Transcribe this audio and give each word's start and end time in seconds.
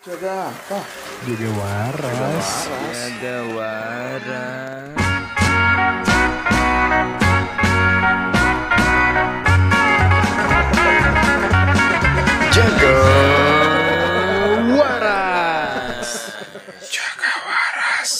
Jaga 0.00 0.48
apa? 0.48 0.80
Jaga 1.28 1.50
waras. 1.60 2.48
Jaga 3.20 3.36
waras. 3.52 4.96
Jaga 12.48 12.96
waras. 14.72 16.10
Jaga 16.88 17.32
waras. 17.44 18.12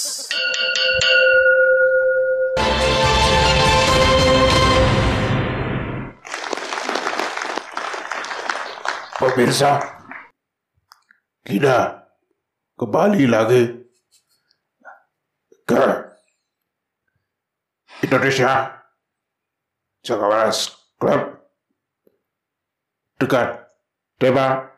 Pemirsa, 9.17 10.00
kita 11.51 12.07
kembali 12.79 13.27
lagi 13.27 13.75
ke 15.67 15.83
Indonesia 18.07 18.79
Waras 20.07 20.79
Club 20.95 21.43
dengan 23.19 23.67
tema 24.15 24.71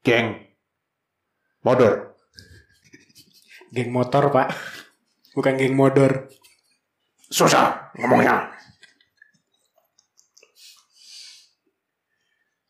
geng 0.00 0.40
modern. 1.60 2.16
Geng 3.76 3.92
motor, 3.92 4.32
Pak. 4.32 4.56
Bukan 5.36 5.60
geng 5.60 5.76
modor. 5.76 6.32
Susah 7.28 7.92
ngomongnya. 8.00 8.56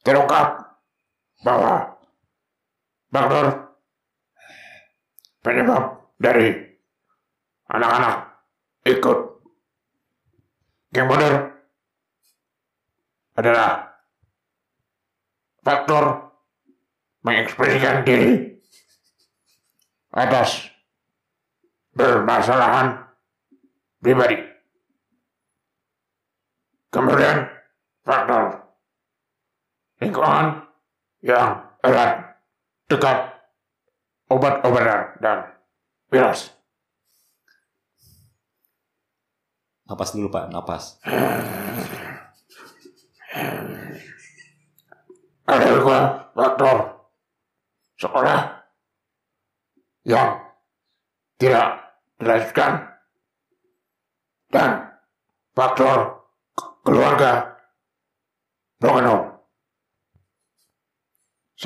Terungkap 0.03 0.66
bahwa 1.47 1.95
faktor 3.15 3.71
penyebab 5.47 6.11
dari 6.19 6.75
anak-anak 7.71 8.35
ikut 8.83 9.19
geng 10.91 11.07
modern 11.07 11.55
adalah 13.39 13.95
faktor 15.63 16.35
mengekspresikan 17.23 18.03
diri 18.03 18.59
atas 20.11 20.67
bermasalahan 21.95 23.07
pribadi. 24.03 24.43
Kemudian 26.91 27.47
faktor 28.03 28.67
lingkungan 30.03 30.66
yang 31.27 31.67
erat 31.83 32.39
dekat. 32.87 33.35
Obat-obatan 34.27 35.23
dan 35.23 35.39
virus. 36.11 36.51
Napas 39.87 40.19
dulu 40.19 40.27
Pak, 40.35 40.51
napas. 40.51 40.99
Ada 45.47 45.67
juga 45.79 46.27
faktor 46.35 47.07
sekolah. 47.95 48.67
Yang 50.03 50.31
tidak 51.39 51.67
dilanjutkan. 52.19 52.73
Dan 54.51 54.71
faktor 55.55 56.27
ke- 56.51 56.71
keluarga. 56.83 57.55
Broken 58.83 59.36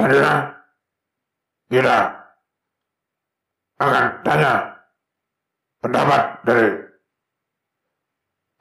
Selanjutnya 0.01 0.37
kita 1.69 1.98
akan 3.84 4.05
tanya 4.25 4.53
pendapat 5.84 6.23
dari 6.41 6.69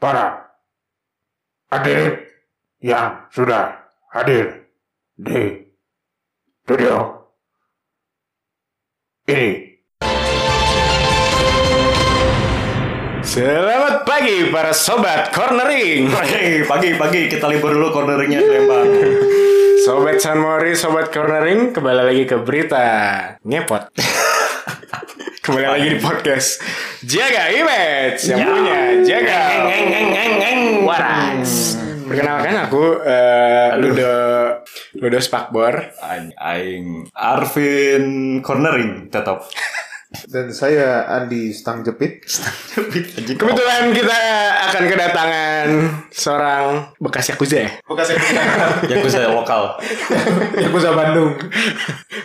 para 0.03 0.51
hadirin 1.71 2.27
yang 2.83 3.23
sudah 3.31 3.71
hadir 4.11 4.67
di 5.15 5.63
studio 6.67 7.23
ini. 9.31 9.79
Selamat 13.23 14.03
pagi 14.03 14.51
para 14.51 14.75
sobat 14.75 15.31
cornering. 15.31 16.11
Hei, 16.11 16.67
pagi-pagi 16.67 17.31
kita 17.31 17.47
libur 17.47 17.79
dulu 17.79 17.95
corneringnya 17.95 18.43
Lembang. 18.43 18.91
Sobat 19.89 20.21
San 20.21 20.37
Mori, 20.37 20.77
sobat 20.77 21.09
cornering, 21.09 21.73
kembali 21.73 22.13
lagi 22.13 22.23
ke 22.29 22.37
berita 22.45 22.85
ngepot. 23.41 23.89
kembali 25.49 25.65
lagi 25.65 25.87
di 25.89 25.97
podcast 25.97 26.61
Jaga 27.01 27.49
Image 27.49 28.21
yang 28.29 28.37
punya 28.37 28.79
Jaga 29.01 29.41
Waras. 30.85 31.73
Perkenalkan 32.05 32.69
aku 32.69 33.01
eh, 33.01 33.81
Ludo 33.81 34.13
Ludo 34.93 35.17
Spakbor. 35.17 35.97
Aing 36.37 37.09
Arvin 37.17 38.05
cornering 38.45 39.09
tetap. 39.09 39.49
Dan 40.09 40.49
saya 40.49 41.05
Andi 41.05 41.53
Stang 41.53 41.85
Jepit. 41.85 42.25
Kebetulan 43.37 43.93
kita 43.93 44.19
akan 44.65 44.83
kedatangan 44.89 45.65
seorang 46.09 46.65
bekas 46.97 47.29
Yakuza 47.29 47.57
ya. 47.61 47.69
Bekas 47.85 48.17
Yang 48.89 49.05
saya 49.13 49.29
lokal. 49.29 49.77
Yakuza 50.57 50.97
Bandung. 50.97 51.37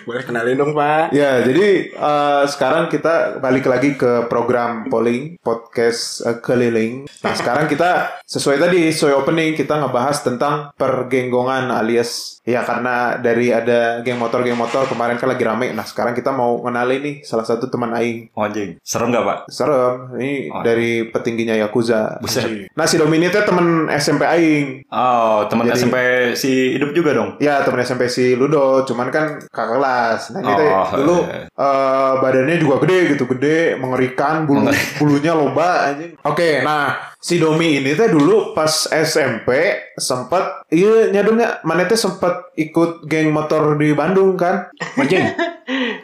Boleh 0.08 0.24
kenalin 0.24 0.56
dong 0.56 0.72
Pak. 0.72 1.12
Ya, 1.12 1.44
jadi 1.44 1.92
eh, 1.92 2.42
sekarang 2.48 2.88
kita 2.88 3.44
balik 3.44 3.68
lagi 3.68 4.00
ke 4.00 4.32
program 4.32 4.88
polling 4.88 5.36
podcast 5.44 6.24
eh, 6.24 6.40
keliling. 6.40 7.04
Nah, 7.20 7.36
sekarang 7.36 7.68
kita 7.68 8.16
sesuai 8.24 8.64
tadi 8.64 8.88
sesuai 8.96 9.12
opening 9.12 9.52
kita 9.52 9.76
ngebahas 9.76 10.24
tentang 10.24 10.72
pergenggongan 10.80 11.68
alias 11.68 12.40
ya 12.48 12.60
karena 12.64 13.20
dari 13.20 13.52
ada 13.52 14.04
geng 14.04 14.20
motor 14.20 14.44
geng 14.44 14.56
motor 14.56 14.88
kemarin 14.88 15.20
kan 15.20 15.28
lagi 15.28 15.44
rame. 15.44 15.68
Nah, 15.76 15.84
sekarang 15.84 16.16
kita 16.16 16.32
mau 16.32 16.64
kenalin 16.64 17.04
nih 17.04 17.16
salah 17.24 17.44
satu 17.44 17.73
teman 17.74 17.90
aing. 17.92 18.30
Oh, 18.30 18.46
anjing, 18.46 18.78
serem 18.80 19.10
gak 19.10 19.24
Pak? 19.24 19.38
Serem, 19.50 20.14
ini 20.14 20.46
Oh. 20.48 20.62
dari 20.62 21.10
petingginya 21.10 21.58
Yakuza. 21.58 22.22
Buset. 22.22 22.70
Nah, 22.70 22.86
si 22.86 22.94
Domini 22.94 23.26
itu 23.26 23.40
temen 23.40 23.90
SMP 23.90 24.22
aing. 24.22 24.86
Oh, 24.86 25.42
teman 25.44 25.66
Jadi- 25.66 25.82
SMP 25.82 25.96
si 26.34 26.52
hidup 26.70 26.94
juga 26.94 27.10
dong. 27.12 27.34
Ya 27.36 27.60
temen 27.60 27.82
SMP 27.82 28.06
si 28.06 28.34
Ludo, 28.34 28.84
cuman 28.84 29.10
kan 29.10 29.42
kakak 29.44 29.74
kelas. 29.74 30.20
Nah 30.30 30.40
Oh, 30.44 30.86
dulu 30.94 31.16
iya. 31.24 31.50
eh, 31.50 32.12
badannya 32.20 32.56
juga 32.56 32.78
gede 32.80 32.98
gitu, 33.10 33.24
gede, 33.26 33.74
mengerikan, 33.74 34.44
bulu 34.44 34.70
bulunya 34.96 35.32
loba 35.32 35.90
anjing. 35.90 36.14
Oke, 36.22 36.62
nah 36.62 37.13
si 37.24 37.40
Domi 37.40 37.80
ini 37.80 37.96
teh 37.96 38.04
dulu 38.06 38.52
pas 38.52 38.68
SMP 38.84 39.48
sempet 39.96 40.44
iya 40.68 41.08
nyadungnya 41.08 41.64
mana 41.64 41.88
teh 41.88 41.96
sempet 41.96 42.52
ikut 42.54 43.08
geng 43.08 43.32
motor 43.32 43.80
di 43.80 43.96
Bandung 43.96 44.36
kan 44.36 44.68
Anjing. 45.00 45.32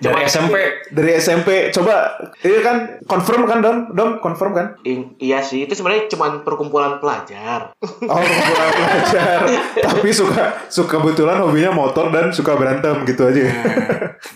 Dari 0.00 0.24
SMP. 0.24 0.56
dari 0.88 1.12
SMP 1.14 1.68
coba 1.68 2.16
iya 2.40 2.64
kan 2.64 2.76
confirm 3.04 3.44
kan 3.44 3.60
Dom 3.60 3.92
Dom 3.92 4.16
confirm 4.16 4.56
kan 4.56 4.66
I- 4.82 5.12
iya 5.20 5.38
sih, 5.40 5.62
itu 5.62 5.76
sebenarnya 5.76 6.08
cuma 6.08 6.40
perkumpulan 6.40 6.96
pelajar. 6.96 7.76
oh 7.76 8.16
kumpulan 8.16 8.68
pelajar 8.72 9.38
tapi 9.92 10.08
suka 10.10 10.42
suka 10.66 10.96
kebetulan 10.96 11.36
hobinya 11.38 11.68
motor 11.70 12.08
dan 12.08 12.32
suka 12.32 12.56
berantem 12.56 13.04
gitu 13.04 13.28
aja 13.28 13.52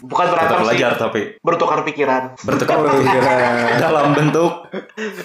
Bukan 0.04 0.24
Tetap 0.26 0.36
berantem 0.36 0.58
sih, 0.70 0.84
tapi 0.94 1.20
bertukar 1.40 1.80
pikiran. 1.82 2.22
bertukar 2.38 2.76
iya. 3.00 3.80
dalam 3.80 4.12
bentuk 4.12 4.68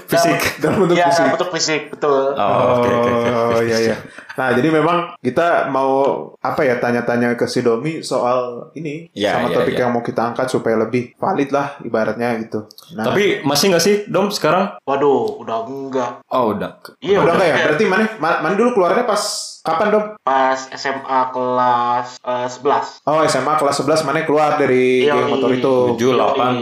fisik. 0.05 0.39
dalam 0.57 0.79
bentuk 0.81 0.95
ya, 0.95 1.07
fisik. 1.07 1.27
bentuk 1.29 1.48
fisik, 1.49 1.89
betul. 1.89 2.31
Oh, 2.31 2.55
oke 2.75 2.89
oke 2.89 3.11
oke. 3.11 3.29
Oh 3.51 3.61
iya 3.61 3.77
iya. 3.81 3.95
Nah 4.33 4.51
jadi 4.51 4.69
memang 4.69 4.97
kita 5.19 5.67
mau 5.67 5.91
apa 6.37 6.61
ya 6.61 6.77
tanya-tanya 6.77 7.33
ke 7.33 7.43
si 7.43 7.59
Domi 7.59 7.99
soal 8.01 8.71
ini 8.73 9.11
Ya, 9.11 9.35
sama 9.35 9.49
ya, 9.49 9.55
topik 9.57 9.73
ya. 9.73 9.79
yang 9.81 9.91
mau 9.91 9.99
kita 9.99 10.21
angkat 10.25 10.47
supaya 10.47 10.77
lebih 10.77 11.11
valid 11.13 11.49
lah 11.49 11.75
ibaratnya 11.81 12.39
gitu. 12.39 12.65
Nah, 12.93 13.05
Tapi 13.05 13.43
masih 13.43 13.65
nggak 13.69 13.83
sih 13.83 13.95
Dom 14.05 14.29
sekarang? 14.29 14.79
Waduh, 14.81 15.39
udah 15.39 15.57
enggak. 15.61 16.11
Oh 16.27 16.53
udah. 16.53 16.79
Iya, 16.97 17.19
udah 17.19 17.33
enggak 17.33 17.43
ya? 17.43 17.51
enggak. 17.51 17.65
Berarti 17.67 17.83
mana? 17.85 18.03
ma- 18.17 18.39
Mana 18.39 18.55
dulu 18.55 18.69
keluarnya 18.73 19.03
pas 19.03 19.21
kapan 19.61 19.87
dong? 19.89 20.05
Pas 20.21 20.59
SMA 20.71 21.19
kelas 21.29 22.07
eh, 22.19 22.47
11. 22.47 23.07
Oh 23.07 23.19
SMA 23.23 23.53
kelas 23.55 23.75
11 23.79 24.07
mana 24.07 24.23
keluar 24.23 24.55
dari 24.55 25.03
Iya, 25.03 25.13
geng 25.15 25.29
motor 25.29 25.49
iya. 25.51 25.59
itu? 25.59 25.75
Tujuh 25.93 26.09
delapan 26.15 26.53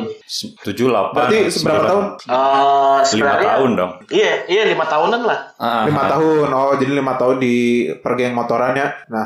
tujuh 0.62 0.92
delapan. 0.92 1.16
Berarti 1.16 1.40
seberapa 1.48 1.84
tahun? 1.88 2.06
Eh, 2.20 2.28
Lima 2.28 3.06
sebenarnya 3.08 3.48
tahun 3.50 3.72
dong. 3.74 3.92
Iya, 4.12 4.32
iya 4.52 4.64
lima 4.68 4.84
tahunan 4.84 5.22
lah. 5.24 5.40
Ah, 5.56 5.88
Lima 5.88 6.04
ah. 6.04 6.10
tahun. 6.12 6.48
Oh 6.52 6.74
jadi 6.76 6.92
lima 6.92 7.14
tahun 7.16 7.40
di 7.40 7.56
pergeng 8.04 8.36
motorannya. 8.36 9.08
Nah 9.08 9.24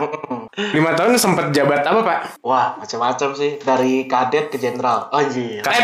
Lima 0.72 0.94
tahun 0.94 1.18
sempat 1.18 1.50
jabat 1.50 1.82
apa 1.82 2.00
Pak? 2.04 2.20
Wah, 2.46 2.78
macam-macam 2.78 3.30
sih. 3.34 3.58
Dari 3.58 4.06
kadet 4.06 4.54
ke 4.54 4.62
jenderal. 4.62 5.10
Anjir. 5.10 5.66
Kan- 5.66 5.82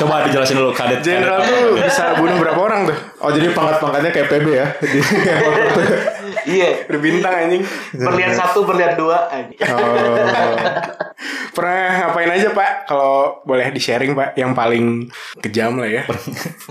Coba 0.00 0.24
dijelasin 0.24 0.56
dulu 0.56 0.72
kadet. 0.72 1.04
Jenderal 1.04 1.44
tuh 1.44 1.76
bisa 1.76 2.16
bunuh 2.16 2.40
berapa 2.40 2.60
orang 2.60 2.80
tuh? 2.88 2.96
Oh 3.24 3.30
jadi 3.32 3.48
pangkat-pangkatnya 3.56 4.10
kayak 4.12 4.28
PB 4.28 4.46
ya 4.52 4.66
Iya. 6.44 6.70
Berbintang 6.90 7.34
anjing. 7.34 7.62
Berlian 7.92 8.32
satu, 8.32 8.62
berlian 8.62 8.94
dua. 8.94 9.28
anjing. 9.28 9.58
Oh. 9.60 9.76
Pernah 11.54 11.78
ngapain 12.02 12.26
aja 12.28 12.50
pak? 12.50 12.84
Kalau 12.84 13.38
boleh 13.42 13.70
di 13.70 13.78
sharing 13.78 14.12
pak, 14.12 14.34
yang 14.34 14.52
paling 14.52 15.06
kejam 15.38 15.78
lah 15.78 15.86
ya. 15.86 16.02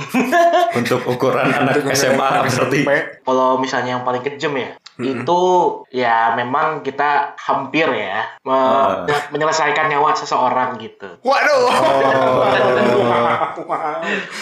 Untuk 0.80 1.00
ukuran 1.06 1.48
anak 1.48 1.80
SMA 1.90 2.44
berarti. 2.44 2.80
Kalau 3.18 3.56
misalnya 3.58 3.96
yang 3.96 4.04
paling 4.04 4.20
kejam 4.22 4.52
ya, 4.54 4.76
itu 5.00 5.42
ya 5.90 6.36
memang 6.36 6.84
kita 6.84 7.34
hampir 7.40 7.88
ya 7.90 8.28
me- 8.44 8.52
Ah. 8.54 9.08
menyelesaikan 9.32 9.88
nyawa 9.88 10.12
seseorang 10.12 10.76
gitu. 10.76 11.08
Waduh. 11.22 11.64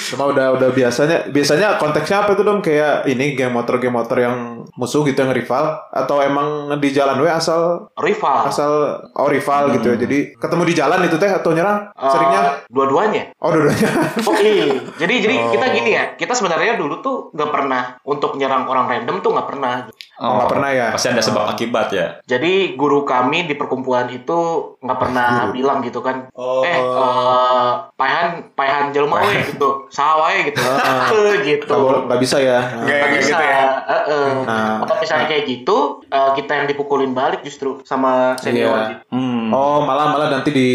Cuma 0.09 0.23
udah 0.27 0.57
udah 0.57 0.69
biasanya 0.71 1.29
biasanya 1.29 1.77
konteksnya 1.77 2.25
apa 2.25 2.33
tuh 2.33 2.43
dong 2.43 2.59
kayak 2.59 3.05
ini 3.05 3.33
geng 3.33 3.53
motor 3.53 3.77
geng 3.77 3.93
motor 3.93 4.17
yang 4.17 4.35
musuh 4.73 5.03
gitu 5.03 5.20
yang 5.21 5.31
rival 5.31 5.63
atau 5.87 6.17
emang 6.19 6.47
di 6.75 6.89
jalan 6.89 7.17
we 7.17 7.27
asal 7.27 7.87
Rival. 7.95 8.45
asal 8.45 8.71
oh 9.13 9.27
rival 9.27 9.71
gitu 9.71 9.93
ya. 9.93 9.97
Jadi 9.97 10.17
ketemu 10.35 10.63
di 10.63 10.73
jalan 10.73 10.99
itu 11.01 11.15
teh 11.15 11.29
atau 11.29 11.51
nyerang 11.51 11.93
Eh, 11.93 12.09
seringnya 12.09 12.41
dua-duanya. 12.67 13.23
oh 13.37 13.49
dua-duanya. 13.49 13.89
Oh 14.27 14.35
iya. 14.35 14.65
Jadi 14.97 15.15
jadi 15.19 15.35
kita 15.49 15.65
gini 15.71 15.91
ya. 15.91 16.03
Kita 16.15 16.33
sebenarnya 16.33 16.75
dulu 16.75 16.99
tuh 16.99 17.15
nggak 17.31 17.49
pernah 17.49 17.83
untuk 18.03 18.35
nyerang 18.35 18.65
orang 18.65 18.85
random 18.87 19.19
tuh 19.19 19.31
nggak 19.31 19.47
pernah. 19.47 19.73
Oh, 20.21 20.37
nggak 20.37 20.49
pernah 20.49 20.69
ya. 20.69 20.87
Pasti 20.93 21.09
ada 21.09 21.17
sebab 21.19 21.49
akibat 21.49 21.89
ya. 21.89 22.21
Jadi 22.23 22.77
guru 22.77 23.01
kami 23.01 23.49
di 23.49 23.57
perkumpulan 23.57 24.05
itu 24.07 24.37
nggak 24.77 24.99
pernah 24.99 25.49
bilang 25.49 25.81
gitu 25.81 25.99
kan. 25.99 26.29
Oh. 26.31 26.61
Eh, 26.61 26.77
eh, 26.77 27.69
paehan 27.97 28.53
paehan 28.53 28.93
jelma 28.93 29.17
we 29.19 29.41
gitu. 29.43 29.89
Saha 29.89 30.21
wae 30.21 30.45
gitu. 30.45 30.61
gitu. 31.49 31.65
Nggak 31.67 31.81
boleh- 31.81 32.03
nggak 32.05 32.21
bisa 32.21 32.37
ya. 32.37 32.59
Nggak- 32.61 32.85
nggak 33.01 33.11
bisa. 33.17 33.27
gitu 33.27 33.43
ya. 33.43 33.63
Eh, 33.81 34.03
eh. 34.07 34.29
Nah. 34.45 34.77
Kalau 34.81 34.99
misalnya 35.01 35.25
kayak 35.25 35.43
gitu, 35.43 35.77
eh, 36.05 36.29
kita 36.35 36.51
yang 36.53 36.67
dipukulin 36.69 37.11
balik 37.11 37.41
justru 37.41 37.81
sama 37.81 38.37
senior. 38.37 38.69
Iya. 38.71 38.89
gitu. 38.93 39.01
Hmm. 39.09 39.49
Oh 39.49 39.81
malah 39.81 40.13
malah 40.13 40.29
nanti 40.29 40.53
di 40.53 40.69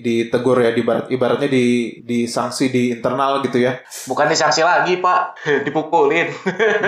ditegur 0.00 0.56
ya 0.56 0.70
di 0.70 0.80
ibarat 0.80 1.08
ibaratnya 1.08 1.48
di 1.48 1.66
di 2.00 2.24
sanksi 2.24 2.68
di 2.68 2.92
internal 2.92 3.42
gitu 3.42 3.58
ya. 3.58 3.74
Bukan 4.06 4.28
disanksi 4.28 4.62
lagi 4.62 4.96
pak, 4.98 5.34
dipukulin. 5.66 6.30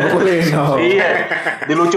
Pukulin. 0.07 0.45
Oh. 0.55 0.77
iya, 0.79 1.27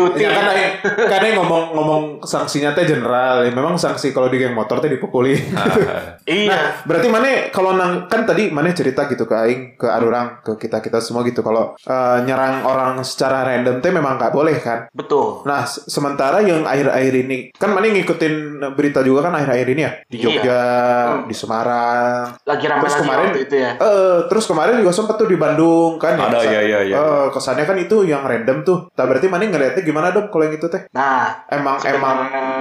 dilucutin. 0.01 0.22
Ya 0.22 0.31
kan 0.31 0.46
aing- 0.50 0.75
kan 1.06 1.19
aing 1.22 1.36
ngomong 1.36 1.63
ngomong 1.72 2.01
sanksinya 2.22 2.72
teh 2.72 2.86
general. 2.86 3.42
Ya, 3.42 3.51
memang 3.51 3.75
sanksi 3.75 4.10
kalau 4.10 4.28
di 4.28 4.38
geng 4.38 4.54
motor 4.54 4.80
teh 4.80 4.88
dipukulin. 4.88 5.40
Ah, 5.51 5.68
Iya. 6.25 6.84
Berarti 6.84 7.07
mana 7.07 7.25
kalau 7.50 7.74
nang 7.74 8.06
kan 8.06 8.24
tadi 8.24 8.48
mana 8.48 8.69
cerita 8.72 9.06
gitu 9.06 9.24
ke 9.24 9.36
aing 9.36 9.62
ke 9.75 9.86
Arurang 9.86 10.40
ke 10.42 10.56
kita 10.57 10.80
kita 10.80 11.00
semua 11.00 11.22
gitu 11.22 11.42
kalau 11.42 11.74
eh, 11.75 12.18
nyerang 12.22 12.62
orang 12.62 13.01
secara 13.01 13.44
random 13.44 13.80
teh 13.80 13.90
memang 13.90 14.16
nggak 14.16 14.31
boleh 14.31 14.56
kan. 14.56 14.86
Betul. 14.92 15.42
Nah 15.44 15.66
se- 15.66 15.90
sementara 15.90 16.40
yang 16.40 16.63
akhir-akhir 16.63 17.13
ini 17.19 17.38
kan 17.52 17.69
mana 17.69 17.90
ngikutin 17.90 18.36
berita 18.72 19.02
juga 19.02 19.25
kan 19.25 19.36
akhir-akhir 19.36 19.68
ini 19.69 19.81
ya 19.81 19.92
di 20.06 20.16
Iya. 20.16 20.24
Jogja, 20.24 20.63
Hmm. 21.10 21.25
di 21.25 21.36
Semarang. 21.36 22.24
Lagi 22.44 22.66
rame 22.66 22.81
Terus 22.81 22.95
kemarin 22.95 23.28
itu 23.34 23.56
ya. 23.57 23.72
Eh, 23.75 24.18
terus 24.28 24.45
kemarin 24.45 24.74
juga 24.78 24.92
sempat 24.92 25.16
tuh 25.16 25.25
di 25.25 25.36
Bandung 25.36 25.98
kan 25.98 26.13
ya. 26.13 26.30
Ada, 26.30 26.38
kesan- 26.40 26.52
iya, 26.52 26.62
iya, 26.62 26.80
iya. 26.84 26.95
Eh, 26.95 27.25
kesannya 27.31 27.66
kan 27.66 27.78
itu 27.78 27.98
yang 28.04 28.22
random 28.22 28.62
tuh. 28.62 28.78
Nah, 28.92 29.04
berarti 29.04 29.25
mana 29.25 29.44
ngeliatnya 29.44 29.81
gimana 29.90 30.14
dong 30.14 30.30
kalau 30.30 30.46
yang 30.46 30.56
itu 30.62 30.70
teh? 30.70 30.86
Nah, 30.94 31.50
Emang 31.50 31.82
emang 31.82 32.18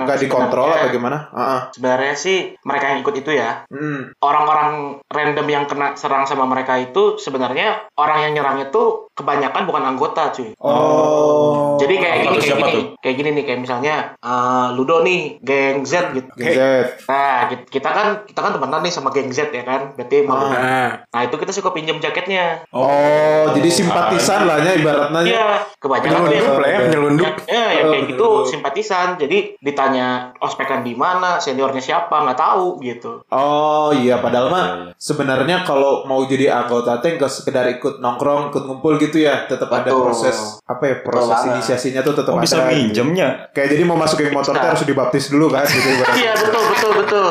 nggak 0.08 0.18
dikontrol 0.24 0.72
apa 0.72 0.88
gimana? 0.88 1.28
Heeh. 1.28 1.60
sebenarnya 1.76 2.14
sih 2.16 2.38
mereka 2.64 2.96
yang 2.96 3.04
ikut 3.04 3.14
itu 3.20 3.30
ya. 3.36 3.68
Hmm. 3.68 4.16
Orang-orang 4.24 5.04
random 5.12 5.46
yang 5.46 5.64
kena 5.68 5.92
serang 6.00 6.24
sama 6.24 6.48
mereka 6.48 6.80
itu 6.80 7.20
sebenarnya 7.20 7.92
orang 8.00 8.28
yang 8.28 8.32
nyerang 8.40 8.58
itu 8.64 9.12
kebanyakan 9.12 9.68
bukan 9.68 9.84
anggota 9.84 10.32
cuy. 10.32 10.56
Oh. 10.62 11.37
Jadi 11.78 11.94
kayak 11.96 12.16
gini, 12.18 12.28
kayak 12.28 12.44
siapa 12.44 12.66
gini, 12.66 12.74
tuh? 12.74 12.84
kayak 12.98 13.16
gini 13.16 13.28
nih, 13.32 13.44
kayak 13.46 13.60
misalnya 13.60 13.94
eh, 14.18 14.66
Ludo 14.74 14.96
nih, 15.00 15.20
geng 15.40 15.82
Z 15.82 15.92
gitu. 16.12 16.28
Gen 16.34 16.52
Z. 16.52 16.60
Nah, 17.06 17.48
kit- 17.48 17.68
kita 17.70 17.88
kan 17.88 18.06
kita 18.24 18.40
kan 18.40 18.50
temenan 18.52 18.80
nih 18.82 18.92
sama 18.92 19.08
geng 19.10 19.30
Z 19.30 19.50
ya 19.50 19.62
kan, 19.62 19.94
berarti 19.94 20.16
mau. 20.22 20.48
Nah, 20.48 21.04
Nah 21.08 21.20
itu 21.22 21.34
kita 21.34 21.52
suka 21.52 21.70
pinjam 21.70 21.98
jaketnya. 21.98 22.62
Oh, 22.70 23.50
jadi 23.52 23.68
simpatisan 23.68 24.44
lah 24.44 24.60
ya 24.60 24.72
ibaratnya. 24.74 25.20
Iya, 25.24 25.46
kebanyakan 25.78 26.18
tuh 26.18 26.26
penyelundup 26.28 26.46
yang 26.48 26.62
lah 26.62 26.68
ya, 26.68 26.78
penyelundup. 26.78 27.32
Ya, 27.48 27.66
yang 27.72 27.86
kayak 27.88 28.04
Oh, 28.04 28.10
gitu 28.10 28.26
betul. 28.28 28.50
simpatisan. 28.50 29.08
Jadi 29.18 29.38
ditanya 29.58 30.08
ospekan 30.38 30.82
di 30.82 30.94
mana, 30.94 31.38
seniornya 31.38 31.80
siapa, 31.80 32.24
nggak 32.24 32.38
tahu 32.38 32.80
gitu. 32.82 33.22
Oh 33.28 33.90
iya, 33.92 34.18
padahal 34.18 34.48
mah 34.48 34.66
sebenarnya 34.96 35.62
kalau 35.62 36.04
mau 36.04 36.20
jadi 36.24 36.52
anggota 36.54 36.98
nggak 36.98 37.30
sekedar 37.30 37.66
ikut 37.70 37.98
nongkrong, 37.98 38.52
ikut 38.52 38.62
ngumpul 38.64 38.98
gitu 38.98 39.22
ya, 39.22 39.46
tetap 39.46 39.70
ada 39.70 39.88
proses 39.90 40.60
apa 40.64 40.82
ya 40.84 40.96
proses 41.00 41.32
banget. 41.34 41.54
Inisiasinya 41.68 42.00
tuh 42.00 42.14
tetap 42.16 42.32
Oh, 42.32 42.40
ada. 42.40 42.44
bisa 42.44 42.56
minjemnya. 42.64 43.28
Kayak 43.52 43.68
jadi 43.76 43.82
mau 43.84 43.94
masuk 43.94 44.16
geng 44.18 44.32
motor 44.32 44.56
Bisa. 44.56 44.64
harus 44.64 44.82
dibaptis 44.82 45.28
dulu 45.28 45.52
kan 45.52 45.68
gitu. 45.68 45.88
Iya 46.16 46.32
betul 46.34 46.62
betul 46.64 46.92
betul. 46.96 47.28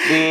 Di 0.00 0.22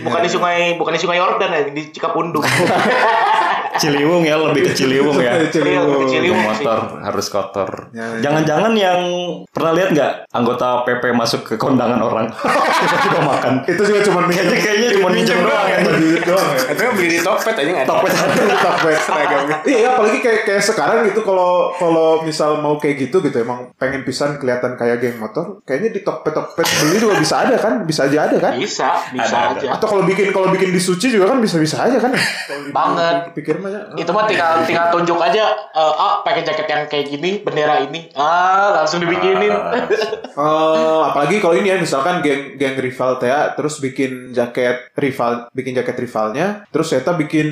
bukan 0.00 0.20
di 0.20 0.28
sungai 0.28 0.76
bukan 0.76 0.92
di 0.92 1.00
sungai 1.00 1.16
Yordan 1.16 1.50
ya, 1.50 1.60
di 1.66 1.82
Cikapundung. 1.88 2.44
Ciliwung 3.78 4.26
ya, 4.26 4.34
lebih 4.34 4.66
ke 4.66 4.72
Ciliwung 4.74 5.18
ya. 5.18 5.32
Iya, 5.40 5.46
Ciliwung. 5.52 6.10
Yang 6.10 6.42
motor 6.42 6.78
harus 7.00 7.26
kotor. 7.30 7.70
Ya, 7.94 8.18
ya. 8.18 8.26
Jangan-jangan 8.26 8.72
yang 8.74 9.00
pernah 9.52 9.72
lihat 9.76 9.94
nggak 9.94 10.12
anggota 10.34 10.82
PP 10.82 11.14
masuk 11.14 11.40
ke 11.46 11.54
kondangan 11.54 12.00
orang 12.02 12.26
tiba-tiba 12.80 13.20
makan. 13.22 13.52
Itu 13.68 13.82
juga 13.86 14.00
cuma 14.02 14.26
minjem 14.26 14.50
Kayaknya 14.50 14.88
cuma 14.98 15.08
minjem 15.14 15.38
doang 15.38 15.66
ya. 15.68 15.78
doang 16.20 16.48
ya. 16.50 16.60
itu 16.74 16.82
kan 16.82 16.92
beli 16.98 17.08
di 17.08 17.20
Tokped 17.20 17.54
aja 17.54 17.70
nggak. 17.70 17.86
Topet 17.86 18.10
Tokped. 18.58 18.96
Seragamnya. 19.00 19.56
Iya, 19.62 19.88
apalagi 19.94 20.18
kayak 20.18 20.40
kayak 20.44 20.62
sekarang 20.64 20.98
gitu 21.06 21.20
kalau 21.22 21.70
kalau 21.76 22.08
misal 22.24 22.58
mau 22.58 22.74
kayak 22.76 23.08
gitu 23.08 23.22
gitu 23.22 23.36
emang 23.38 23.70
pengen 23.76 24.02
pisan 24.02 24.36
kelihatan 24.36 24.74
kayak 24.74 24.98
geng 24.98 25.16
motor, 25.20 25.62
kayaknya 25.62 25.94
di 25.94 26.00
Tokped 26.02 26.32
Tokped 26.32 26.64
beli 26.64 26.96
juga 26.98 27.14
bisa 27.20 27.46
ada 27.46 27.54
kan? 27.54 27.84
Bisa 27.84 28.08
aja 28.08 28.26
ada 28.26 28.36
kan? 28.40 28.52
Bisa, 28.56 28.88
bisa 29.12 29.36
Ada, 29.36 29.46
ada. 29.52 29.58
aja. 29.60 29.68
Atau 29.78 29.86
kalau 29.88 30.02
bikin 30.02 30.32
kalau 30.32 30.48
bikin 30.50 30.72
di 30.72 30.80
Suci 30.80 31.12
juga 31.12 31.30
kan 31.30 31.38
bisa-bisa 31.38 31.86
aja 31.86 31.98
kan? 32.00 32.12
Banget. 32.72 33.16
Pikir 33.36 33.59
mah 33.60 33.70
ya. 33.70 33.80
Itu 33.94 34.10
mah 34.10 34.24
tinggal 34.24 34.64
tinggal 34.64 34.86
tunjuk 34.90 35.18
aja 35.18 35.44
eh, 35.70 35.94
ah 35.96 36.20
pakai 36.20 36.42
jaket 36.42 36.66
yang 36.66 36.82
kayak 36.86 37.06
gini, 37.06 37.30
bendera 37.38 37.80
ini. 37.80 38.08
Ah, 38.12 38.72
langsung 38.74 38.98
dibikinin. 38.98 39.52
Eh, 40.30 41.00
apalagi 41.02 41.38
kalau 41.38 41.54
ini 41.54 41.68
ya 41.68 41.76
misalkan 41.76 42.20
geng 42.20 42.56
geng 42.56 42.76
rival 42.76 43.16
teh 43.16 43.26
ya, 43.26 43.52
terus 43.52 43.78
bikin 43.78 44.30
jaket 44.30 44.94
rival 44.94 45.50
bikin 45.50 45.72
jaket 45.72 45.96
rivalnya 45.98 46.46
terus 46.68 46.86
saya 46.88 47.02
bikin 47.12 47.48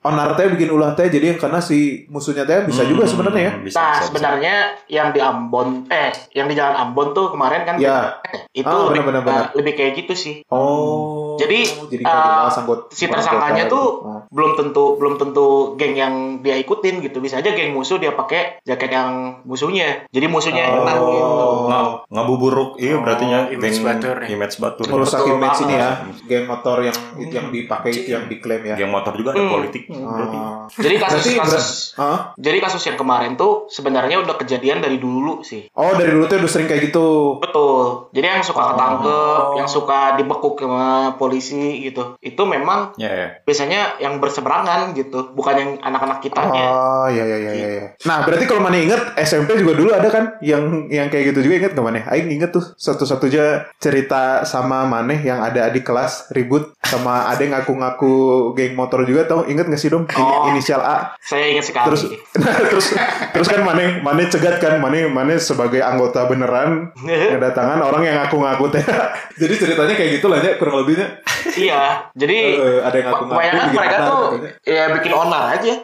onar 0.00 0.34
teh 0.34 0.48
bikin 0.48 0.68
ulah 0.68 0.92
teh 0.92 1.06
jadi 1.06 1.32
yang 1.32 1.38
karena 1.38 1.58
si 1.58 1.78
musuhnya 2.06 2.42
teh 2.42 2.64
bisa 2.64 2.82
juga 2.82 3.04
sebenarnya 3.04 3.42
ya 3.42 3.52
Bisa, 3.56 3.76
Nah, 3.76 3.86
bisa, 3.86 3.94
bisa. 3.94 4.06
sebenarnya 4.06 4.54
yang 4.86 5.08
di 5.10 5.20
Ambon 5.20 5.86
eh 5.86 6.10
yang 6.32 6.46
di 6.46 6.54
Jalan 6.54 6.76
Ambon 6.76 7.12
tuh 7.12 7.30
kemarin 7.30 7.62
kan 7.62 7.76
Ya. 7.76 8.18
itu 8.50 8.66
Ah, 8.66 8.90
benar, 8.90 9.22
benar. 9.22 9.22
eh, 9.22 9.46
lebih 9.54 9.72
kayak 9.72 9.92
gitu 9.96 10.14
sih. 10.14 10.34
oh 10.48 11.05
Jadi, 11.38 11.60
jadi 11.86 12.02
dibahas 12.02 12.56
anggot- 12.56 12.88
si 12.90 13.04
tersangkanya 13.06 13.64
tuh 13.64 13.74
gitu. 13.96 14.06
Oh. 14.06 14.20
belum 14.28 14.52
tentu 14.54 14.84
belum 14.96 15.14
tentu 15.16 15.46
geng 15.74 15.94
yang 15.94 16.14
dia 16.38 16.56
ikutin 16.56 17.00
gitu 17.00 17.18
bisa 17.18 17.36
aja 17.36 17.50
geng 17.50 17.70
musuh 17.70 17.96
dia 17.96 18.10
pakai 18.10 18.60
jaket 18.62 18.90
yang 18.90 19.10
musuhnya 19.42 20.04
jadi 20.08 20.26
musuhnya 20.26 20.62
yang 20.62 20.74
kena 20.78 20.92
Oh. 20.94 21.06
gitu 21.06 21.46
Nga- 21.66 21.84
ngabuburuk 22.10 22.70
iya 22.76 22.96
berarti 22.96 23.24
nya 23.24 23.38
Oh, 23.42 23.54
image 23.54 23.72
geng- 23.74 23.86
batur 23.86 24.16
ya. 24.18 24.26
image 24.28 24.56
batur 24.56 24.84
merusak 24.86 25.20
image 25.22 25.58
ini 25.62 25.74
ya 25.74 25.90
geng 26.22 26.44
motor 26.46 26.76
yang 26.80 26.96
yang 27.22 27.46
dipakai 27.48 27.90
itu 27.92 28.10
yang 28.10 28.24
diklaim 28.26 28.62
ya 28.64 28.74
geng 28.76 28.90
motor 28.90 29.12
juga 29.12 29.30
ada 29.30 29.40
Hmm. 29.40 29.52
politik 29.52 29.82
berarti 29.86 30.36
Oh. 30.36 30.66
jadi 30.74 30.96
kasus 30.96 31.22
Berarti 31.22 31.32
kasus 31.38 31.66
ber- 31.92 31.98
Hah? 31.98 32.18
jadi 32.36 32.58
kasus 32.58 32.82
yang 32.82 32.96
kemarin 32.96 33.32
tuh 33.34 33.52
sebenarnya 33.68 34.16
udah 34.18 34.36
kejadian 34.36 34.78
dari 34.78 34.96
dulu 34.96 35.40
sih 35.42 35.68
oh 35.70 35.92
dari 35.92 36.10
dulu 36.10 36.24
tuh 36.24 36.38
udah 36.38 36.48
sering 36.48 36.66
kayak 36.66 36.82
gitu 36.86 37.38
betul 37.38 38.10
jadi 38.10 38.26
yang 38.32 38.42
suka 38.42 38.58
Oh. 38.58 38.68
ketangkep 38.68 39.16
yang 39.56 39.68
suka 39.68 39.98
dibekuk 40.14 40.54
sama 40.56 40.86
polisi 41.26 41.58
gitu. 41.82 42.14
Itu 42.22 42.46
memang 42.46 42.94
ya 42.94 43.10
ya. 43.10 43.28
biasanya 43.42 43.98
yang 43.98 44.22
berseberangan 44.22 44.94
gitu 44.94 45.34
bukan 45.34 45.54
yang 45.58 45.70
anak-anak 45.82 46.22
kitanya 46.22 46.62
Oh 46.66 47.06
iya 47.10 47.24
iya 47.26 47.38
iya 47.38 47.52
iya. 47.52 47.68
iya. 47.68 47.86
Nah 48.06 48.22
berarti 48.22 48.46
kalau 48.46 48.62
mana 48.62 48.78
inget 48.78 49.00
SMP 49.18 49.58
juga 49.58 49.74
dulu 49.74 49.90
ada 49.90 50.06
kan? 50.06 50.38
Yang 50.38 50.86
yang 50.88 51.10
kayak 51.10 51.34
gitu 51.34 51.42
juga 51.42 51.54
inget 51.58 51.72
gak 51.74 51.82
mana? 51.82 52.06
Aing 52.06 52.30
inget 52.30 52.54
tuh 52.54 52.62
satu-satunya 52.76 53.66
cerita 53.76 54.46
sama 54.46 54.86
Maneh 54.86 55.18
yang 55.18 55.42
ada 55.42 55.66
adik 55.66 55.82
kelas 55.82 56.30
ribut 56.30 56.70
sama 56.86 57.26
ada 57.26 57.42
yang 57.42 57.58
ngaku-ngaku 57.58 58.14
geng 58.54 58.78
motor 58.78 59.02
juga 59.02 59.26
tau? 59.26 59.42
Inget 59.44 59.66
gak 59.66 59.80
sih 59.80 59.90
dong 59.90 60.06
Oh. 60.14 60.46
inisial 60.48 60.78
A. 60.78 61.18
saya 61.18 61.50
ingat 61.50 61.66
sekali. 61.66 61.86
Terus 61.90 62.02
terus 62.70 62.86
terus 63.34 63.48
kan 63.48 63.66
Maneh 63.66 63.98
Maneh 63.98 64.30
cegat 64.30 64.62
kan? 64.62 64.78
Maneh 64.78 65.10
Maneh 65.10 65.40
sebagai 65.40 65.82
anggota 65.82 66.28
beneran 66.28 66.94
kedatangan 67.34 67.82
orang 67.82 68.02
yang 68.04 68.16
ngaku-ngaku 68.22 68.70
teh. 68.70 68.84
Jadi 69.40 69.54
ceritanya 69.56 69.94
kayak 69.96 70.10
gitu 70.20 70.26
lah 70.28 70.38
ya 70.38 70.56
kurang 70.56 70.84
lebihnya 70.84 71.15
iya 71.64 71.82
jadi 72.12 72.38
Eh, 72.56 72.78
ada 72.80 72.96
yang 72.96 73.08
kebanyakan 73.12 73.68
mereka 73.70 73.96
tuh 74.02 74.18
katanya. 74.30 74.50
ya 74.62 74.84
bikin 74.92 75.12
onar 75.12 75.42
aja 75.54 75.74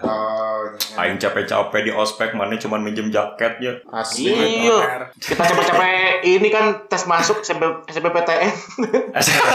oh, 0.00 0.58
Aing 0.96 1.16
capek-capek 1.16 1.80
di 1.82 1.92
ospek 1.92 2.32
mana 2.32 2.54
cuman 2.54 2.80
minjem 2.80 3.08
jaket 3.08 3.52
ya 3.58 3.72
asli 3.90 4.30
Iya. 4.64 5.10
Kita 5.14 5.42
capek-capek 5.44 5.94
ini 6.24 6.48
kan 6.48 6.86
tes 6.86 7.04
masuk 7.04 7.40
SMP, 7.40 7.62
SBPTN. 7.86 8.50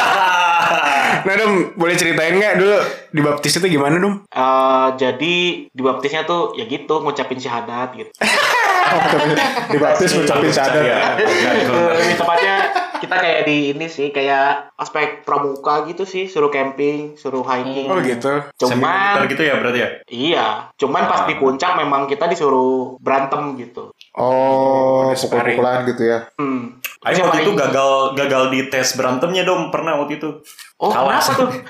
Nah, 1.20 1.34
Dom, 1.36 1.74
boleh 1.74 1.96
ceritain 1.96 2.32
nggak 2.32 2.56
dulu 2.56 2.78
di 3.10 3.20
baptis 3.20 3.58
itu 3.58 3.68
gimana, 3.68 3.98
Dom? 3.98 4.24
Eh, 4.24 4.88
jadi 4.96 5.36
dibaptisnya 5.70 6.24
tuh 6.24 6.54
ya 6.54 6.64
gitu 6.64 7.02
ngucapin 7.02 7.36
syahadat 7.36 7.92
gitu. 7.94 8.12
Dibaptis 9.74 10.14
ngucapin 10.14 10.50
syahadat. 10.50 10.82
Iya. 10.82 11.00
Lebih 11.68 12.16
tepatnya 12.16 12.56
kita 13.00 13.16
kayak 13.16 13.42
di 13.44 13.72
ini 13.72 13.88
sih 13.88 14.12
kayak 14.12 14.76
aspek 14.76 15.24
pramuka 15.24 15.88
gitu 15.88 16.04
sih 16.04 16.28
suruh 16.28 16.48
camping 16.48 17.16
suruh 17.16 17.42
hiking 17.42 17.88
Oh 17.88 18.00
gitu. 18.00 18.44
cuman 18.60 19.26
gitu 19.26 19.42
ya 19.42 19.56
berarti 19.58 19.80
ya? 19.80 19.90
iya 20.08 20.48
cuman 20.76 21.08
pas 21.08 21.24
di 21.24 21.36
puncak 21.36 21.76
memang 21.76 22.06
kita 22.06 22.28
disuruh 22.28 23.00
berantem 23.00 23.56
gitu 23.56 23.92
Oh, 24.20 25.16
pukul-pukulan 25.16 25.88
gitu 25.88 26.04
ya. 26.04 26.28
hmm. 26.36 26.82
Aing 27.00 27.16
Siapa 27.16 27.32
waktu 27.32 27.48
itu 27.48 27.52
gagal 27.56 27.92
gagal 28.20 28.44
di 28.52 28.60
tes 28.68 29.00
berantemnya 29.00 29.48
dong 29.48 29.72
pernah 29.72 29.96
waktu 29.96 30.20
itu. 30.20 30.44
Oh 30.80 30.90
Kalah. 30.90 31.20
kenapa 31.20 31.34
tuh 31.36 31.50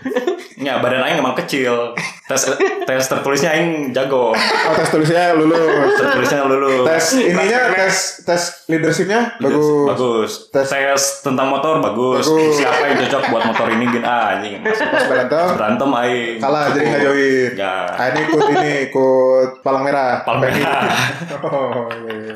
Ya 0.60 0.76
badan 0.78 1.00
Aing 1.00 1.24
emang 1.24 1.40
kecil. 1.40 1.96
Tes 2.28 2.44
tes 2.84 3.00
tertulisnya 3.02 3.56
Aing 3.56 3.96
jago. 3.96 4.36
Oh, 4.36 4.74
tes 4.76 4.92
tulisnya 4.92 5.32
lulus. 5.32 5.96
Tertulisnya 5.96 6.44
lulus. 6.44 6.84
tes 6.84 7.06
ininya 7.16 7.72
tes 7.72 7.96
tes 8.28 8.42
leadershipnya 8.68 9.40
bagus. 9.40 9.88
Bagus. 9.88 10.32
Tes- 10.52 10.68
Tes, 10.68 11.04
tentang 11.24 11.48
motor 11.48 11.80
bagus. 11.80 12.28
Bagus. 12.28 12.60
Siapa 12.60 12.92
yang 12.92 13.00
cocok 13.00 13.24
buat 13.32 13.44
motor 13.48 13.68
ini 13.72 13.88
gini 13.88 14.04
ah 14.04 14.36
anjing. 14.36 14.60
Pas 14.60 14.76
berantem 15.08 15.48
Berantem 15.56 15.90
Aing. 15.96 16.38
kalah 16.44 16.64
jadi 16.76 16.86
nggak 16.86 17.02
join. 17.02 17.52
Ya. 17.56 17.76
Ah, 17.88 18.06
ini 18.12 18.20
ikut 18.28 18.42
ini 18.52 18.72
ikut 18.92 19.50
palang 19.64 19.84
merah. 19.88 20.28
Palang 20.28 20.44
merah. 20.44 20.84
Oh, 21.40 21.88
iya. 21.88 22.36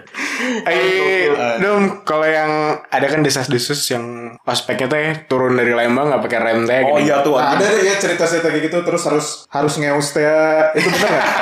Eh, 0.63 1.27
dom, 1.59 2.03
kalau 2.03 2.23
yang 2.23 2.47
ada 2.87 3.03
kan 3.05 3.19
desas-desus 3.19 3.83
yang 3.89 4.05
ospeknya 4.43 4.87
teh 4.87 5.03
turun 5.27 5.53
dari 5.53 5.71
Lembang 5.71 6.07
nggak 6.07 6.23
pakai 6.23 6.39
rem 6.39 6.62
teh. 6.63 6.81
Oh 6.81 6.95
gini. 6.95 7.05
iya 7.05 7.15
tuh. 7.19 7.33
Nah, 7.33 7.53
ada 7.53 7.63
deh 7.63 7.81
ya 7.81 7.95
cerita-cerita 7.95 8.47
kayak 8.47 8.63
gitu 8.65 8.77
terus 8.81 9.03
harus 9.03 9.27
harus 9.47 9.73
ngeus 9.75 10.07
teh 10.11 10.25
itu 10.73 10.89
benar 10.89 11.09
nggak? 11.09 11.27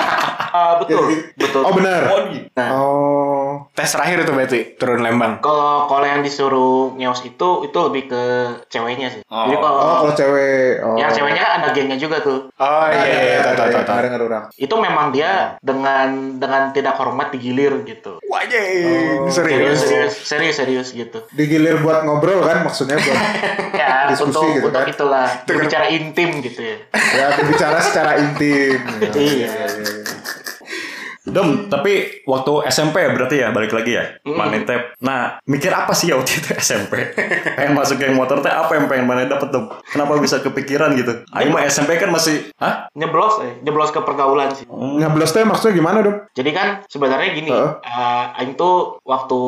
Ah, 0.51 0.75
betul 0.77 0.99
Jadi- 1.07 1.31
betul 1.39 1.61
Oh 1.63 1.71
benar. 1.71 2.01
Oh, 2.05 2.19
di- 2.27 2.43
Oh. 2.51 3.40
Tes 3.71 3.87
terakhir 3.87 4.17
itu 4.19 4.31
berarti 4.31 4.59
turun 4.75 4.99
Lembang. 4.99 5.39
kalau 5.39 5.85
kalau 5.85 6.03
yang 6.03 6.19
disuruh 6.19 6.93
ngeos 6.93 7.21
itu 7.23 7.49
itu 7.61 7.77
lebih 7.81 8.03
ke 8.07 8.23
ceweknya 8.67 9.07
sih 9.09 9.21
Oh. 9.25 9.45
jadi 9.45 9.57
kalau 9.57 9.77
Oh 9.77 9.95
kalau 10.01 10.13
cewek. 10.13 10.73
Oh. 10.79 10.95
yang 10.95 11.09
ceweknya 11.09 11.43
ada 11.53 11.67
gengnya 11.69 11.95
juga 11.95 12.19
tuh 12.19 12.51
Oh 12.53 12.85
iya, 12.85 13.01
iya, 13.01 13.19
iya, 13.21 13.37
tahu, 13.41 13.55
tahu, 13.55 13.69
tahu, 13.69 13.83
tahu. 13.83 13.95
Ada 13.95 14.07
nggak 14.07 14.23
orang? 14.23 14.43
itu 14.53 14.75
memang 14.77 15.05
dia 15.09 15.31
dengan 15.59 16.07
dengan 16.35 16.61
tidak 16.69 16.93
hormat 16.95 17.27
digilir 17.29 17.83
gitu 17.83 18.19
Wajib, 18.23 18.61
Oh, 19.19 19.29
serius. 19.29 19.79
serius 19.79 20.13
serius 20.21 20.55
serius 20.55 20.87
gitu 20.91 21.19
Digilir 21.31 21.79
buat 21.79 22.03
ngobrol 22.03 22.41
kan 22.41 22.61
maksudnya 22.61 22.95
buat 22.95 23.19
ya 23.81 24.07
Diskusi 24.07 24.29
untuk 24.31 24.45
gitu 24.51 24.67
untuk 24.67 24.81
kan? 24.81 24.89
itulah 24.89 25.27
berbicara 25.43 25.85
intim 25.87 26.29
gitu 26.39 26.61
ya 26.61 26.77
ya 27.11 27.25
berbicara 27.33 27.77
secara 27.79 28.11
intim. 28.17 28.79
Iya. 29.13 29.53
Dom, 31.23 31.69
tapi 31.69 32.25
waktu 32.25 32.65
SMP 32.65 32.97
ya 32.97 33.09
berarti 33.11 33.35
ya 33.37 33.49
balik 33.49 33.69
lagi 33.71 33.93
ya, 33.93 34.17
Mane 34.25 34.65
teh. 34.65 34.97
Nah, 34.99 35.37
mikir 35.43 35.69
apa 35.69 35.91
sih 35.91 36.09
ya 36.09 36.17
waktu 36.17 36.33
itu 36.33 36.49
SMP? 36.55 37.13
pengen 37.57 37.73
masuk 37.73 37.95
geng 37.95 38.13
motor 38.13 38.39
teh 38.39 38.49
apa 38.49 38.73
yang 38.73 38.85
pengen 38.85 39.05
Mane 39.05 39.25
dapet 39.25 39.49
dong? 39.49 39.69
Kenapa 39.85 40.17
bisa 40.17 40.39
kepikiran 40.39 40.93
gitu? 40.93 41.21
Aing 41.31 41.49
mah 41.49 41.61
SMP 41.63 41.95
kan 41.95 42.09
masih, 42.09 42.49
hah? 42.57 42.89
nyeblos 42.91 43.37
eh 43.39 43.61
nyeblos 43.61 43.89
ke 43.89 44.01
pergaulan 44.01 44.49
sih 44.51 44.65
Nyablos 44.67 45.29
teh 45.29 45.41
maksudnya 45.41 45.73
gimana 45.73 46.01
dong? 46.01 46.17
jadi 46.31 46.49
kan 46.49 46.67
sebenarnya 46.85 47.29
gini 47.31 47.49
Heeh. 47.49 47.71
eh, 47.79 48.25
Aing 48.35 48.53
tuh 48.55 48.97
waktu 49.01 49.39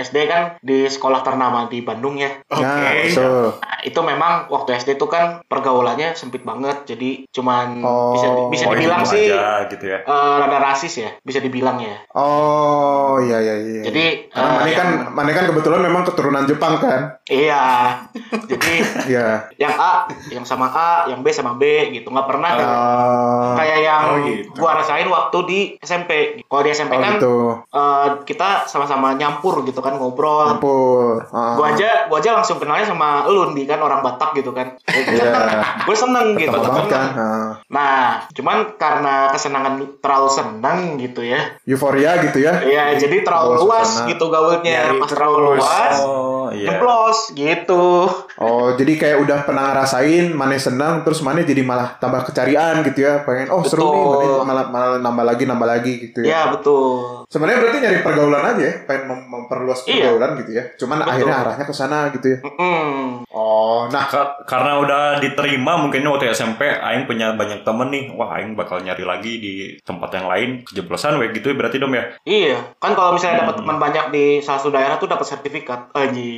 SD 0.00 0.16
kan 0.26 0.56
di 0.58 0.86
sekolah 0.86 1.20
ternama 1.20 1.66
di 1.66 1.80
Bandung 1.80 2.16
ya 2.16 2.40
Ya, 2.50 3.04
betul. 3.04 3.52
Nah, 3.54 3.78
itu 3.82 4.00
memang 4.02 4.32
waktu 4.48 4.74
SD 4.74 4.96
tuh 4.96 5.06
kan 5.06 5.44
pergaulannya 5.44 6.12
sempit 6.14 6.40
banget 6.40 6.88
jadi 6.88 7.28
cuman 7.28 7.80
Oh. 7.80 8.10
bisa 8.10 8.26
bisa 8.48 8.64
Oh, 8.64 8.72
dibilang 8.72 9.04
sih 9.04 9.28
aja 9.28 9.68
gitu 9.68 9.84
ya. 9.86 9.98
eh, 10.00 10.34
rada 10.38 10.58
rasis 10.58 10.94
ya 10.96 11.10
bisa 11.28 11.38
dibilang 11.38 11.76
ya 11.76 11.92
Oh, 12.10 13.20
iya 13.20 13.38
iya 13.38 13.54
iya. 13.58 13.82
Jadi, 13.84 14.04
karena 14.28 14.48
eh, 14.48 14.56
Mane 14.58 14.72
kan 14.72 14.86
yang- 14.88 15.12
Mane 15.12 15.30
kan 15.30 15.44
kebetulan 15.44 15.80
memang 15.80 16.02
keturunan 16.02 16.44
Jepang 16.44 16.74
kan? 16.76 17.00
iya 17.26 17.92
jadi 18.50 18.72
Iya. 19.04 19.28
yang 19.58 19.74
A 19.74 20.08
yang 20.26 20.40
sama 20.42 20.64
A 20.66 21.04
yang 21.06 21.20
B 21.20 21.28
sama 21.28 21.54
B 21.54 21.62
gitu 21.92 22.08
nggak 22.08 22.24
pernah 22.24 22.50
kayak- 22.50 22.72
Oh, 22.72 23.52
kayak 23.54 23.78
yang 23.80 24.02
oh 24.06 24.16
gitu. 24.24 24.48
gua 24.56 24.70
rasain 24.74 25.04
waktu 25.06 25.38
di 25.44 25.60
SMP 25.78 26.10
kalau 26.42 26.62
di 26.62 26.72
SMP 26.72 26.94
oh 26.94 26.98
kan 26.98 27.12
gitu. 27.14 27.36
eh, 27.68 28.06
kita 28.24 28.64
sama-sama 28.64 29.12
nyampur 29.12 29.60
gitu 29.62 29.78
kan 29.78 29.92
ngobrol 29.92 30.48
Ampun. 30.48 31.20
Ah. 31.28 31.52
gua 31.54 31.68
aja 31.70 32.08
gua 32.08 32.16
aja 32.16 32.32
langsung 32.32 32.56
kenalnya 32.56 32.86
sama 32.86 33.26
lu 33.26 33.52
di 33.52 33.64
kan 33.64 33.78
orang 33.78 34.00
Batak 34.00 34.32
gitu 34.34 34.50
kan 34.50 34.72
Iya. 34.88 35.36
gue 35.86 35.92
seneng 35.94 36.32
gitu 36.34 36.54
kan? 36.86 37.08
Ah. 37.10 37.50
nah 37.68 37.96
cuman 38.30 38.56
karena 38.76 39.28
kesenangan 39.28 39.74
terlalu 39.98 40.28
seneng 40.28 40.78
gitu 40.96 41.17
ya. 41.24 41.58
Euforia 41.66 42.20
gitu 42.22 42.38
ya? 42.38 42.62
ya 42.62 42.94
jadi 42.94 43.26
terlalu 43.26 43.66
luas 43.66 44.04
gitu 44.06 44.24
gaulnya. 44.30 44.62
Nyari 44.62 44.94
pas 45.02 45.08
terlalu 45.10 45.36
luas 45.56 45.96
Oh, 46.04 46.37
iya. 46.50 46.68
jeblos 46.72 47.32
gitu 47.32 48.08
Oh, 48.36 48.70
jadi 48.72 48.94
kayak 48.94 49.18
udah 49.18 49.38
pernah 49.42 49.64
ngerasain, 49.68 50.30
Mane 50.30 50.56
senang, 50.56 51.02
terus 51.02 51.20
Mane 51.20 51.42
jadi 51.42 51.58
malah 51.60 51.98
tambah 51.98 52.22
kecarian 52.22 52.80
gitu 52.82 53.02
ya, 53.02 53.20
pengen, 53.20 53.50
oh 53.50 53.60
seru 53.60 53.90
nih, 53.90 54.04
Betul. 54.06 54.38
Malah, 54.44 54.64
malah 54.64 54.90
nambah 54.96 55.24
lagi, 55.24 55.42
nambah 55.42 55.66
lagi 55.68 55.92
gitu 56.00 56.22
ya 56.22 56.30
ya. 56.30 56.42
betul 56.48 57.26
Sebenarnya 57.26 57.58
berarti 57.58 57.78
nyari 57.78 57.98
pergaulan 58.00 58.44
aja 58.46 58.62
ya, 58.62 58.74
pengen 58.84 59.02
mem- 59.06 59.26
memperluas 59.28 59.82
Iya. 59.84 60.14
pergaulan 60.14 60.30
gitu 60.38 60.50
ya. 60.52 60.64
Cuman 60.76 60.96
Betul. 60.98 61.10
akhirnya 61.10 61.36
arahnya 61.36 61.64
ke 61.64 61.74
sana 61.74 61.98
gitu 62.08 62.26
ya. 62.28 62.38
Mm-mm. 62.40 63.26
Oh, 63.28 63.84
nah 63.88 64.06
Ka- 64.06 64.38
karena 64.44 64.78
udah 64.78 65.02
diterima 65.18 65.76
mungkin 65.76 66.00
waktu 66.04 66.30
SMP 66.30 66.62
Aing 66.64 67.04
punya 67.04 67.32
banyak 67.32 67.60
temen 67.60 67.88
nih 67.88 68.10
Wah 68.10 68.32
Aing 68.32 68.54
bakal 68.54 68.80
nyari 68.80 69.02
lagi 69.02 69.32
di 69.36 69.52
tempat 69.78 70.10
yang 70.12 70.26
lain 70.26 70.48
Kejeblosan 70.64 71.16
weh 71.16 71.30
gitu 71.30 71.48
ya 71.48 71.56
berarti 71.56 71.76
dom 71.76 71.90
ya 71.90 72.04
iya 72.24 72.56
kan 72.76 72.92
kalau 72.92 73.12
misalnya 73.12 73.38
Hmm. 73.38 73.44
dapat 73.44 73.56
teman 73.58 73.78
banyak 73.78 74.04
di 74.08 74.24
salah 74.38 74.58
satu 74.58 74.70
daerah 74.70 74.96
tuh 74.96 75.06
dapat 75.06 75.24
sertifikat 75.24 75.80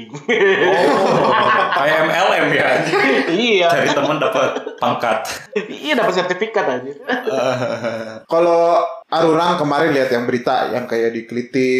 anjing 0.00 0.11
Oh. 0.61 1.30
Kayak 1.76 1.99
MLM 2.09 2.47
ya. 2.52 2.69
Iya. 3.30 3.69
Cari 3.73 3.88
temen 3.92 4.16
dapat 4.21 4.50
pangkat. 4.80 5.19
Iya 5.57 5.92
dapat 6.00 6.14
sertifikat 6.16 6.66
aja 6.66 6.92
kalau 8.28 8.85
Arurang 9.10 9.58
kemarin 9.58 9.90
lihat 9.90 10.08
yang 10.08 10.22
berita 10.22 10.70
yang 10.70 10.86
kayak 10.86 11.10
di 11.10 11.22
Keliti, 11.24 11.74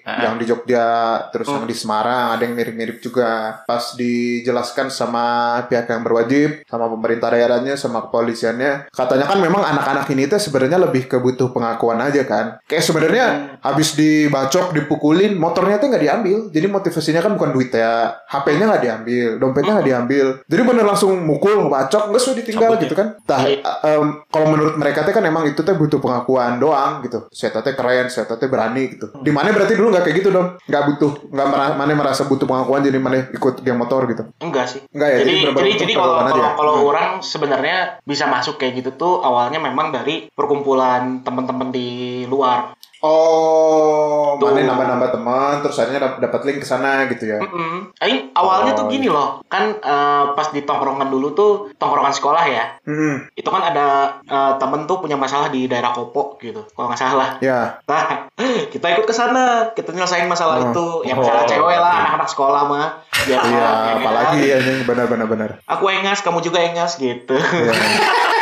Ah. 0.00 0.20
yang 0.22 0.36
di 0.36 0.44
Jogja, 0.44 0.88
terus 1.28 1.48
Hmm. 1.48 1.56
yang 1.56 1.66
di 1.66 1.72
Semarang, 1.74 2.36
ada 2.36 2.42
yang 2.42 2.52
mirip-mirip 2.52 3.00
juga. 3.00 3.64
Pas 3.64 3.96
dijelaskan 3.96 4.88
sama 4.88 5.24
pihak 5.64 5.86
yang 5.86 6.02
berwajib, 6.02 6.62
sama 6.64 6.86
pemerintah 6.86 7.28
daerahnya, 7.28 7.74
sama 7.74 8.04
kepolisiannya, 8.04 8.88
katanya 8.90 9.24
kan 9.24 9.38
memang 9.38 9.62
anak-anak 9.62 10.06
ini 10.08 10.26
tuh 10.26 10.36
sebenarnya 10.38 10.76
lebih 10.78 11.06
kebutuh 11.06 11.50
pengakuan 11.50 11.98
aja 11.98 12.22
kan. 12.22 12.60
Kayak 12.64 12.84
sebenarnya 12.84 13.24
habis 13.60 13.94
dibacok, 13.94 14.72
dipukulin, 14.72 15.34
motornya 15.34 15.76
tuh 15.76 15.88
nggak 15.88 16.02
diambil. 16.02 16.38
Jadi 16.50 16.66
motivasinya 16.66 17.20
kan 17.20 17.32
bukan 17.32 17.50
duit 17.50 17.70
ya, 17.70 18.12
HP-nya 18.26 18.64
nggak 18.66 18.82
diambil, 18.82 19.28
dompetnya 19.38 19.72
nggak 19.74 19.88
diambil. 19.88 20.26
Jadi 20.44 20.62
bener 20.62 20.84
langsung 20.84 21.16
mukul, 21.18 21.66
bacok, 21.66 22.12
nggak 22.12 22.20
sudah 22.20 22.36
ditinggal 22.38 22.68
Cabut 22.68 22.78
ya? 22.78 22.84
gitu 22.84 22.94
kan. 22.94 23.08
Nah, 23.24 23.40
em, 23.82 24.04
kalau 24.28 24.46
menurut 24.46 24.74
mereka 24.76 25.02
teh 25.02 25.10
kan 25.10 25.24
emang 25.24 25.44
itu 25.44 25.60
teh 25.60 25.72
butuh 25.72 25.98
pengakuan 25.98 26.60
doang 26.74 27.06
gitu. 27.06 27.18
Saya 27.30 27.54
teh 27.54 27.72
keren, 27.72 28.10
saya 28.10 28.26
teh 28.26 28.50
berani 28.50 28.98
gitu. 28.98 29.14
Di 29.22 29.30
mana 29.30 29.54
berarti 29.54 29.78
dulu 29.78 29.94
nggak 29.94 30.04
kayak 30.04 30.16
gitu 30.18 30.34
dong? 30.34 30.58
Nggak 30.66 30.82
butuh, 30.90 31.12
nggak 31.30 31.46
merasa, 31.46 31.72
mana 31.78 31.92
merasa 31.94 32.22
butuh 32.26 32.46
pengakuan 32.50 32.82
jadi 32.82 32.98
mana 32.98 33.30
ikut 33.30 33.62
geng 33.62 33.78
motor 33.78 34.10
gitu. 34.10 34.26
enggak 34.40 34.66
sih 34.66 34.80
Enggak 34.90 35.08
ya, 35.12 35.16
jadi 35.22 35.32
jadi 35.54 35.70
jadi 35.78 35.92
kalau 35.94 36.14
ya? 36.26 36.50
kalau 36.56 36.74
Hmm. 36.74 36.90
orang 36.90 37.08
sebenarnya 37.22 37.76
bisa 38.02 38.26
masuk 38.26 38.58
kayak 38.58 38.82
gitu 38.82 38.90
tuh 38.96 39.14
awalnya 39.22 39.60
memang 39.62 39.94
dari 39.94 40.26
perkumpulan 40.32 41.22
teman-teman 41.22 41.70
di 41.70 41.88
luar 42.26 42.74
Oh, 43.04 44.34
Tuh. 44.34 44.48
mana 44.48 44.64
nambah-nambah 44.66 45.10
teman, 45.12 45.54
terus 45.60 45.76
akhirnya 45.76 46.00
dap- 46.02 46.18
dapat 46.18 46.40
link 46.42 46.58
ke 46.58 46.66
sana 46.66 47.04
gitu 47.06 47.24
ya. 47.26 47.38
Mm-mm. 47.38 47.92
Aing 47.98 48.32
awalnya 48.32 48.72
Oh, 48.72 48.78
tuh 48.78 48.86
gini 48.88 49.06
loh, 49.06 49.44
kan 49.44 49.76
eh, 49.76 50.24
pas 50.30 50.48
di 50.48 50.60
tongkrongan 50.60 51.06
dulu 51.06 51.30
tuh 51.32 51.52
tongkrongan 51.74 52.10
sekolah 52.10 52.44
ya, 52.46 52.64
Hmm, 52.82 53.28
itu 53.30 53.44
kan 53.44 53.62
ada 53.62 53.86
eh, 54.20 54.52
temen 54.56 54.84
tuh 54.84 54.98
punya 54.98 55.14
masalah 55.14 55.48
di 55.48 55.64
daerah 55.64 55.92
Kopo 55.92 56.40
gitu, 56.40 56.64
kalau 56.70 56.88
nggak 56.88 56.98
salah. 56.98 57.36
ya. 57.38 57.76
Nah, 57.84 58.02
kita 58.72 58.86
ikut 58.90 59.04
ke 59.04 59.12
sana, 59.12 59.44
kita 59.70 59.92
nyelesain 59.92 60.24
masalah 60.24 60.56
Oh. 60.58 60.64
itu, 60.66 60.86
ya 61.04 61.14
masalah 61.14 61.42
Oh, 61.42 61.46
cewek 61.46 61.76
lah, 61.76 61.92
oke. 61.92 62.00
anak-anak 62.02 62.28
sekolah 62.30 62.62
mah. 62.64 62.88
Ya, 63.24 63.38
Iya, 63.38 63.52
ya 63.52 63.68
kan? 63.70 63.94
apalagi 64.00 64.40
ya 64.42 64.56
ini 64.58 64.82
benar-benar 64.82 65.26
benar. 65.26 65.50
Aku 65.66 65.86
engas, 65.86 66.20
kamu 66.20 66.40
juga 66.40 66.58
engas 66.58 66.96
gitu. 66.96 67.36
Iya. 67.36 67.72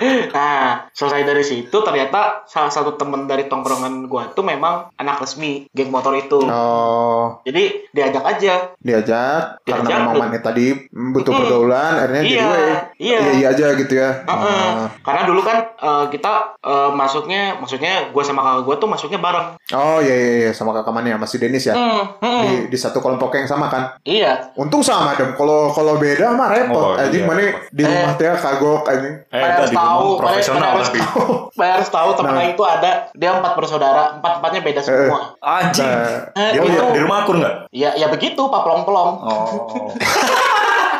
Nah, 0.00 0.86
selesai 0.90 1.22
dari 1.22 1.42
situ 1.42 1.76
ternyata 1.76 2.42
salah 2.44 2.68
satu 2.68 2.94
temen 2.94 3.24
dari 3.24 3.44
tongkrongan 3.44 4.06
gua 4.06 4.30
tuh 4.30 4.42
memang 4.42 4.90
anak 4.94 5.18
resmi 5.18 5.66
geng 5.70 5.88
motor 5.88 6.14
itu. 6.14 6.38
Oh, 6.42 7.38
Jadi 7.42 7.90
diajak 7.90 8.24
aja. 8.24 8.54
diajak, 8.78 9.60
karena 9.62 9.82
Diajak, 9.82 9.98
memang 9.98 10.14
tuh. 10.14 10.22
mana 10.22 10.38
tadi 10.40 10.66
butuh 10.88 11.28
Mm-mm. 11.28 11.40
pergaulan, 11.42 11.92
akhirnya 11.98 12.22
jadi 12.22 12.30
Iya, 12.30 12.44
gue 12.44 12.58
iya. 12.58 12.76
iya 12.98 13.18
iya 13.34 13.46
aja 13.50 13.66
gitu 13.74 13.94
ya. 13.94 14.10
Heeh. 14.22 14.68
Oh. 14.76 14.86
Karena 15.02 15.22
dulu 15.24 15.40
kan 15.42 15.58
eh, 15.74 16.04
kita 16.08 16.32
eh, 16.58 16.90
masuknya, 16.90 17.42
maksudnya 17.58 17.92
gue 18.08 18.22
sama 18.22 18.40
kakak 18.40 18.62
gue 18.64 18.74
tuh 18.76 18.88
masuknya 18.88 19.18
bareng. 19.18 19.46
Oh 19.70 19.98
iya 19.98 20.14
iya 20.14 20.32
iya 20.40 20.50
sama 20.52 20.72
kakak 20.72 20.92
mana 20.92 21.10
ya 21.10 21.18
masih 21.18 21.38
Denis 21.38 21.64
ya 21.64 21.74
Hmm, 21.74 22.02
hmm. 22.18 22.42
di 22.42 22.50
di 22.68 22.78
satu 22.78 22.98
kelompok 22.98 23.34
yang 23.34 23.46
sama 23.46 23.68
kan. 23.68 23.98
Iya. 24.02 24.54
Untung 24.54 24.80
sama 24.80 25.14
dong. 25.14 25.34
Kalau 25.34 25.70
kalau 25.70 25.94
beda 25.96 26.32
mah 26.32 26.48
repot. 26.48 26.78
Oh, 26.78 26.94
anjing 26.94 27.22
iya. 27.22 27.28
mana 27.28 27.42
di 27.68 27.82
Eh. 27.82 27.88
rumah 27.88 28.12
teh 28.14 28.26
kagok 28.30 28.82
anjing. 28.84 29.14
Eh, 29.28 29.40
gua 29.40 29.66
tahu, 29.88 30.06
profesional 30.16 30.70
tapi. 30.76 30.98
tahu, 31.02 31.22
harus 31.56 31.88
tahu 31.88 32.08
teman 32.14 32.32
Nah. 32.34 32.44
Itu 32.46 32.62
ada 32.62 32.90
dia 33.10 33.30
empat 33.32 33.52
bersaudara, 33.54 34.16
empat 34.16 34.32
empatnya 34.38 34.60
beda 34.60 34.80
semua. 34.80 35.32
Anjing. 35.38 35.82
Nah, 35.82 36.28
Eh, 36.34 36.50
Dia 36.52 36.62
itu, 36.62 36.84
di 36.92 37.00
rumah 37.00 37.24
akur 37.24 37.36
nggak? 37.36 37.54
ya 37.70 37.96
ya 37.96 38.06
begitu, 38.06 38.38
pak 38.38 38.60
pelong 38.60 38.84
pelong. 38.84 39.10
Oh. 39.20 39.88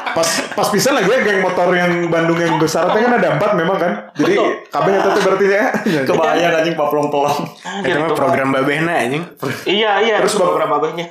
pas 0.09 0.25
pas 0.51 0.69
bisa 0.69 0.91
lagi 0.91 1.07
ya 1.07 1.21
geng 1.21 1.39
motor 1.39 1.71
yang 1.71 2.11
Bandung 2.11 2.41
yang 2.41 2.59
besar 2.59 2.91
teh 2.91 2.99
kan 2.99 3.13
ada 3.13 3.39
empat 3.39 3.55
memang 3.55 3.77
kan 3.77 3.93
jadi 4.17 4.35
kabeh 4.67 4.91
eta 4.91 5.15
teh 5.15 5.23
berarti 5.23 5.45
ya 5.47 5.65
Kebayang 6.09 6.55
anjing 6.59 6.75
Pak 6.75 6.89
Pelong-pelong. 6.91 7.39
Itu 7.85 7.99
mah 7.99 8.11
program 8.17 8.49
babehna 8.51 8.99
anjing. 8.99 9.23
Iya 9.63 10.03
iya, 10.03 10.17
Terus 10.19 10.35
program 10.35 10.75
babahnya. 10.75 11.07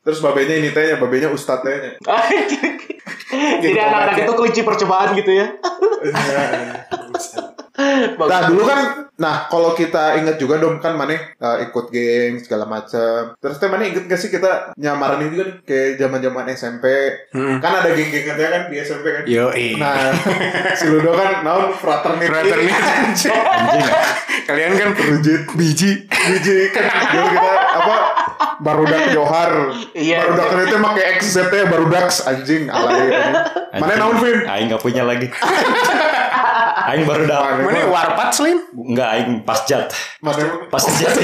terus 0.00 0.20
babenya 0.20 0.60
ini 0.60 0.68
tehnya 0.70 0.96
babenya 0.96 1.28
ustad 1.28 1.60
tehnya 1.60 1.96
Jadi 3.60 3.74
anak-anak 3.74 4.16
itu 4.22 4.32
kelinci 4.32 4.60
percobaan 4.62 5.12
gitu 5.12 5.32
ya. 5.34 5.46
Nah 8.14 8.40
dulu 8.46 8.62
kan, 8.62 9.10
nah 9.18 9.50
kalau 9.50 9.74
kita 9.74 10.14
inget 10.22 10.38
juga 10.38 10.62
dong 10.62 10.78
kan 10.78 10.94
mana 10.94 11.18
uh, 11.42 11.58
ikut 11.58 11.90
geng 11.90 12.38
segala 12.38 12.70
macam. 12.70 13.34
Terus 13.34 13.58
teh 13.58 13.66
mana 13.66 13.82
inget 13.82 14.06
gak 14.06 14.20
sih 14.20 14.30
kita 14.30 14.70
nyamaran 14.78 15.26
juga 15.26 15.50
nih 15.50 15.56
kayak 15.66 15.90
zaman 15.98 16.20
zaman 16.22 16.46
SMP. 16.54 16.84
Hmm. 17.34 17.58
Kan 17.58 17.72
ada 17.82 17.90
geng-gengnya 17.90 18.46
kan 18.46 18.62
di 18.70 18.76
SMP 18.78 19.06
kan. 19.10 19.22
Yo, 19.26 19.50
eh. 19.50 19.74
Nah 19.74 20.14
si 20.78 20.86
Ludo 20.86 21.18
kan 21.18 21.42
naon 21.42 21.74
fraternity. 21.74 22.30
Fraternity. 22.30 22.78
Anjing 23.02 23.34
ya. 23.74 23.94
Kalian 24.44 24.72
kan 24.78 24.88
Rujit 24.94 25.42
biji. 25.58 26.06
biji 26.06 26.56
kan 26.70 26.84
dulu 27.10 27.26
kita 27.26 27.52
apa 27.74 27.96
barudak 28.60 29.02
Johar. 29.14 29.74
Iya. 29.92 30.24
Barudak 30.26 30.68
itu 30.68 30.76
make 30.80 31.02
XZ 31.20 31.36
nya 31.50 31.64
barudak 31.70 32.06
anjing 32.26 32.62
alay. 32.70 33.08
Mana 33.76 33.92
naon 33.98 34.16
Vin? 34.22 34.46
Aing 34.46 34.66
nggak 34.70 34.82
punya 34.82 35.02
lagi. 35.02 35.28
Aing 36.84 37.08
baru 37.08 37.24
dapat. 37.24 37.64
Mana 37.64 37.80
warpat 37.88 38.28
slim? 38.36 38.58
Enggak, 38.76 39.08
Aing 39.16 39.40
pasjat. 39.42 39.88
Mana 40.20 40.68
Pas 40.68 40.84
jat. 40.84 41.16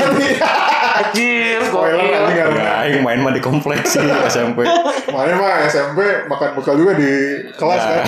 Anjir, 1.00 1.60
Spoiler 1.68 2.32
Enggak, 2.32 2.74
Aing 2.84 3.04
main 3.04 3.20
mah 3.20 3.32
di 3.36 3.42
kompleks 3.44 3.94
sih 4.00 4.08
SMP. 4.26 4.64
Mana 5.12 5.36
mah 5.36 5.68
SMP 5.68 6.26
makan 6.26 6.56
bekal 6.56 6.74
juga 6.80 6.96
di 6.96 7.44
kelas 7.54 7.82
kan. 7.82 8.04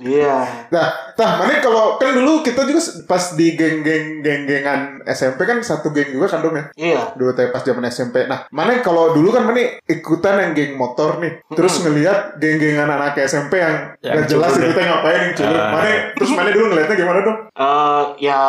Iya. 0.00 0.36
Nah, 0.72 1.09
nah, 1.20 1.36
mana 1.36 1.60
kalau 1.60 2.00
kan 2.00 2.16
dulu 2.16 2.40
kita 2.40 2.64
juga 2.64 2.80
pas 3.04 3.36
di 3.36 3.52
geng-geng 3.52 4.24
geng-gengan 4.24 5.04
SMP 5.04 5.44
kan 5.44 5.60
satu 5.60 5.92
geng 5.92 6.08
juga 6.08 6.32
kan 6.32 6.40
dong 6.40 6.56
ya. 6.56 6.64
Iya. 6.74 7.00
Dulu 7.12 7.36
teh 7.36 7.52
pas 7.52 7.60
zaman 7.60 7.84
SMP. 7.86 8.24
Nah, 8.24 8.48
mana 8.48 8.80
kalau 8.80 9.12
dulu 9.12 9.28
kan 9.28 9.44
mana 9.44 9.60
ikutan 9.84 10.40
yang 10.40 10.52
geng 10.56 10.80
motor 10.80 11.20
nih. 11.20 11.44
Terus 11.52 11.84
ngelihat 11.84 12.40
geng-gengan 12.40 12.88
anak 12.88 13.20
SMP 13.20 13.60
yang 13.60 13.92
Yang 14.00 14.16
gak 14.16 14.28
jelas 14.32 14.52
itu 14.56 14.64
ya. 14.64 14.72
teh 14.72 14.84
ngapain 14.88 15.20
yang 15.20 15.34
culun. 15.36 15.60
Ah. 15.60 15.70
Mana 15.70 15.88
terus 16.16 16.30
mana 16.32 16.48
dulu 16.48 16.64
ngeliatnya 16.72 16.96
gimana 16.96 17.18
dong? 17.20 17.38
Eh 17.52 18.02
ya, 18.24 18.40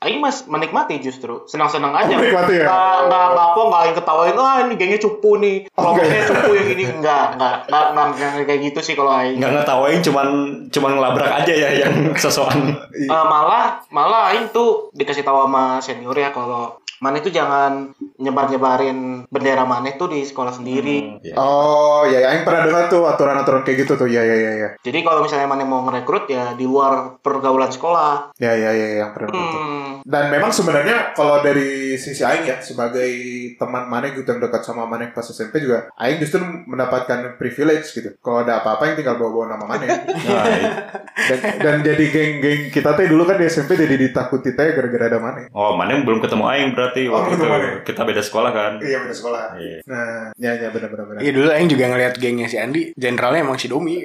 Aing 0.00 0.24
mas 0.24 0.48
menikmati 0.48 0.96
justru, 0.98 1.44
senang-senang 1.44 1.92
aja. 1.92 2.16
Menikmati 2.16 2.56
ya? 2.56 2.64
Nggak 2.64 2.96
nggak 3.04 3.24
nggak 3.30 3.46
apa, 3.52 3.60
nggak 3.60 3.80
Aing 3.84 3.96
ketawain. 4.00 4.34
Ah 4.34 4.56
ini 4.64 4.74
gengnya 4.74 5.00
cupu 5.00 5.30
nih, 5.36 5.56
Oh, 5.74 5.92
kelompoknya 5.92 6.08
enggak. 6.14 6.28
cupu 6.30 6.50
yang 6.54 6.68
ini 6.70 6.84
enggak, 6.88 7.24
enggak, 7.36 7.54
enggak, 7.68 7.84
enggak, 7.92 8.06
enggak 8.32 8.46
kayak 8.46 8.60
gitu 8.64 8.80
sih 8.80 8.94
kalau 8.94 9.12
Aing. 9.12 9.36
Enggak 9.36 9.52
ngetawain 9.60 10.00
cuman 10.00 10.26
cuman 10.70 10.90
ngelabrak 10.96 11.30
aja 11.34 11.52
ya 11.52 11.70
yang 11.84 11.94
sosokan. 12.18 12.74
Eh, 12.94 13.10
malah 13.10 13.84
malah 13.90 14.32
Aing 14.32 14.48
tuh 14.54 14.88
dikasih 14.94 15.26
tahu 15.26 15.44
sama 15.44 15.82
senior 15.82 16.14
ya 16.14 16.30
kalau 16.30 16.78
mana 17.02 17.18
itu 17.20 17.28
jangan 17.28 17.90
nyebar-nyebarin 18.14 19.26
bendera 19.26 19.66
mana 19.66 19.90
tuh 19.94 20.06
di 20.08 20.22
sekolah 20.22 20.54
sendiri. 20.54 21.18
Ya. 21.20 21.34
Oh, 21.34 22.06
ya, 22.06 22.22
ya, 22.22 22.28
yang 22.34 22.46
pernah 22.46 22.62
dengar 22.64 22.84
tuh 22.86 23.04
aturan-aturan 23.04 23.62
kayak 23.62 23.86
gitu 23.86 23.98
tuh. 23.98 24.06
Ya, 24.06 24.22
ya, 24.22 24.36
ya, 24.36 24.52
ya. 24.54 24.68
Jadi 24.80 25.02
kalau 25.02 25.22
misalnya 25.22 25.50
mana 25.50 25.66
mau 25.66 25.82
ngerekrut 25.82 26.30
ya 26.30 26.54
di 26.54 26.64
luar 26.64 27.18
pergaulan 27.18 27.70
sekolah. 27.70 28.36
Ya, 28.38 28.54
ya, 28.54 28.70
ya, 28.70 29.02
yang 29.02 29.10
pernah 29.10 29.34
dengar 29.34 29.48
tuh. 29.50 29.60
Hmm, 29.60 29.90
Dan 30.04 30.24
memang 30.30 30.50
sebenarnya 30.50 31.12
kalau 31.12 31.42
dari 31.42 31.96
sisi 31.96 32.22
Aing 32.22 32.44
ya 32.44 32.56
sebagai 32.60 33.08
teman 33.56 33.86
Mane 33.86 34.14
gitu 34.14 34.26
yang 34.26 34.38
dekat 34.38 34.62
sama 34.62 34.84
Mane 34.84 35.10
pas 35.10 35.24
SMP 35.24 35.58
juga 35.58 35.90
Aing 35.96 36.18
justru 36.18 36.38
mendapatkan 36.42 37.34
privilege 37.34 37.90
gitu. 37.90 38.14
Kalau 38.20 38.42
ada 38.42 38.60
apa-apa 38.60 38.90
yang 38.90 38.96
tinggal 38.96 39.16
bawa-bawa 39.16 39.58
nama 39.58 39.64
Mane. 39.66 39.86
Nah, 40.24 40.46
iya. 40.48 40.72
dan, 41.14 41.38
dan 41.60 41.76
jadi 41.84 42.04
geng-geng 42.08 42.72
kita 42.72 42.96
teh 42.96 43.06
dulu 43.06 43.22
kan 43.22 43.36
di 43.36 43.44
SMP 43.44 43.76
jadi 43.76 43.94
ditakuti 43.94 44.56
teh 44.56 44.72
gara-gara 44.72 45.06
ada 45.06 45.18
Mane. 45.20 45.42
Oh, 45.52 45.76
mana 45.76 45.94
yang 45.94 46.02
belum 46.02 46.18
ketemu 46.18 46.44
Aing 46.48 46.70
berarti 46.72 47.02
Oh, 47.06 47.20
waktu 47.20 47.34
belum 47.36 47.44
itu. 47.44 47.54
Aing. 47.54 47.74
Kita 48.04 48.12
beda 48.12 48.22
sekolah 48.22 48.50
kan. 48.52 48.72
Iya 48.78 48.96
beda 49.00 49.14
sekolah. 49.16 49.42
Iya. 49.56 49.78
Nah, 49.88 50.28
ya 50.36 50.52
ya 50.54 50.68
benar-benar 50.68 51.04
benar. 51.08 51.20
Iya 51.24 51.32
dulu 51.32 51.48
Aing 51.48 51.70
juga 51.72 51.84
ngeliat 51.88 52.14
gengnya 52.20 52.46
si 52.46 52.60
Andi, 52.60 52.92
jenderalnya 52.94 53.40
emang 53.40 53.56
si 53.56 53.66
Domi. 53.66 53.96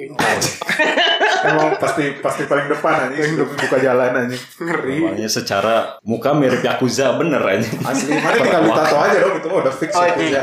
Emang 1.40 1.72
pasti 1.80 2.20
pasti 2.20 2.44
paling 2.44 2.68
depan 2.68 3.08
aja 3.08 3.16
buka 3.32 3.80
jalan 3.80 4.12
aja. 4.12 4.36
Ngeri. 4.60 4.96
Namanya 5.00 5.24
secara 5.24 5.96
muka 6.04 6.36
mirip 6.36 6.60
Yakuza 6.60 7.16
bener 7.16 7.40
aja. 7.40 7.64
Asli 7.80 8.12
Mane 8.12 8.44
tinggal 8.44 8.68
ditato 8.68 8.96
aja 9.00 9.16
dong 9.16 9.40
itu 9.40 9.48
udah 9.48 9.72
fix 9.72 9.92
Oh, 9.96 10.04
ya. 10.04 10.20
iya. 10.20 10.42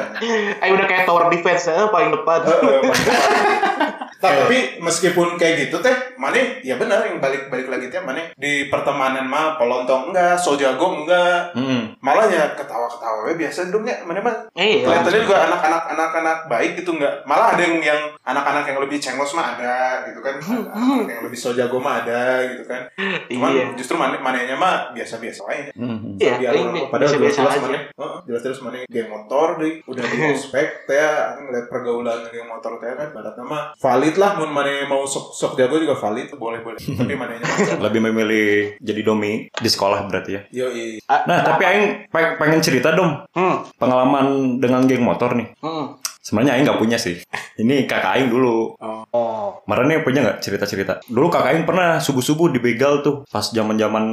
Aing 0.58 0.74
udah 0.74 0.88
kayak 0.90 1.06
tower 1.06 1.30
defense 1.30 1.70
eh, 1.70 1.86
paling 1.94 2.10
depan. 2.10 2.40
Heeh, 2.46 2.62
paling 2.82 2.82
depan. 2.82 2.98
Nah, 4.18 4.34
tapi 4.34 4.82
meskipun 4.82 5.38
kayak 5.38 5.70
gitu 5.70 5.78
teh, 5.78 5.94
Mane 6.18 6.66
ya 6.66 6.74
benar 6.76 7.06
yang 7.06 7.22
balik-balik 7.22 7.70
lagi 7.70 7.94
teh 7.94 8.02
Mane 8.02 8.34
di 8.34 8.66
pertemanan 8.66 9.30
mah 9.30 9.62
pelontong 9.62 10.10
enggak, 10.10 10.34
so 10.36 10.58
jago 10.58 11.06
enggak. 11.06 11.54
Hmm. 11.54 11.94
Malah 12.08 12.26
ya 12.28 12.44
ketawa-ketawa 12.54 13.20
we 13.24 13.34
biasa 13.36 13.68
dong 13.68 13.84
ya 13.84 14.00
Mane 14.02 14.20
mah. 14.20 14.36
Iya. 14.54 14.84
Kelihatannya 14.84 15.22
juga 15.22 15.38
anak-anak 15.44 15.84
anak-anak 15.90 16.38
baik 16.48 16.72
gitu 16.78 16.92
enggak. 16.94 17.14
Malah 17.24 17.54
ada 17.54 17.62
yang 17.62 17.78
yang 17.80 18.02
anak-anak 18.22 18.64
yang 18.66 18.80
lebih 18.80 18.98
cenglos 18.98 19.34
mah 19.34 19.54
ada 19.54 19.76
gitu 20.06 20.20
kan. 20.20 20.36
Anak-anak 20.38 21.08
yang 21.10 21.22
lebih 21.22 21.36
so 21.36 21.52
jago 21.52 21.78
mah 21.78 22.02
ada 22.02 22.22
gitu 22.46 22.64
kan. 22.64 22.82
Cuman 23.28 23.52
Iya. 23.52 23.66
justru 23.76 23.96
Mane 23.96 24.18
manenya 24.18 24.56
mah 24.56 24.92
biasa-biasa 24.92 25.42
aja. 25.46 25.72
Hmm. 25.74 26.16
Iya, 26.16 26.38
Biar 26.38 26.52
Aing 26.54 26.70
orang- 26.70 26.90
padahal 26.90 27.12
jelas-jelas 27.14 27.54
aja. 27.54 27.62
mana 27.62 27.80
heeh, 27.80 28.18
jelas-jelas 28.26 28.60
mana 28.62 28.78
geng 28.86 29.08
motor 29.08 29.48
deh 29.58 29.74
udah 29.84 30.04
di 30.04 30.18
ospek 30.32 30.68
teh 30.86 31.00
ngeliat 31.38 31.66
pergaulan 31.68 32.20
geng 32.28 32.46
motor 32.46 32.78
teh 32.78 32.90
kan 32.90 33.10
barat 33.12 33.36
nama 33.36 33.72
valid 33.76 34.16
lah 34.16 34.32
mun 34.36 34.50
mana 34.50 34.86
mau 34.86 35.04
sok 35.04 35.32
sok 35.32 35.52
jago 35.56 35.76
juga 35.76 35.94
valid 35.94 36.30
boleh 36.32 36.60
boleh 36.60 36.78
tapi 37.00 37.14
mananya 37.14 37.46
Lebih 37.80 38.02
memilih 38.02 38.48
jadi 38.78 39.02
domi 39.02 39.50
di 39.50 39.68
sekolah 39.68 40.06
berarti 40.06 40.32
ya. 40.32 40.42
yo 40.52 40.68
i 40.70 41.00
Nah, 41.08 41.42
tapi 41.44 41.64
Aing 41.64 41.86
pe- 42.06 42.36
pengen 42.36 42.60
cerita 42.60 42.92
dong 42.92 43.26
Hmm. 43.32 43.66
pengalaman 43.76 44.26
dengan 44.58 44.84
geng 44.84 45.02
motor 45.02 45.34
nih. 45.34 45.54
Hmm. 45.58 45.98
Sebenarnya 46.28 46.60
Aing 46.60 46.68
nggak 46.68 46.82
punya 46.84 47.00
sih. 47.00 47.24
Ini 47.56 47.88
kakak 47.88 48.20
Aing 48.20 48.28
dulu. 48.28 48.76
Oh. 48.84 49.64
Marane 49.64 50.04
punya 50.04 50.28
nggak 50.28 50.44
cerita-cerita? 50.44 51.00
Dulu 51.08 51.32
kakak 51.32 51.56
Aing 51.56 51.64
pernah 51.64 52.04
subuh-subuh 52.04 52.52
dibegal 52.52 53.00
tuh 53.00 53.24
pas 53.32 53.48
zaman-zaman 53.48 54.04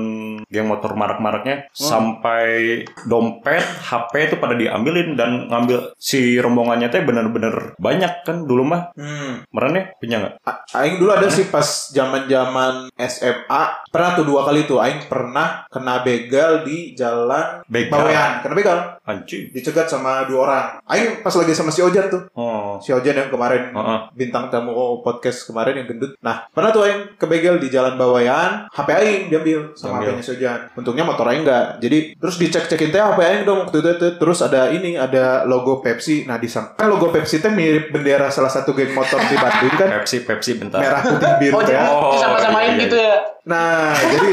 geng 0.47 0.71
motor 0.71 0.95
marak-maraknya 0.95 1.67
sampai 1.75 2.87
dompet, 3.11 3.67
HP 3.67 4.31
itu 4.31 4.37
pada 4.39 4.55
diambilin 4.55 5.19
dan 5.19 5.51
ngambil 5.51 5.91
si 5.99 6.39
rombongannya 6.39 6.87
teh 6.87 7.03
bener-bener 7.03 7.75
banyak 7.83 8.23
kan 8.23 8.47
dulu 8.47 8.63
mah. 8.63 8.95
hmm. 8.95 9.51
Marane 9.51 9.99
punya 9.99 10.23
nggak? 10.23 10.35
A- 10.47 10.63
Aing 10.87 11.03
dulu 11.03 11.11
ada 11.11 11.27
sih 11.27 11.51
pas 11.51 11.91
zaman 11.91 12.31
zaman 12.31 12.95
SMA 12.95 13.91
pernah 13.91 14.15
tuh 14.15 14.23
dua 14.23 14.47
kali 14.47 14.71
tuh 14.71 14.79
Aing 14.79 15.11
pernah 15.11 15.67
kena 15.67 16.07
begal 16.07 16.63
di 16.63 16.95
jalan 16.95 17.67
Begal. 17.67 17.91
Bawean 17.91 18.31
kena 18.47 18.55
begal 18.55 18.79
Anjing. 19.05 19.53
dicegat 19.53 19.85
sama 19.85 20.25
dua 20.25 20.41
orang 20.43 20.65
Aing 20.85 21.21
pas 21.21 21.31
lagi 21.31 21.53
sama 21.53 21.69
si 21.69 21.85
Ojan 21.85 22.09
tuh 22.09 22.25
Oh. 22.33 22.81
si 22.81 22.89
Ojan 22.89 23.13
yang 23.15 23.29
kemarin 23.29 23.69
Heeh. 23.71 23.99
bintang 24.17 24.49
tamu 24.49 24.73
podcast 25.01 25.45
kemarin 25.45 25.77
yang 25.77 25.87
gendut. 25.87 26.17
Nah, 26.19 26.49
pernah 26.49 26.73
tuh 26.73 26.83
Aing 26.83 27.15
kebegel 27.15 27.57
di 27.57 27.69
Jalan 27.69 27.95
Bawayan, 27.95 28.65
HP 28.69 28.89
Aing 28.91 29.23
diambil 29.29 29.71
sama. 29.75 30.01
HP-nya 30.01 30.25
Sojan. 30.25 30.61
Untungnya 30.73 31.05
motor 31.05 31.29
Aing 31.29 31.45
enggak. 31.45 31.79
Jadi 31.79 32.17
terus 32.17 32.37
dicek-cekin 32.37 32.89
teh 32.89 32.99
HP 32.99 33.19
Aing 33.21 33.43
dong 33.45 33.59
waktu 33.63 33.79
itu, 33.79 33.91
itu. 33.93 34.09
terus 34.17 34.41
ada 34.41 34.69
ini 34.69 34.97
ada 34.97 35.45
logo 35.45 35.79
Pepsi. 35.79 36.25
Nah, 36.25 36.41
disang 36.41 36.73
kan 36.73 36.89
logo 36.89 37.13
Pepsi 37.13 37.39
teh 37.39 37.53
mirip 37.53 37.93
bendera 37.93 38.29
salah 38.29 38.49
satu 38.49 38.73
geng 38.73 38.93
motor 38.93 39.21
di 39.21 39.37
Bandung 39.37 39.75
kan. 39.77 39.89
Pepsi, 40.01 40.25
Pepsi 40.25 40.57
bentar. 40.57 40.81
Merah 40.81 41.03
putih 41.05 41.33
biru 41.39 41.55
Oh, 41.55 41.63
jadi 41.63 41.77
ya. 41.77 41.85
Oh, 41.87 42.17
sama-samain 42.17 42.65
iya, 42.65 42.75
iya, 42.75 42.83
gitu 42.89 42.97
ya. 42.97 43.15
Nah, 43.45 43.93
jadi 43.95 44.29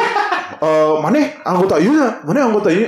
eh 0.61 0.91
mana 0.97 1.19
anggota 1.43 1.75
ini 1.75 1.91
mana 2.23 2.39
anggota 2.47 2.69
ini 2.69 2.87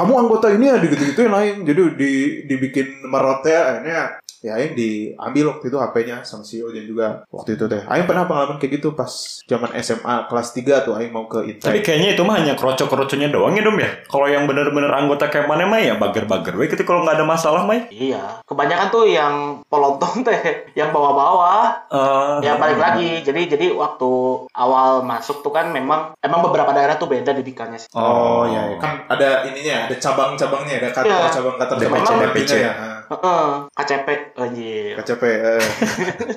kamu 0.00 0.12
anggota 0.16 0.48
ini 0.48 0.72
ya 0.72 0.80
digitu-gituin 0.80 1.28
lain. 1.28 1.56
Jadi 1.68 1.80
di 2.00 2.12
dibikin 2.48 3.04
merote 3.04 3.52
akhirnya 3.52 4.16
ya 4.40 4.56
Aing 4.56 4.72
diambil 4.72 5.52
waktu 5.52 5.68
itu 5.68 5.76
HP-nya 5.76 6.16
sama 6.24 6.40
si 6.42 6.60
Ojan 6.60 6.84
juga 6.84 7.28
waktu 7.28 7.60
itu 7.60 7.64
teh 7.64 7.84
Aing 7.84 8.08
pernah 8.08 8.24
pengalaman 8.24 8.56
kayak 8.56 8.80
gitu 8.80 8.92
pas 8.92 9.08
zaman 9.44 9.68
SMA 9.78 10.26
kelas 10.26 10.48
3 10.56 10.86
tuh 10.88 10.96
Aing 10.96 11.12
mau 11.12 11.28
ke 11.28 11.44
Tapi 11.60 11.80
ITEK 11.80 11.84
kayaknya 11.84 12.08
itu 12.16 12.22
mah 12.24 12.40
hanya 12.40 12.56
kroco-kroconya 12.56 13.28
doang 13.28 13.52
ya 13.52 13.60
dom 13.60 13.76
ya. 13.76 13.90
Kalau 14.08 14.26
yang 14.26 14.48
bener-bener 14.48 14.88
anggota 14.88 15.28
kayak 15.28 15.44
mana 15.44 15.68
mah 15.68 15.76
ya 15.76 15.94
bager-bager. 15.94 16.56
we 16.56 16.66
gitu 16.66 16.82
kalau 16.82 17.04
nggak 17.04 17.20
ada 17.20 17.26
masalah 17.26 17.68
mah. 17.68 17.76
ya. 17.76 17.84
Iya. 17.92 18.22
Kebanyakan 18.44 18.88
tuh 18.88 19.04
yang 19.04 19.34
pelontong 19.68 20.24
teh, 20.24 20.40
yang 20.72 20.88
bawa-bawa. 20.90 21.84
Eh, 21.92 22.36
Ya 22.40 22.56
balik 22.56 22.80
lagi. 22.80 23.20
Jadi 23.20 23.46
jadi 23.46 23.66
waktu 23.76 24.10
awal 24.56 25.04
masuk 25.04 25.44
tuh 25.44 25.52
kan 25.52 25.68
memang 25.68 26.16
emang 26.18 26.40
beberapa 26.40 26.72
daerah 26.72 26.96
tuh 26.96 27.12
beda 27.12 27.36
didikannya 27.36 27.76
sih. 27.76 27.92
Oh, 27.92 28.48
ya, 28.48 28.72
ya. 28.72 28.78
kan 28.80 29.04
ada 29.06 29.44
ininya 29.44 29.86
ada 29.86 29.96
cabang-cabangnya 30.00 30.80
ada 30.80 30.88
kata 30.90 31.06
Iya. 31.06 31.28
cabang 31.28 31.56
DPC, 31.60 32.06
cabang 32.08 32.32
DPC. 32.32 32.52
ya. 32.64 32.72
Heeh, 33.10 33.44
KCP 33.70 34.06
anjir. 34.34 34.94
KCP. 34.96 35.22
eh. 35.26 35.62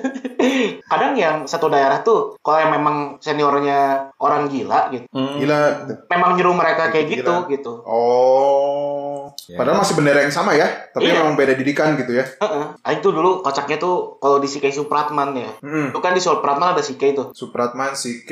Kadang 0.84 1.14
yang 1.14 1.36
satu 1.44 1.66
daerah 1.66 2.00
tuh 2.00 2.36
kalau 2.38 2.58
yang 2.58 2.72
memang 2.72 3.16
seniornya 3.18 3.80
orang 4.18 4.46
gila 4.46 4.90
gitu, 4.90 5.06
Hmm. 5.08 5.38
Gila. 5.38 5.60
memang 6.08 6.34
nyuruh 6.34 6.52
mereka 6.52 6.90
kayak 6.90 7.06
gitu 7.08 7.22
Pikiran. 7.24 7.48
gitu. 7.48 7.72
Oh. 7.80 9.30
Padahal 9.46 9.78
masih 9.78 9.94
bendera 9.94 10.20
yang 10.20 10.32
sama 10.32 10.52
ya, 10.52 10.64
tapi 10.90 11.06
Iya. 11.06 11.20
memang 11.20 11.34
beda 11.34 11.52
didikan 11.52 11.94
gitu 11.94 12.12
ya. 12.12 12.24
Heeh. 12.24 12.64
Aing 12.82 13.00
tuh 13.00 13.12
dulu 13.12 13.40
kocaknya 13.40 13.76
tuh 13.76 14.16
kalau 14.18 14.38
di 14.38 14.46
CK 14.46 14.72
Supratman 14.74 15.32
ya. 15.32 15.50
Hmm. 15.60 15.90
Itu 15.90 16.00
kan 16.00 16.12
di 16.12 16.20
Supratman 16.20 16.72
ada 16.72 16.80
CK 16.80 17.02
tuh. 17.12 17.26
Supratman, 17.32 17.92
CK. 17.92 18.30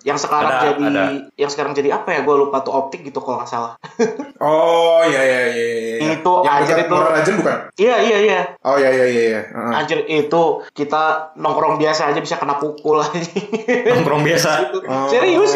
Yang 0.00 0.18
sekarang 0.20 0.52
Ada, 0.52 0.64
jadi 0.68 0.84
ada. 0.86 1.04
yang 1.34 1.48
sekarang 1.48 1.72
jadi 1.72 1.94
apa 1.94 2.08
ya? 2.10 2.20
Gue 2.22 2.36
lupa 2.38 2.60
tuh 2.60 2.72
optik 2.72 3.02
gitu 3.02 3.20
kalau 3.20 3.38
nggak 3.38 3.50
salah. 3.50 3.72
Oh 4.38 5.02
iya 5.02 5.20
iya 5.20 5.40
iya. 5.48 5.68
iya. 5.98 6.14
Itu 6.14 6.32
yang 6.40 6.54
dekat 6.62 6.86
itu. 6.86 6.94
Rajen 6.96 7.34
bukan? 7.36 7.58
Iya 7.76 7.96
iya 8.00 8.18
iya. 8.24 8.40
Oh 8.64 8.78
iya 8.78 8.88
iya 8.88 9.06
iya. 9.06 9.22
iya. 9.34 9.40
Heeh. 9.44 9.72
Anjir 9.74 10.00
itu 10.08 10.42
kita 10.72 11.34
nongkrong 11.36 11.76
biasa 11.76 12.14
aja 12.14 12.20
bisa 12.22 12.40
kena 12.40 12.56
pukul 12.56 13.02
aja. 13.02 13.20
Nongkrong 13.92 14.22
biasa. 14.24 14.72
Oh. 14.88 15.08
Serius? 15.10 15.52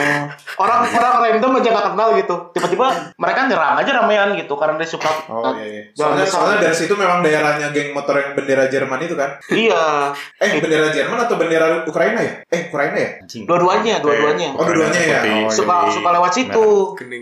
Orang-orang 0.58 1.38
random 1.38 1.62
aja 1.62 1.68
gak 1.72 1.86
kenal 1.94 2.08
gitu. 2.18 2.36
Tiba-tiba 2.52 2.86
mereka 3.16 3.48
nyerang 3.48 3.76
aja 3.78 3.90
ramean 4.02 4.28
gitu 4.36 4.54
karena 4.58 4.74
dia 4.76 4.88
suka. 4.88 5.10
Oh 5.30 5.54
iya 5.56 5.66
iya. 5.66 5.82
Soalnya, 5.96 6.26
soalnya 6.28 6.56
dari 6.68 6.76
situ 6.76 6.94
memang 6.98 7.22
daerahnya 7.24 7.70
geng 7.70 7.94
motor 7.96 8.18
yang 8.18 8.34
bendera 8.36 8.66
Jerman 8.68 9.00
itu 9.06 9.14
kan? 9.14 9.38
Iya. 9.48 10.12
Eh 10.42 10.50
bendera 10.58 10.88
Jerman 10.90 11.18
atau 11.22 11.36
bendera 11.38 11.86
Ukraina 11.86 12.20
ya? 12.20 12.34
Eh 12.50 12.68
Ukraina 12.68 12.96
ya? 12.98 13.10
Dua-duanya, 13.46 14.02
dua-duanya. 14.02 14.48
Oh 14.58 14.64
dua-duanya 14.66 15.00
ya. 15.00 15.18
Oh, 15.46 15.50
suka 15.52 15.86
iya. 15.86 15.92
suka 15.94 16.08
lewat 16.10 16.32
situ. 16.34 16.68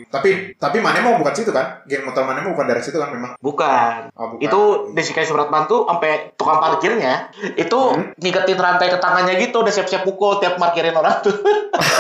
Tapi 0.09 0.31
tapi 0.57 0.79
mana 0.81 0.98
mau 1.05 1.20
bukan 1.20 1.35
situ 1.37 1.53
kan? 1.53 1.85
Geng 1.85 2.09
motor 2.09 2.24
mana 2.24 2.40
mau 2.40 2.57
bukan 2.57 2.68
dari 2.70 2.83
situ 2.83 2.96
kan 2.96 3.12
memang? 3.12 3.37
Bukan. 3.38 4.11
Oh, 4.16 4.37
bukan. 4.37 4.42
Itu 4.42 4.61
di 4.88 5.00
Sikai 5.00 5.22
Supratman 5.22 5.64
tuh 5.64 5.84
sampai 5.84 6.32
tukang 6.34 6.58
parkirnya 6.58 7.28
itu 7.54 7.78
Hmm? 7.90 8.12
ngiketin 8.14 8.56
rantai 8.56 8.88
ke 8.88 8.96
tangannya 8.96 9.36
gitu 9.36 9.60
udah 9.60 9.70
siap-siap 9.70 10.02
pukul 10.02 10.36
tiap 10.36 10.56
parkirin 10.56 10.92
orang 10.92 11.20
tuh. 11.20 11.34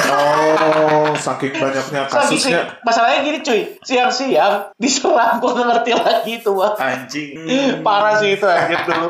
Oh, 0.06 1.10
saking 1.14 1.52
banyaknya 1.52 2.04
Saking 2.04 2.36
kasusnya. 2.36 2.60
masalahnya 2.80 3.22
gini 3.22 3.38
cuy, 3.40 3.60
siang-siang 3.80 4.74
diserang 4.76 5.38
gue 5.38 5.52
ngerti 5.52 5.92
lagi 5.92 6.32
tuh 6.38 6.54
wah. 6.56 6.74
Anjing. 6.76 7.80
Parah 7.80 8.16
sih 8.16 8.34
itu 8.34 8.44
anjir 8.44 8.80
dulu. 8.82 9.08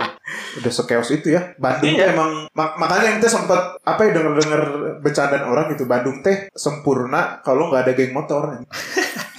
Udah 0.56 0.72
sekeos 0.72 1.10
itu 1.10 1.32
ya. 1.32 1.54
Bandung 1.56 1.90
Iya. 1.90 2.12
emang 2.12 2.46
mak- 2.50 2.76
makanya 2.76 3.12
ente 3.12 3.26
sempat 3.26 3.58
apa 3.80 4.00
ya 4.00 4.10
denger-denger 4.12 4.62
bercandaan 5.00 5.44
orang 5.46 5.70
gitu. 5.70 5.84
Bandung 5.84 6.20
teh 6.20 6.48
sempurna 6.52 7.40
kalau 7.40 7.68
nggak 7.68 7.82
ada 7.82 7.92
geng 7.92 8.12
motor. 8.12 8.62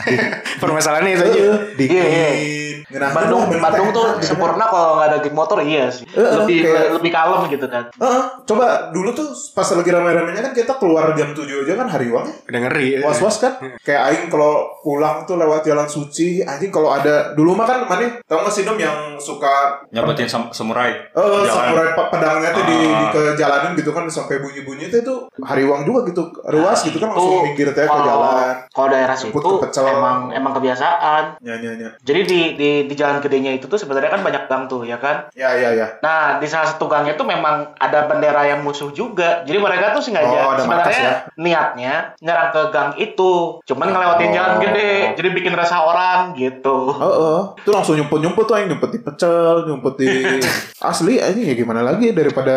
Permasalahannya 0.61 1.11
itu 1.11 1.23
aja. 1.23 1.41
Dingin. 1.75 1.97
Iya, 1.97 2.29
iya. 2.33 2.61
Ngenahan 2.83 3.13
Bandung 3.13 3.41
lah, 3.47 3.59
Bandung 3.63 3.89
tuh 3.89 4.07
sempurna 4.19 4.65
kalau 4.65 4.89
nggak 4.95 5.07
ada 5.07 5.17
geng 5.19 5.31
motor 5.31 5.57
iya 5.59 5.87
sih. 5.87 6.03
Eh, 6.05 6.19
Lebih 6.19 6.57
kayak- 6.61 6.91
lebih 6.93 7.07
kalem 7.09 7.41
gitu 7.47 7.65
kan. 7.65 7.83
Heeh, 7.89 8.21
coba 8.43 8.65
dulu 8.91 9.09
tuh 9.11 9.25
pas 9.49 9.63
lagi 9.65 9.89
ramai-ramainya 9.89 10.41
kan 10.41 10.53
kita 10.53 10.73
keluar 10.75 11.13
jam 11.13 11.31
7 11.31 11.63
aja 11.63 11.73
kan 11.73 11.87
hariwang 11.87 12.25
ya. 12.25 12.35
Udah 12.45 12.59
ngeri. 12.61 12.87
Was-was 13.01 13.39
kan? 13.39 13.53
Kayak 13.79 14.01
aing 14.05 14.25
kalau 14.27 14.51
pulang 14.77 15.23
tuh 15.23 15.35
lewat 15.35 15.63
jalan 15.63 15.87
suci, 15.87 16.43
anjing 16.43 16.67
kalau 16.67 16.91
ada 16.91 17.31
dulu 17.31 17.53
mah 17.53 17.63
kan 17.63 17.79
mana 17.85 18.11
tau 18.21 18.41
gak 18.41 18.51
sih 18.51 18.63
Dom 18.63 18.75
yang 18.75 19.15
suka 19.17 19.79
Nyabetin 19.89 20.27
sam- 20.27 20.51
samurai. 20.51 20.91
Jalan. 21.13 21.47
samurai 21.47 21.87
pe- 21.93 22.09
pedangnya 22.09 22.49
tuh 22.51 22.63
di, 22.65 22.77
Ah. 22.83 22.97
di 22.97 23.05
ke 23.09 23.21
jalanan 23.35 23.71
gitu 23.73 23.89
kan 23.89 24.03
sampai 24.05 24.37
bunyi-bunyi 24.37 24.85
itu 24.85 24.99
tuh 24.99 25.19
hariwang 25.39 25.83
juga 25.83 26.03
gitu 26.05 26.21
ruas 26.43 26.79
gitu 26.81 26.97
kan 26.97 27.07
langsung 27.09 27.31
Tuh, 27.31 27.43
minggir 27.45 27.69
teh 27.69 27.81
ke 27.81 27.87
kalau 27.87 28.03
jalan 28.03 28.55
kalau 28.67 28.87
daerah 28.89 29.15
situ 29.15 29.31
ke. 29.31 29.67
Emang 29.93 30.17
emang 30.31 30.53
kebiasaan. 30.53 31.23
ya 31.39 31.55
ya 31.55 31.71
ya 31.73 31.89
Jadi 32.01 32.21
di 32.23 32.39
di 32.53 32.69
di 32.85 32.93
jalan 32.93 33.19
gedenya 33.19 33.51
itu 33.51 33.65
tuh 33.65 33.75
sebenarnya 33.75 34.09
kan 34.09 34.21
banyak 34.21 34.43
gang 34.45 34.63
tuh 34.65 34.81
ya 34.81 34.95
kan. 34.95 35.27
ya 35.31 35.51
ya 35.53 35.71
ya 35.71 35.87
Nah 35.99 36.37
di 36.37 36.45
salah 36.45 36.67
satu 36.67 36.85
gangnya 36.85 37.13
tuh 37.13 37.23
memang 37.23 37.75
ada 37.75 38.05
bendera 38.05 38.45
yang 38.45 38.61
musuh 38.61 38.89
juga. 38.89 39.41
Jadi 39.41 39.57
mereka 39.57 39.91
tuh 39.91 40.01
sengaja 40.01 40.29
Oh, 40.41 40.55
sebenarnya 40.55 40.97
ya? 40.97 41.13
niatnya 41.35 41.93
nyerang 42.17 42.49
ke 42.49 42.61
gang 42.69 42.91
itu, 42.95 43.31
cuman 43.61 43.87
ngelewatin 43.89 44.27
Oh. 44.27 44.33
jalan 44.33 44.55
gede. 44.59 44.93
Jadi 45.13 45.29
bikin 45.31 45.53
resah 45.53 45.81
orang 45.81 46.33
gitu. 46.33 46.77
Oh, 46.89 47.03
oh. 47.03 47.41
itu 47.55 47.69
langsung 47.69 47.95
nyumput-nyumput 47.95 48.43
tuh 48.43 48.55
yang 48.55 48.69
nyumput 48.69 48.89
di 48.89 48.99
pecel, 48.99 49.65
nyumput 49.65 49.93
di 49.95 50.09
asli 50.81 51.17
aja 51.17 51.35
ya 51.35 51.53
gimana 51.53 51.81
lagi 51.81 52.11
daripada 52.11 52.55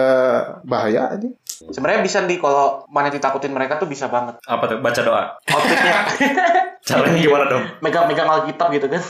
bahaya 0.63 1.11
aja. 1.11 1.29
Sebenarnya 1.67 2.01
bisa 2.01 2.21
di 2.21 2.37
kalau 2.37 2.85
mana 2.87 3.09
ditakutin 3.09 3.51
mereka 3.51 3.77
tuh 3.77 3.87
bisa 3.87 4.07
banget. 4.07 4.37
Apa 4.43 4.65
tuh? 4.67 4.79
Baca 4.79 5.01
doa. 5.01 5.23
Outfitnya 5.47 5.95
Caranya 6.85 7.17
gimana 7.17 7.45
dong? 7.47 7.65
megang-megang 7.81 8.29
alkitab 8.29 8.69
gitu 8.71 8.87
kan. 8.87 9.01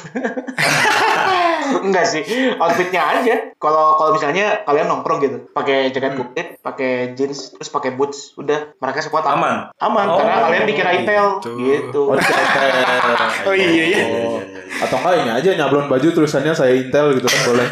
Enggak 1.85 2.07
sih, 2.07 2.23
outfitnya 2.55 3.03
aja. 3.03 3.35
Kalau 3.57 3.97
kalau 3.97 4.15
misalnya 4.15 4.63
kalian 4.63 4.87
nongkrong 4.87 5.19
gitu, 5.19 5.51
pakai 5.51 5.91
jaket 5.91 6.15
Hmm. 6.15 6.21
kulit, 6.23 6.49
pakai 6.61 6.93
jeans, 7.15 7.51
terus 7.51 7.67
pakai 7.69 7.91
boots, 7.91 8.37
udah 8.37 8.77
mereka 8.77 9.01
semua 9.01 9.21
tahu. 9.21 9.35
Aman? 9.35 9.57
Aman, 9.81 10.07
Oh, 10.07 10.17
karena 10.17 10.37
kalian 10.45 10.65
dikira 10.65 10.91
intel 10.95 11.27
gitu. 11.41 11.51
gitu. 11.59 12.03
Oh. 12.07 12.15
Oh 13.49 13.53
iya 13.53 13.67
iya. 13.91 14.05
Oh. 14.23 14.39
Atau 14.77 14.97
enggak 14.97 15.15
ini 15.19 15.31
aja 15.33 15.51
nyablon 15.57 15.87
baju 15.87 16.07
tulisannya 16.07 16.53
saya 16.53 16.73
Intel 16.75 17.13
gitu 17.13 17.27
kan 17.27 17.41
boleh. 17.45 17.67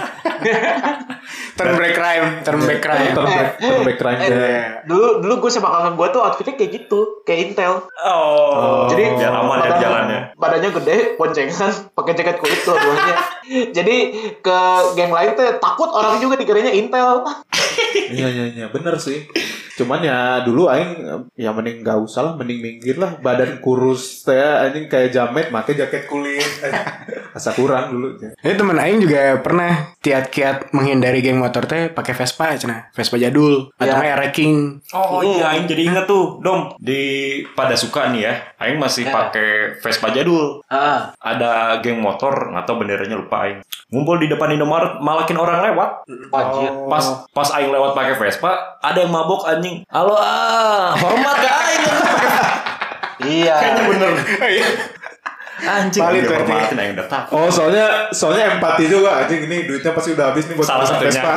Turn 1.52 1.76
back 1.76 1.92
crime, 1.92 2.26
turn 2.40 2.60
back 2.64 2.80
crime. 2.80 3.12
Turn 3.12 3.28
back, 3.28 3.50
turn 3.60 3.82
back 3.84 3.98
crime 4.00 4.18
Eh, 4.18 4.28
day. 4.32 4.52
dulu 4.88 5.20
dulu 5.20 5.34
gue 5.44 5.50
sama 5.52 5.68
kakak 5.68 5.92
gue 5.94 6.06
tuh 6.08 6.20
outfitnya 6.20 6.54
kayak 6.56 6.70
gitu, 6.72 7.00
kayak 7.22 7.52
intel. 7.52 7.84
Oh. 8.00 8.88
Jadi 8.88 9.20
biar 9.20 9.32
aman 9.36 9.60
ya 9.60 9.70
di 9.70 9.80
jalannya. 9.84 10.20
Badannya 10.34 10.70
gede, 10.80 10.96
boncengan, 11.20 11.92
pakai 11.92 12.12
jaket 12.16 12.36
kulit 12.40 12.60
dua-duanya. 12.64 13.16
Jadi 13.68 13.96
ke 14.40 14.58
geng 14.96 15.12
lain 15.12 15.36
tuh 15.36 15.44
takut 15.60 15.92
orang 15.92 16.18
juga 16.18 16.40
dikiranya 16.40 16.72
intel. 16.72 17.28
Iya 18.12 18.28
iya 18.28 18.44
iya 18.48 18.66
bener 18.68 18.96
sih. 18.96 19.28
Cuman 19.72 20.00
ya 20.00 20.42
dulu 20.42 20.68
aing 20.68 20.92
ya 21.32 21.50
mending 21.50 21.80
gak 21.80 21.98
usah 21.98 22.20
lah, 22.22 22.32
mending 22.36 22.60
minggir 22.60 22.96
lah. 22.96 23.16
Badan 23.16 23.58
kurus 23.58 24.22
teh 24.22 24.36
anjing 24.36 24.86
kayak 24.86 25.10
jamet 25.10 25.48
make 25.48 25.72
jaket 25.72 26.04
kulit. 26.04 26.44
Asa 27.36 27.56
kurang 27.56 27.88
dulu. 27.88 28.20
Ini 28.20 28.54
temen 28.54 28.76
Aing 28.76 29.00
juga 29.00 29.40
pernah 29.40 29.96
kiat-kiat 30.04 30.76
menghindari 30.76 31.24
geng 31.24 31.40
motor 31.40 31.64
teh 31.64 31.88
pakai 31.88 32.12
Vespa 32.12 32.52
cina, 32.60 32.92
Vespa 32.92 33.16
jadul 33.16 33.72
atau 33.72 33.88
Iya. 33.88 34.20
nggak 34.20 34.36
King. 34.36 34.84
Oh 34.92 35.24
iya, 35.24 35.56
Aing 35.56 35.64
jadi 35.64 35.88
inget 35.88 36.04
tuh, 36.04 36.44
Dom. 36.44 36.76
Di 36.76 37.00
pada 37.56 37.72
suka 37.72 38.12
nih 38.12 38.28
ya, 38.28 38.32
Aing 38.60 38.76
masih 38.76 39.08
Ya. 39.08 39.12
pakai 39.12 39.80
Vespa 39.80 40.12
jadul. 40.12 40.60
Ah, 40.68 41.16
Ada 41.16 41.80
geng 41.80 42.04
motor, 42.04 42.52
nggak 42.52 42.64
tahu 42.68 42.84
benderanya 42.84 43.16
lupa 43.16 43.48
Aing. 43.48 43.64
Ngumpul 43.88 44.20
di 44.20 44.28
depan 44.28 44.52
Indomaret, 44.52 45.00
malakin 45.00 45.36
orang 45.36 45.64
lewat. 45.64 46.04
wajib. 46.28 46.70
Pas 46.88 47.04
pas 47.28 47.48
Aing 47.56 47.72
lewat 47.72 47.92
pakai 47.92 48.14
Vespa, 48.16 48.52
ada 48.76 48.98
yang 48.98 49.12
mabok 49.12 49.48
anjing. 49.62 49.78
Halo 49.86 50.18
ah, 50.18 50.90
hormat 50.98 51.36
ke 51.38 51.46
Aing. 51.48 51.82
Iya. 53.22 53.54
Kayaknya 53.54 53.82
bener. 53.86 54.12
Anjing, 55.62 56.02
dia 56.02 56.22
berarti. 56.26 56.50
hormatin 56.50 56.78
Aing 56.82 56.92
udah 56.98 57.06
tak. 57.06 57.22
Oh 57.30 57.46
soalnya 57.46 58.10
soalnya 58.10 58.58
empati 58.58 58.90
juga 58.90 59.22
anjing 59.22 59.46
ini 59.46 59.62
duitnya 59.62 59.94
pasti 59.94 60.18
udah 60.18 60.34
habis 60.34 60.50
nih 60.50 60.58
buat 60.58 60.66
Salah 60.66 60.82
satunya. 60.82 61.14
Vespa. 61.14 61.30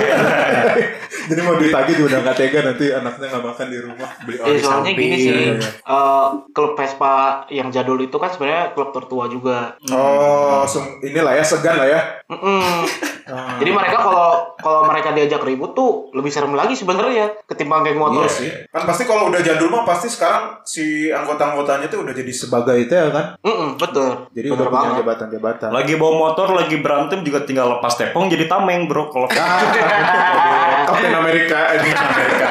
Jadi 1.29 1.41
mau 1.41 1.57
duit 1.57 1.69
lagi 1.69 1.93
juga 1.93 2.07
udah 2.07 2.19
gak 2.23 2.37
tega 2.37 2.59
nanti 2.63 2.85
anaknya 2.89 3.25
gak 3.29 3.43
makan 3.45 3.65
di 3.69 3.77
rumah. 3.77 4.09
Beli 4.25 4.37
Eh, 4.37 4.57
soalnya 4.57 4.65
samping. 4.89 4.97
gini 4.99 5.15
sih, 5.15 5.29
Iya, 5.29 5.53
iya. 5.53 5.69
eh, 5.85 6.25
klub 6.49 6.73
Vespa 6.73 7.13
yang 7.49 7.69
jadul 7.69 7.97
itu 7.99 8.17
kan 8.17 8.29
sebenarnya 8.29 8.73
klub 8.73 8.89
tertua 8.89 9.25
juga. 9.25 9.77
Oh, 9.89 10.65
inilah 11.01 11.33
ya 11.33 11.45
segan 11.45 11.77
lah 11.77 11.85
ya. 11.87 12.01
Mm-mm. 12.25 12.81
Ah. 13.25 13.57
Jadi 13.57 13.73
mereka 13.73 14.05
kalau 14.05 14.53
kalau 14.65 14.81
mereka 14.83 15.13
diajak 15.13 15.39
ribut 15.39 15.71
tuh 15.71 16.09
lebih 16.11 16.27
serem 16.27 16.51
lagi 16.51 16.73
sebenarnya 16.73 17.37
ketimbang 17.45 17.85
geng 17.85 17.95
motor. 17.95 18.25
Iya 18.25 18.31
sih. 18.31 18.49
Kan 18.65 18.81
pasti 18.83 19.05
kalau 19.05 19.29
udah 19.29 19.37
jadul 19.39 19.69
mah 19.69 19.85
pasti 19.85 20.09
sekarang 20.09 20.57
si 20.63 21.07
anggota-anggotanya 21.07 21.85
tuh 21.85 22.01
udah 22.01 22.11
jadi 22.11 22.33
sebagai 22.33 22.73
itu 22.75 22.89
ya 22.89 23.07
kan. 23.09 23.25
Mm-mm, 23.39 23.77
betul. 23.77 24.25
Jadi 24.33 24.47
Bener 24.47 24.57
udah 24.57 24.67
punya 24.67 24.81
banget. 24.81 24.97
jabatan-jabatan. 24.99 25.69
Lagi 25.69 25.93
bawa 25.95 26.13
motor, 26.19 26.47
lagi 26.51 26.75
berantem 26.77 27.21
juga 27.21 27.45
tinggal 27.45 27.77
lepas 27.77 27.93
tepung 27.93 28.25
jadi 28.25 28.49
tameng 28.49 28.89
bro. 28.89 29.07
Kalau 29.07 29.29
Ah, 29.29 29.61
Kapten 30.87 31.13
Amerika 31.13 31.59
ini 31.71 31.89
Amerika. 31.91 32.49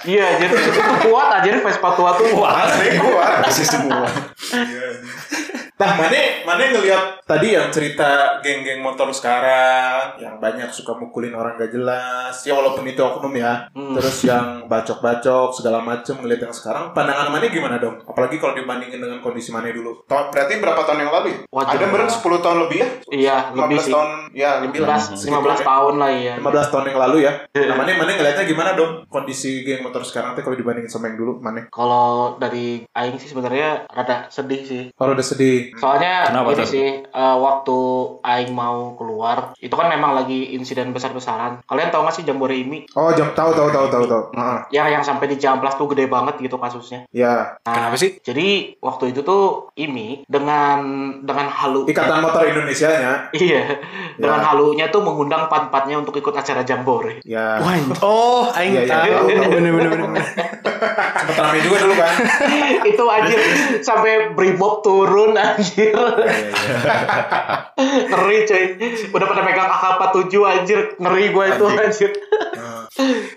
Iya, 0.00 0.26
jadi 0.38 0.54
itu 0.56 0.80
kuat 1.04 1.28
aja 1.30 1.48
nih 1.50 1.60
Vespa 1.60 1.92
tua 1.92 2.16
tuh. 2.16 2.40
Asli 2.40 2.96
kuat. 2.96 3.44
kasih 3.44 3.66
semua. 3.68 4.08
Nah, 5.80 5.96
mana 5.96 6.20
mana 6.44 6.76
ngelihat 6.76 7.24
tadi 7.24 7.56
yang 7.56 7.72
cerita 7.72 8.36
geng-geng 8.44 8.84
motor 8.84 9.08
sekarang 9.16 10.20
yang 10.20 10.36
banyak 10.36 10.68
suka 10.68 10.92
mukulin 10.92 11.32
orang 11.32 11.56
gak 11.56 11.72
jelas, 11.72 12.36
ya 12.44 12.52
walaupun 12.52 12.84
itu 12.84 13.00
oknum 13.00 13.32
ya. 13.32 13.64
Hmm. 13.72 13.96
Terus 13.96 14.28
yang 14.28 14.68
bacok-bacok 14.68 15.56
segala 15.56 15.80
macem 15.80 16.20
ngelihat 16.20 16.44
yang 16.44 16.52
sekarang, 16.52 16.92
pandangan 16.92 17.32
mana 17.32 17.48
gimana 17.48 17.80
dong? 17.80 17.96
Apalagi 18.04 18.36
kalau 18.36 18.52
dibandingin 18.52 19.00
dengan 19.00 19.24
kondisi 19.24 19.48
mana 19.48 19.72
dulu. 19.72 20.04
Berarti 20.04 20.60
berapa 20.60 20.84
tahun 20.84 21.08
yang 21.08 21.12
lalu? 21.16 21.26
ya? 21.32 21.38
Wajar. 21.48 21.80
Ada 21.80 21.86
meren 21.88 22.10
10 22.12 22.44
tahun 22.44 22.58
lebih 22.68 22.76
ya? 22.76 22.88
Iya, 23.08 23.36
lebih 23.56 23.78
15 23.80 23.88
sih. 23.88 23.92
tahun 23.96 24.10
ya 24.36 24.50
lebih 24.60 24.78
lah. 24.84 25.00
15, 25.00 25.16
Segitu 25.16 25.40
15 25.40 25.48
ya. 25.48 25.64
tahun 25.64 25.94
lah 25.96 26.10
ya. 26.12 26.34
15 26.44 26.72
tahun 26.76 26.84
yang 26.92 26.98
lalu 27.00 27.16
ya. 27.24 27.32
Iya. 27.56 27.66
Nah, 27.72 27.76
mana 27.80 27.90
mana 27.96 28.10
ngelihatnya 28.20 28.44
gimana 28.44 28.70
dong 28.76 28.92
kondisi 29.08 29.64
geng 29.64 29.80
motor 29.80 30.04
sekarang 30.04 30.36
tuh 30.36 30.44
kalau 30.44 30.60
dibandingin 30.60 30.92
sama 30.92 31.08
yang 31.08 31.16
dulu? 31.16 31.40
Mana? 31.40 31.72
Kalau 31.72 32.36
dari 32.36 32.84
Aing 32.92 33.16
sih 33.16 33.32
sebenarnya 33.32 33.88
rada 33.88 34.28
sedih 34.28 34.60
sih. 34.60 34.82
Kalau 34.92 35.16
udah 35.16 35.24
sedih. 35.24 35.69
Soalnya 35.72 36.26
Kenapa 36.26 36.50
ini 36.50 36.56
tuh? 36.56 36.66
sih 36.66 36.86
eh, 37.02 37.36
waktu 37.36 37.78
aing 38.20 38.50
mau 38.50 38.94
keluar 38.94 39.52
itu 39.56 39.70
kan 39.70 39.86
memang 39.86 40.14
lagi 40.14 40.52
insiden 40.52 40.90
besar-besaran. 40.90 41.62
Kalian 41.62 41.88
tahu 41.88 42.02
gak 42.02 42.14
sih 42.14 42.24
Jambore 42.24 42.54
Imi? 42.54 42.88
Oh, 42.92 43.10
jam 43.10 43.30
tahu 43.30 43.50
tahu 43.50 43.68
tahu 43.68 43.86
tahu 43.88 44.04
tahu. 44.04 44.22
Heeh. 44.32 44.58
Ya 44.70 44.88
yang 44.88 45.00
sampai 45.00 45.26
di 45.26 45.36
Jamplas 45.36 45.74
tuh 45.74 45.86
gede 45.86 46.06
banget 46.06 46.38
gitu 46.38 46.56
kasusnya. 46.56 47.04
Ya, 47.10 47.58
Nah, 47.60 47.72
Kenapa 47.72 47.96
sih? 47.96 48.18
Jadi 48.18 48.48
waktu 48.78 49.10
itu 49.10 49.20
tuh 49.20 49.42
Imi 49.74 50.24
dengan 50.24 50.80
dengan 51.20 51.46
halu 51.46 51.84
Ikatan 51.84 52.20
Motor 52.20 52.46
Indonesia-nya. 52.46 53.30
Iya, 53.32 53.62
dengan 54.16 54.38
Ya. 54.38 54.46
halunya 54.46 54.86
tuh 54.88 55.00
mengundang 55.00 55.46
pan-pannya 55.46 55.96
untuk 55.96 56.14
ikut 56.14 56.32
acara 56.32 56.62
Jambore. 56.62 57.20
Ya. 57.22 57.58
Wah, 57.58 57.74
oh, 58.02 58.44
aing 58.50 58.72
Iya, 58.72 58.82
iya. 58.82 58.90
tahu. 58.90 59.26
Bener 59.28 59.72
bener 59.72 59.90
bener. 59.90 59.90
bener. 60.00 60.24
Sempet 61.20 61.36
rame 61.36 61.58
juga 61.60 61.76
dulu 61.78 61.94
kan. 61.94 62.14
itu 62.82 63.04
anjir 63.06 63.38
sampai 63.80 64.12
brimob 64.32 64.80
turun 64.80 65.36
anjir. 65.60 65.92
ngeri 68.08 68.38
cuy. 68.44 68.64
Udah 69.12 69.26
pada 69.28 69.42
pegang 69.44 69.68
AK-47 69.70 70.32
anjir. 70.40 70.80
Ngeri 70.96 71.24
gue 71.30 71.44
itu 71.46 71.64
anjir. 71.68 72.10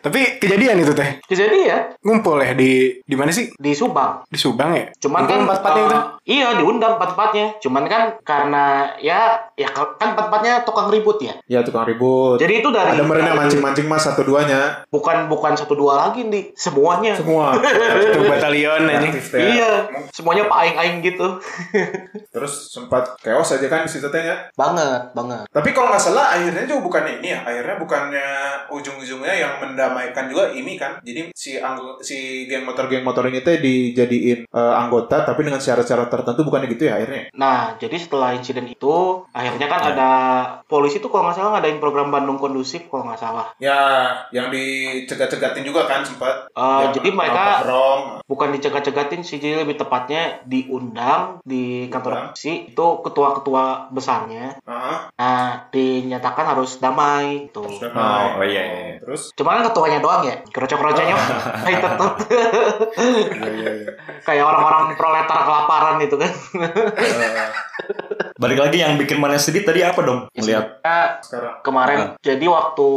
Tapi 0.03 0.41
kejadian 0.41 0.81
itu 0.81 0.91
teh. 0.91 1.21
Jadi 1.29 1.69
ya 1.69 1.93
Ngumpul 2.03 2.41
ya 2.41 2.51
di 2.51 2.99
di 2.99 3.15
mana 3.15 3.29
sih? 3.29 3.53
di 3.53 3.71
Subang. 3.71 4.25
Di 4.27 4.35
Subang 4.35 4.73
ya? 4.73 4.89
Cuman 4.99 5.23
Ngumpul 5.23 5.31
kan 5.31 5.39
empat-empatnya 5.45 5.83
itu. 5.85 5.95
eh, 5.95 6.03
Iya 6.23 6.47
diundang 6.57 6.93
empat-empatnya. 6.97 7.45
Cuman 7.61 7.83
kan 7.87 8.03
karena 8.25 8.65
ya 8.99 9.39
ya 9.55 9.69
kan 9.71 10.17
empat-empatnya 10.17 10.65
tukang 10.65 10.89
ribut 10.89 11.21
ya. 11.21 11.37
Ya 11.47 11.61
tukang 11.61 11.85
ribut. 11.85 12.41
Jadi 12.41 12.59
itu 12.59 12.69
dari 12.73 12.97
ada 12.97 13.03
meren 13.05 13.23
yang 13.23 13.39
mancing-mancing 13.39 13.87
mas 13.87 14.03
satu 14.03 14.25
duanya. 14.25 14.83
bukan 14.89 15.27
bukan 15.29 15.53
satu 15.55 15.77
dua 15.77 16.09
lagi 16.09 16.25
nih 16.27 16.51
semuanya. 16.57 17.15
Semua. 17.15 17.55
Satu 18.03 18.25
batalion 18.25 18.89
aja. 18.89 19.09
Teh. 19.13 19.39
Iya, 19.39 19.71
semuanya 20.11 20.49
pak 20.49 20.57
aing-aing 20.65 20.97
gitu. 21.01 21.27
Terus 22.33 22.71
sempat 22.71 23.17
chaos 23.21 23.53
aja 23.55 23.67
kan 23.67 23.85
di 23.85 23.91
situ 23.91 24.07
teh 24.09 24.23
ya. 24.23 24.35
banget, 24.53 25.11
banget. 25.13 25.45
Tapi 25.49 25.69
kalau 25.75 25.91
nggak 25.91 26.03
salah 26.03 26.33
akhirnya 26.35 26.65
juga 26.65 26.81
bukan 26.85 27.03
ini 27.19 27.27
ya. 27.33 27.39
Akhirnya 27.43 27.75
bukannya 27.79 28.29
ujung-ujungnya 28.69 29.33
yang 29.33 29.53
mendamaikan 29.61 30.29
juga 30.29 30.51
ini 30.53 30.77
kan. 30.79 30.99
Jadi 31.03 31.31
si 31.35 31.59
anggo, 31.59 31.99
si 31.99 32.45
geng 32.49 32.65
motor 32.65 32.87
geng 32.87 33.05
motor 33.05 33.27
ini 33.27 33.43
teh 33.43 33.59
dijadiin 33.59 34.45
eh, 34.47 34.73
anggota 34.73 35.23
tapi 35.23 35.45
dengan 35.45 35.61
syarat-syarat 35.61 36.09
tertentu 36.09 36.45
bukannya 36.47 36.71
gitu 36.71 36.89
ya 36.89 36.99
akhirnya. 36.99 37.29
Nah, 37.37 37.75
jadi 37.77 37.95
setelah 37.97 38.35
insiden 38.37 38.67
itu, 38.69 39.23
akhirnya 39.33 39.67
kan 39.69 39.81
ada 39.93 40.11
polisi 40.67 40.99
tuh 40.99 41.09
kalau 41.09 41.29
nggak 41.29 41.37
salah 41.37 41.51
ngadain 41.57 41.79
program 41.81 42.09
Bandung 42.09 42.37
kondusif 42.37 42.87
kalau 42.89 43.07
nggak 43.09 43.21
salah. 43.21 43.47
Ya, 43.57 44.13
yang 44.29 44.49
dicegat-cegatin 44.49 45.65
juga 45.65 45.85
kan 45.85 46.05
sempat. 46.05 46.49
Eh, 46.53 46.79
Yang 46.87 47.01
jadi 47.01 47.09
mereka 47.13 47.45
bukan 48.27 48.49
dicegat-cegatin 48.55 49.21
sih, 49.21 49.37
jadi 49.39 49.63
lebih 49.63 49.77
tepatnya 49.79 50.43
diundang 50.45 51.39
di 51.45 51.87
kantor 51.93 52.11
polisi 52.25 52.67
itu 52.67 52.87
ketua-ketua 52.99 53.63
besarnya. 53.89 54.57
Heeh. 54.59 54.97
Nah, 55.13 55.49
dinyatakan 55.69 56.45
harus 56.49 56.77
damai 56.77 57.47
tuh. 57.49 57.69
Sudah 57.69 57.89
Oh, 57.89 58.01
naik. 58.01 58.31
oh 58.33 58.45
iya, 58.45 58.63
iya. 58.63 58.93
Terus 58.99 59.29
Cuman 59.33 59.59
kan 59.59 59.69
ketuanya 59.69 59.99
doang 59.99 60.23
ya, 60.23 60.35
kerocok-kerocoknya 60.45 61.15
kayak 61.65 61.79
tetep 61.79 62.11
iya 63.33 63.49
iya 63.51 63.71
iya. 63.77 63.91
kayak 64.21 64.43
orang-orang 64.43 64.95
proletar 64.95 65.39
kelaparan 65.41 65.97
itu 65.99 66.15
kan. 66.15 66.31
Eh, 66.97 67.51
Balik 68.33 68.59
lagi 68.59 68.77
yang 68.77 68.97
bikin 68.97 69.17
mana 69.17 69.37
sedih 69.37 69.63
tadi 69.63 69.79
apa 69.79 69.99
dong? 69.99 70.27
Melihat. 70.33 70.81
Nah, 70.81 71.19
sekarang 71.19 71.55
kemarin 71.61 71.99
jadi 72.19 72.45
waktu 72.45 72.87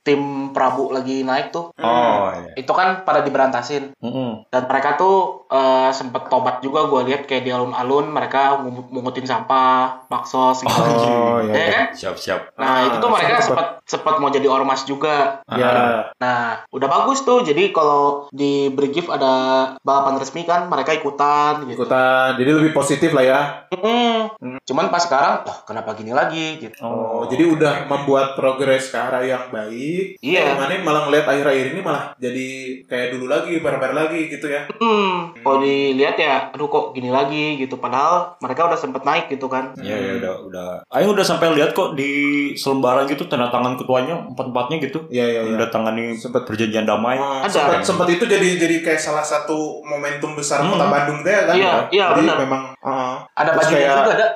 tim 0.00 0.22
Prabu 0.48 0.90
lagi 0.90 1.22
naik 1.22 1.50
tuh, 1.50 1.70
Oh 1.76 2.32
iya. 2.32 2.52
itu 2.56 2.72
kan 2.72 3.02
pada 3.02 3.20
diberantasin. 3.20 3.92
Mm-mm. 3.98 4.46
dan 4.48 4.62
mereka 4.66 4.94
tuh 4.94 5.46
eh, 5.48 5.90
sempet 5.90 6.26
tobat 6.26 6.60
juga 6.60 6.86
gue 6.86 7.00
lihat 7.06 7.24
kayak 7.24 7.42
di 7.42 7.50
alun-alun 7.50 8.06
mereka 8.08 8.45
mungutin 8.88 9.22
sampah 9.22 10.06
bakso 10.06 10.52
segala 10.52 10.86
Oh 10.86 11.38
ya 11.40 11.52
iya. 11.52 11.66
kan 11.68 11.86
Siap 11.92 12.14
siap. 12.14 12.40
nah 12.54 12.68
Ah, 12.68 12.78
itu 12.84 12.96
tuh 12.96 13.10
mereka 13.10 13.36
sempet. 13.36 13.44
sempat 13.44 13.68
sempat 13.86 14.18
mau 14.18 14.28
jadi 14.28 14.46
ormas 14.46 14.82
juga 14.82 15.38
Ya. 15.46 16.10
nah 16.18 16.66
udah 16.68 16.88
bagus 16.90 17.22
tuh 17.22 17.40
jadi 17.40 17.70
kalau 17.70 18.26
di 18.28 18.68
Brigif 18.68 19.06
ada 19.06 19.32
balapan 19.80 20.18
resmi 20.18 20.42
kan 20.42 20.66
mereka 20.66 20.92
ikutan 20.92 21.64
gitu 21.64 21.80
Ikutan. 21.80 22.34
Jadi 22.34 22.50
lebih 22.52 22.72
positif 22.72 23.10
lah 23.10 23.24
ya. 23.24 23.40
Mm-mm. 23.70 24.58
cuman 24.62 24.90
pas 24.90 24.98
sekarang 24.98 25.46
oh 25.46 25.58
kenapa 25.62 25.94
gini 25.94 26.10
lagi 26.10 26.58
gitu 26.58 26.74
Oh, 26.82 27.24
jadi 27.24 27.46
udah 27.46 27.86
membuat 27.86 28.34
progres 28.34 28.90
ke 28.90 28.98
arah 28.98 29.22
yang 29.22 29.48
baik. 29.48 30.18
Iya. 30.18 30.56
Mana 30.56 30.82
malah 30.82 31.06
ngeliat 31.06 31.24
akhir-akhir 31.24 31.66
ini 31.72 31.80
malah 31.80 32.12
jadi 32.16 32.48
kayak 32.84 33.14
dulu 33.14 33.26
lagi, 33.26 33.60
barbar 33.60 33.92
lagi 33.92 34.26
gitu 34.26 34.46
ya. 34.46 34.66
Hmm, 34.76 35.30
kalau 35.36 35.60
dilihat 35.60 36.16
ya, 36.16 36.50
aduh 36.50 36.66
kok 36.66 36.92
gini 36.92 37.08
lagi 37.08 37.56
gitu. 37.56 37.76
Padahal 37.76 38.34
mereka 38.40 38.66
udah 38.66 38.78
sempet 38.78 39.02
naik 39.02 39.26
gitu 39.28 39.46
kan. 39.46 39.72
Iya 39.78 39.96
ya 39.96 40.12
udah 40.20 40.34
udah. 40.48 40.68
Aing 40.90 41.10
udah 41.10 41.24
sampai 41.24 41.54
lihat 41.54 41.72
kok 41.72 41.94
di 41.94 42.10
selembaran 42.56 43.06
gitu 43.06 43.24
tanda 43.26 43.48
tangan 43.48 43.75
ketuanya 43.76 44.14
empat 44.24 44.46
empatnya 44.46 44.76
gitu. 44.80 44.98
Iya 45.06 45.24
iya 45.26 45.40
iya. 45.42 45.54
Udah 45.54 45.68
tangani 45.68 46.12
Sempet. 46.12 46.42
perjanjian 46.42 46.82
damai. 46.82 47.16
Oh, 47.16 47.40
Ada. 47.40 47.48
sempat, 47.48 47.80
sempat 47.82 48.08
itu 48.08 48.24
jadi 48.24 48.48
jadi 48.56 48.76
kayak 48.82 48.98
salah 48.98 49.22
satu 49.22 49.56
momentum 49.82 50.32
besar 50.32 50.58
Hmm. 50.58 50.72
kota 50.72 50.86
Bandung 50.86 51.20
deh 51.20 51.38
kan. 51.44 51.54
Iya, 51.54 51.72
iya, 51.88 52.06
Jadi 52.10 52.20
benar. 52.24 52.36
memang 52.38 52.62
uh, 52.78 53.16
Ada 53.32 53.50
bajunya 53.52 53.78
kayak- 53.84 53.98
juga 53.98 54.14
ada. 54.14 54.26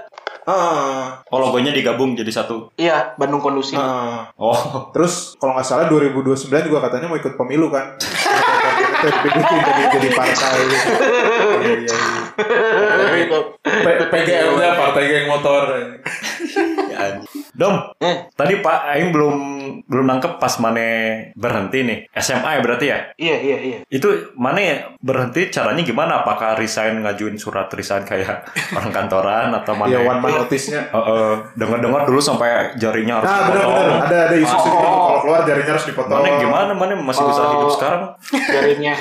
uh, 0.42 1.04
Oh 1.26 1.38
logonya 1.38 1.70
digabung 1.70 2.12
jadi 2.12 2.28
satu. 2.28 2.70
Iya, 2.74 3.14
Bandung 3.14 3.38
kondusif. 3.38 3.74
uh. 3.74 4.24
Oh. 4.34 4.90
Terus 4.90 5.34
kalau 5.36 5.52
nggak 5.52 5.64
salah 5.64 5.86
2029 5.86 6.26
juga 6.62 6.78
katanya 6.82 7.06
mau 7.06 7.16
ikut 7.16 7.34
pemilu 7.34 7.68
kan. 7.68 7.96
Jadi 9.00 9.40
jadi 9.90 10.08
partai. 10.10 10.60
Iya, 11.60 11.62
iya, 11.62 11.76
iya. 11.80 11.96
P- 13.80 14.06
PGL 14.06 14.48
nya 14.54 14.70
partai 14.74 15.02
geng 15.06 15.26
motor. 15.26 15.62
Ya, 17.00 17.08
Dom, 17.52 17.74
Eh, 17.98 18.16
tadi 18.30 18.54
Pak 18.58 18.78
Aing 18.86 19.10
belum 19.10 19.36
belum 19.82 20.06
nangkep 20.06 20.36
pas 20.36 20.54
Mane 20.58 20.88
berhenti 21.34 21.80
nih. 21.80 21.98
SMA 22.12 22.50
ya 22.50 22.60
berarti 22.60 22.86
ya? 22.86 22.98
iya, 23.16 23.36
iya, 23.38 23.58
iya. 23.60 23.78
Itu 23.86 24.08
Mane 24.34 24.62
berhenti 24.98 25.48
caranya 25.48 25.80
gimana? 25.80 26.20
Apakah 26.20 26.54
resign 26.54 27.00
ngajuin 27.00 27.34
surat 27.34 27.66
resign 27.68 28.02
kayak 28.02 28.44
orang 28.76 28.90
kantoran 28.90 29.48
atau 29.52 29.72
Mane? 29.74 29.90
Iya 29.90 30.00
one 30.02 30.20
man 30.20 30.30
notice-nya. 30.36 30.88
Heeh, 30.88 31.32
dengar-dengar 31.54 32.02
dulu 32.04 32.18
sampai 32.18 32.48
jarinya 32.76 33.18
harus 33.18 33.26
Nah 33.26 33.40
benar 33.42 33.60
dipotong. 33.60 33.86
benar 33.86 34.00
ada 34.02 34.18
ada 34.26 34.36
isu 34.36 34.56
sih 34.56 34.70
Oh. 34.70 34.78
kalau 34.80 35.20
keluar 35.20 35.40
jarinya 35.42 35.72
harus 35.72 35.86
dipotong. 35.86 36.16
Mane 36.16 36.30
gimana? 36.38 36.70
Mane 36.72 36.94
masih 36.96 37.24
bisa 37.24 37.40
Oh. 37.40 37.50
hidup 37.50 37.70
sekarang? 37.72 38.02
Jarinya. 38.54 38.94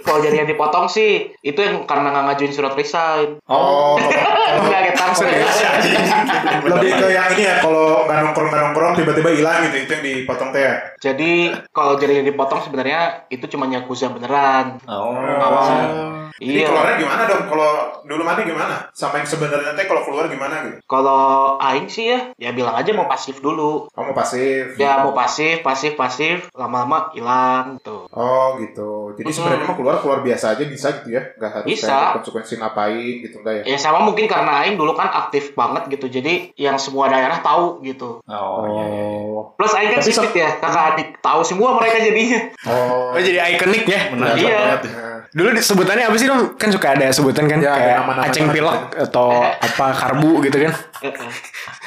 kalau 0.00 0.18
jarinya 0.18 0.46
dipotong 0.46 0.86
sih, 0.86 1.10
itu 1.38 1.58
yang 1.58 1.84
karena 1.84 2.08
nggak 2.08 2.24
ngajuin 2.26 2.52
surat 2.52 2.72
resign. 2.72 3.36
Oh, 3.46 3.98
Enggak 4.56 4.80
kita 5.16 6.66
lebih 6.76 6.90
ke 6.98 7.06
yang 7.12 7.28
ini 7.32 7.42
ya 7.48 7.54
kalau 7.64 8.04
nggak 8.04 8.18
nongkrong 8.22 8.48
nggak 8.52 8.62
nongkrong 8.68 8.92
tiba-tiba 8.98 9.30
hilang 9.32 9.58
gitu 9.68 9.76
itu 9.86 9.90
yang 9.96 10.04
dipotong 10.04 10.48
teh. 10.52 10.62
ya? 10.62 10.74
Jadi 11.00 11.32
kalau 11.72 11.96
jarinya 11.96 12.24
dipotong 12.26 12.60
sebenarnya 12.66 13.00
itu 13.32 13.44
cuma 13.48 13.70
yakuza 13.70 14.12
beneran. 14.12 14.82
Oh. 14.84 15.16
Oh. 15.16 16.25
Jadi 16.36 16.52
Iya. 16.56 16.66
keluarnya 16.66 16.96
gimana 16.98 17.22
dong? 17.24 17.44
Kalau 17.46 17.70
dulu 18.02 18.22
mana 18.22 18.40
gimana? 18.40 18.76
Sampai 18.90 19.22
sebenarnya 19.22 19.72
teh 19.72 19.84
kalau 19.84 20.02
keluar 20.02 20.26
gimana 20.26 20.54
gitu? 20.62 20.76
Kalau 20.84 21.22
aing 21.58 21.86
sih 21.86 22.08
ya, 22.08 22.32
ya 22.36 22.50
bilang 22.50 22.72
aja 22.72 22.90
mau 22.90 23.06
pasif 23.06 23.38
dulu. 23.38 23.86
Kamu 23.88 24.12
pasif. 24.12 24.76
Ya 24.76 25.00
mau 25.00 25.12
pasif, 25.12 25.60
pasif, 25.60 25.92
pasif, 25.94 26.48
lama-lama 26.52 27.10
hilang 27.10 27.78
tuh. 27.80 28.06
Oh 28.10 28.58
gitu. 28.58 29.14
Jadi 29.14 29.30
sebenarnya 29.30 29.64
mah 29.64 29.74
keluar 29.74 29.96
keluar 29.98 30.20
biasa 30.20 30.54
aja 30.54 30.64
bisa 30.64 30.92
gitu 30.96 31.12
ya? 31.12 31.22
Gak 31.34 31.50
harus 31.54 31.68
Bisa. 31.68 31.88
kayak 31.88 32.14
konsekuensi 32.16 32.54
ngapain 32.56 33.14
gitu 33.20 33.36
enggak 33.40 33.54
ya? 33.60 33.62
Ya 33.66 33.78
sama 33.78 34.00
mungkin 34.00 34.26
karena 34.26 34.62
aing 34.62 34.74
dulu 34.74 34.92
kan 34.92 35.08
aktif 35.08 35.52
banget 35.52 35.88
gitu. 35.88 36.06
Jadi 36.10 36.54
yang 36.54 36.76
semua 36.76 37.06
daerah 37.06 37.38
tahu 37.38 37.80
gitu. 37.82 38.20
Oh, 38.22 38.62
iya, 38.66 38.84
iya. 38.84 39.04
Oh. 39.28 39.52
Plus 39.54 39.72
aing 39.72 39.90
kan 39.90 40.00
sipit 40.00 40.32
ya, 40.32 40.50
kakak 40.56 40.84
adik 40.92 41.08
tahu 41.18 41.40
semua 41.42 41.76
mereka 41.76 41.98
jadinya. 42.00 42.40
Oh. 42.64 43.12
Oh 43.12 43.18
jadi 43.18 43.38
ikonik 43.52 43.84
ya. 43.84 44.00
Menarik 44.10 44.42
Iya. 44.42 44.56
banget. 44.56 44.80
Nah, 44.86 45.14
Dulu 45.28 45.48
di- 45.52 45.60
sebutannya 45.60 46.06
apa 46.16 46.24
sih 46.24 46.32
dong? 46.32 46.56
Kan 46.56 46.72
suka 46.72 46.96
ada 46.96 47.12
sebutan 47.12 47.44
kan 47.44 47.60
Ya, 47.60 47.76
kayak 47.76 48.08
aceng 48.24 48.48
tertentu. 48.48 48.56
pilek 48.56 48.78
atau 49.04 49.28
apa 49.44 49.86
karbu 49.92 50.40
gitu 50.42 50.56
kan. 50.64 50.72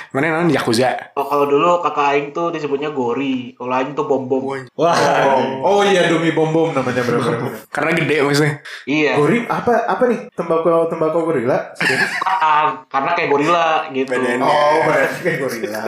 Mana 0.10 0.34
namanya 0.34 0.58
yakuza. 0.58 0.90
Oh, 1.14 1.22
kalau 1.22 1.46
dulu 1.46 1.86
kakak 1.86 2.18
aing 2.18 2.28
tuh 2.34 2.50
disebutnya 2.50 2.90
gori. 2.90 3.54
Kalau 3.54 3.70
aing 3.70 3.94
tuh 3.94 4.10
bom 4.10 4.26
bom. 4.26 4.42
Wah. 4.74 4.98
Oh, 5.62 5.62
oh 5.62 5.82
iya 5.86 6.10
Dumi 6.10 6.34
Bom 6.34 6.50
Bom 6.50 6.74
namanya 6.74 7.06
benar-benar. 7.06 7.70
Karena 7.70 7.92
gede 7.94 8.16
maksudnya. 8.26 8.54
Iya. 8.90 9.14
Gori 9.22 9.46
apa 9.46 9.86
apa 9.86 10.04
nih? 10.10 10.20
Tembakau 10.34 10.90
tembakau 10.90 11.22
gorila? 11.30 11.74
Serius? 11.78 12.10
Ah, 12.26 12.82
karena 12.90 13.14
kayak 13.14 13.30
gorila 13.30 13.86
gitu. 13.94 14.14
Oh, 14.42 14.78
berarti 14.82 15.20
kayak 15.22 15.38
gorila. 15.46 15.80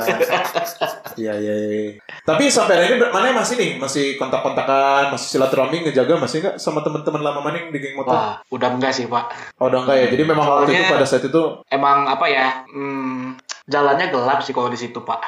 Iya, 1.17 1.33
iya, 1.41 1.53
iya. 1.57 1.81
Tapi 2.21 2.47
sampai 2.47 2.77
hari 2.77 2.85
ini 2.95 3.09
mana 3.09 3.33
masih 3.33 3.57
nih? 3.57 3.71
Masih 3.81 4.15
kontak-kontakan, 4.15 5.11
masih 5.11 5.27
silaturahmi 5.33 5.83
ngejaga 5.89 6.15
masih 6.21 6.37
nggak 6.45 6.55
sama 6.61 6.85
teman-teman 6.85 7.19
lama 7.25 7.41
mana 7.41 7.57
yang 7.57 7.73
di 7.73 7.79
geng 7.81 7.97
motor? 7.97 8.13
Wah, 8.13 8.37
udah 8.53 8.69
enggak 8.77 8.93
sih 8.93 9.09
pak. 9.09 9.57
Oh, 9.57 9.67
udah 9.67 9.81
enggak 9.83 9.97
ya. 9.97 10.07
Jadi 10.13 10.23
memang 10.23 10.45
waktu 10.45 10.69
itu 10.69 10.77
Soalnya- 10.77 10.93
pada 10.93 11.05
saat 11.09 11.23
itu 11.25 11.41
Emang 11.67 12.05
apa 12.05 12.25
ya? 12.29 12.47
Hmm, 12.69 13.35
jalannya 13.63 14.07
gelap 14.07 14.39
sih 14.39 14.51
kalau 14.51 14.67
di 14.67 14.75
situ 14.75 14.97
pak. 14.97 15.19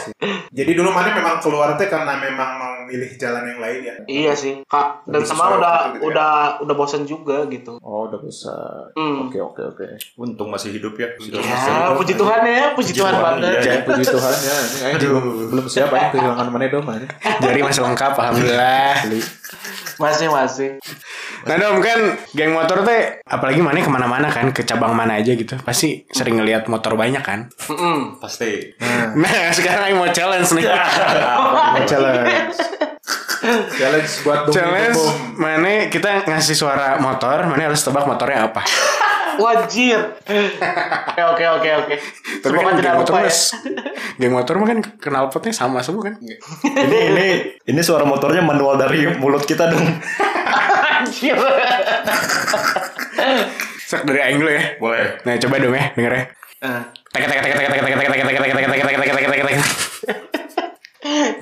Sih. 0.00 0.12
Jadi 0.58 0.70
dulu 0.72 0.88
mana 0.88 1.10
memang 1.10 1.36
keluar 1.38 1.74
teh 1.74 1.86
karena 1.86 2.16
memang 2.16 2.50
mau 2.54 2.72
milih 2.84 3.10
jalan 3.14 3.44
yang 3.44 3.58
lain 3.58 3.80
ya. 3.82 3.94
iya 4.06 4.32
sih 4.32 4.60
kak 4.62 5.02
dan 5.04 5.18
Lebih 5.18 5.26
sama 5.26 5.56
udah 5.56 5.76
gitu 5.90 5.96
ya. 5.96 6.00
udah 6.06 6.32
udah 6.60 6.74
bosan 6.74 7.02
juga 7.02 7.48
gitu. 7.48 7.80
Oh, 7.80 8.06
udah 8.06 8.20
bisa. 8.20 8.52
Hmm. 8.92 9.26
Oke, 9.26 9.38
oke, 9.38 9.62
oke. 9.66 9.84
Untung 10.16 10.48
masih 10.48 10.72
hidup 10.72 10.94
ya. 10.94 11.08
Sudah 11.16 11.40
Ya, 11.40 11.92
puji 11.92 12.14
Tuhan 12.14 12.40
ya, 12.40 12.64
puji 12.72 12.92
Tuhan 12.92 13.08
Tuhan, 13.10 13.24
banget. 13.34 13.52
iya, 13.58 13.72
Ya, 13.72 13.80
puji 13.82 14.04
Tuhan 14.04 14.34
ya. 14.36 14.56
Ini 14.90 14.96
belum, 15.02 15.24
belum 15.50 15.66
siap 15.66 15.90
aing 15.90 16.10
kehilangan 16.10 16.46
mana 16.46 16.64
dong 16.66 16.84
mana. 16.84 17.06
Jari 17.42 17.60
masih 17.60 17.82
lengkap, 17.82 18.12
alhamdulillah. 18.14 18.94
Masih 19.94 20.28
masih. 20.28 20.70
Nah 21.44 21.56
dom 21.56 21.78
kan 21.78 22.00
geng 22.32 22.52
motor 22.52 22.80
teh 22.82 23.20
apalagi 23.22 23.60
mana 23.60 23.78
ke 23.78 23.86
mana-mana 23.86 24.26
kan 24.26 24.48
ke 24.48 24.64
cabang 24.64 24.90
mana 24.90 25.20
aja 25.20 25.30
gitu 25.30 25.60
pasti 25.60 26.08
sering 26.08 26.40
ngelihat 26.40 26.66
motor 26.66 26.93
banyak 26.96 27.22
kan. 27.22 27.50
Mm-mm. 27.70 28.18
Pasti. 28.18 28.74
Nah 29.18 29.50
sekarang 29.56 29.94
yang 29.94 29.98
mau 30.00 30.10
challenge 30.10 30.50
nih. 30.56 30.64
Mau 30.66 31.82
challenge. 31.86 32.56
challenge 33.76 34.12
buat 34.24 34.48
Domi 34.48 34.56
challenge 34.56 35.00
mana 35.36 35.92
kita 35.92 36.24
ngasih 36.24 36.56
suara 36.56 36.96
motor 36.96 37.44
mana 37.44 37.68
harus 37.68 37.84
tebak 37.84 38.08
motornya 38.08 38.48
apa. 38.48 38.64
Wajir. 39.34 39.98
Oke 41.14 41.44
oke 41.44 41.44
oke 41.58 41.70
oke. 41.84 41.94
Tapi 42.40 42.54
kan 42.54 42.74
tidak 42.78 42.92
geng 42.94 43.00
motor 43.02 43.12
lupa 43.14 43.20
ya. 43.26 43.32
geng 44.20 44.32
motor 44.32 44.54
mah 44.62 44.68
kan 44.70 44.78
knalpotnya 44.80 45.52
sama 45.54 45.82
semua 45.82 46.06
kan. 46.06 46.14
ini 46.62 46.98
ini 47.10 47.26
ini 47.66 47.80
suara 47.82 48.06
motornya 48.06 48.42
manual 48.46 48.78
dari 48.78 49.10
mulut 49.18 49.42
kita 49.42 49.70
dong. 49.70 49.82
Anjir. 51.02 51.36
Sak 53.84 54.06
dari 54.06 54.20
aing 54.22 54.38
dulu 54.40 54.50
ya. 54.54 54.64
Boleh. 54.78 55.20
Nah 55.26 55.34
coba 55.36 55.54
dong 55.60 55.74
ya 55.74 55.84
denger 55.98 56.12
ya. 56.14 56.24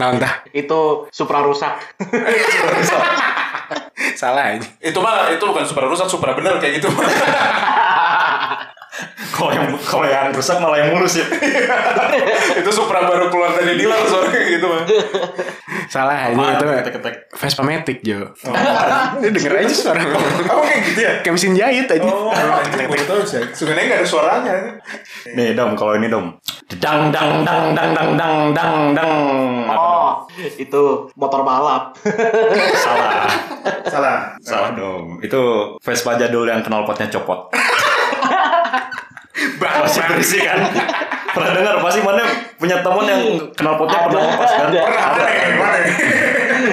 Nah, 0.03 0.19
entah. 0.19 0.43
Itu 0.51 1.07
supra 1.15 1.47
rusak. 1.47 1.79
Salah 4.19 4.59
aja. 4.59 4.67
Itu 4.83 4.99
mah 4.99 5.31
itu 5.31 5.47
bukan 5.47 5.63
supra 5.63 5.87
rusak, 5.87 6.11
supra 6.11 6.35
bener 6.35 6.59
kayak 6.59 6.83
gitu. 6.83 6.91
Kalau 9.43 9.51
yang 9.59 9.67
kalau 9.83 10.07
yang 10.07 10.31
rusak 10.31 10.57
malah 10.63 10.79
yang 10.79 10.95
mulus 10.95 11.19
ya. 11.19 11.27
itu 12.63 12.71
Supra 12.71 13.03
baru 13.11 13.27
keluar 13.27 13.51
dari 13.59 13.75
dealer 13.75 13.99
soalnya 14.07 14.31
kayak 14.31 14.47
gitu 14.55 14.67
mah. 14.71 14.83
Salah 15.91 16.31
aja 16.31 16.39
itu 16.39 16.63
mah. 16.63 16.79
ketek-ketek. 16.79 17.15
Vespa 17.35 17.63
Matic 17.67 17.99
Jo. 18.07 18.31
Ini 19.19 19.35
denger 19.35 19.67
aja 19.67 19.75
suara. 19.75 19.99
Kamu 20.47 20.63
kayak 20.63 20.81
gitu 20.95 21.01
ya? 21.03 21.13
Kayak 21.27 21.35
mesin 21.35 21.53
jahit 21.59 21.87
aja. 21.91 22.07
Oh. 22.07 22.31
Sebenarnya 23.51 23.85
nggak 23.91 24.01
ada 24.07 24.07
suaranya. 24.07 24.55
Nih 25.35 25.59
dom, 25.59 25.75
kalau 25.75 25.99
ini 25.99 26.07
dom. 26.07 26.39
Dang 26.79 27.11
dang 27.11 27.43
dang 27.43 27.75
dang 27.75 27.91
dang 27.91 28.11
dang 28.15 28.39
dang 28.55 28.77
dang. 28.95 29.13
Oh, 29.75 30.23
itu 30.39 30.83
motor 31.19 31.43
balap. 31.43 31.99
Salah. 32.79 33.27
Salah. 33.91 34.19
Salah 34.39 34.71
dong. 34.79 35.19
Itu 35.19 35.75
Vespa 35.83 36.15
jadul 36.15 36.47
yang 36.47 36.63
knalpotnya 36.63 37.11
copot. 37.11 37.51
Masih 39.35 40.03
berisik 40.07 40.43
kan? 40.45 40.61
Pernah 41.33 41.51
dengar 41.57 41.75
pasti 41.81 42.05
mana 42.05 42.21
punya 42.61 42.85
teman 42.85 43.05
yang 43.09 43.23
knalpotnya 43.57 43.99
pernah 44.05 44.23
lepas 44.29 44.51
kan? 44.53 44.67
Ada. 44.69 44.81
Mana 44.85 45.25
ya? 45.25 45.47
Mana 45.57 45.77
ya? 45.81 45.95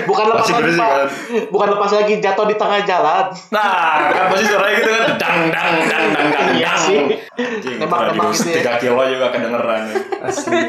Bukan 0.03 0.23
lepas 0.27 0.45
Masih 0.51 0.75
kan? 0.75 1.07
Bukan 1.47 1.67
lepas 1.71 1.91
lagi 1.95 2.13
jatuh 2.19 2.45
di 2.45 2.55
tengah 2.59 2.79
jalan. 2.83 3.25
Nah, 3.49 4.11
kan 4.11 4.23
pasti 4.27 4.45
suaranya 4.45 4.75
gitu 4.75 4.89
kan. 4.91 5.07
Dang 5.15 5.39
dang 5.47 5.73
dang 5.87 6.05
dang 6.11 6.27
dang 6.29 6.47
Iya 6.51 6.67
dang. 6.67 6.81
sih. 6.83 6.99
Nembak-nembak 7.79 8.27
radius 8.27 8.43
gitu 8.43 8.59
ya. 8.59 8.75
3 8.75 8.83
kilo 8.83 9.01
juga 9.07 9.27
kedengeran. 9.31 9.81
Asli. 10.19 10.59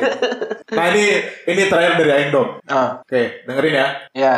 Nah 0.70 0.85
ini 0.94 1.05
ini 1.50 1.62
terakhir 1.66 1.92
dari 1.98 2.11
Aing 2.14 2.31
Dom. 2.31 2.48
Ah, 2.70 3.03
Oke, 3.03 3.42
dengerin 3.42 3.74
ya. 3.74 3.87
ya. 4.14 4.35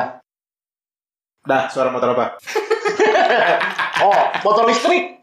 Dah, 1.44 1.68
suara 1.68 1.92
motor 1.92 2.16
apa? 2.16 2.26
Oh, 4.02 4.18
motor 4.42 4.66
listrik. 4.66 5.22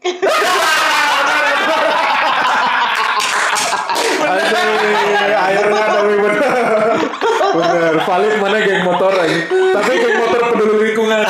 Aduh, 4.20 5.36
akhirnya 5.36 5.82
Domi 5.90 6.14
bener. 6.16 6.42
Valid 8.20 8.36
mana 8.36 8.56
geng 8.60 8.84
motor 8.84 9.12
aja. 9.16 9.38
Tapi 9.48 9.92
geng 9.96 10.16
motor 10.20 10.40
peduli 10.52 10.92
lingkungan. 10.92 11.20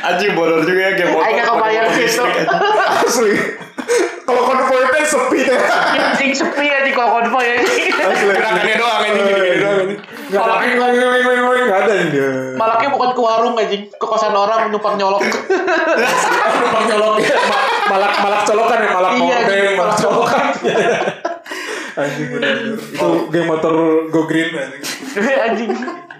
Anjing 0.00 0.32
bodor 0.32 0.64
juga 0.64 0.80
ya 0.80 0.92
game 0.96 1.12
motor. 1.12 1.28
Nggak 1.28 1.46
kebayang 1.46 1.88
itu. 1.92 2.22
anjing. 2.24 2.46
Asli. 3.04 3.32
Kalau 4.24 4.42
konvoynya 4.48 5.04
sepi 5.04 5.38
deh. 5.44 5.60
Anjing 5.92 6.32
sepi 6.32 6.66
aja 6.72 6.90
kalau 6.96 7.20
konvoy 7.20 7.44
ya. 7.44 7.56
Asli. 7.60 8.32
Gerakannya 8.32 8.74
doang 8.80 9.02
ini 9.04 9.20
gini 9.20 9.50
doang 9.60 9.78
ini. 9.84 9.94
Ada 11.64 11.92
ini. 12.00 12.18
Malaknya 12.56 12.88
bukan 12.88 13.10
ke 13.12 13.20
warung 13.20 13.54
anjing, 13.60 13.82
ke 13.92 14.06
kosan 14.08 14.32
orang 14.32 14.72
numpang 14.72 14.96
nyolok. 14.96 15.20
Numpang 15.20 16.84
nyolok 16.88 17.20
ya. 17.20 17.28
Ma- 17.44 17.62
Malak 17.84 18.16
malak 18.24 18.42
colokan 18.48 18.80
ya, 18.80 18.90
malak 18.96 19.12
Iya, 19.12 19.36
malak 19.76 19.96
colokan. 20.00 20.44
Anjing 21.94 22.28
bener. 22.34 22.74
Itu 22.74 23.08
geng 23.30 23.46
motor 23.46 23.74
go 24.10 24.26
green 24.26 24.50
anjing. 24.50 24.82
anjing. 25.46 25.72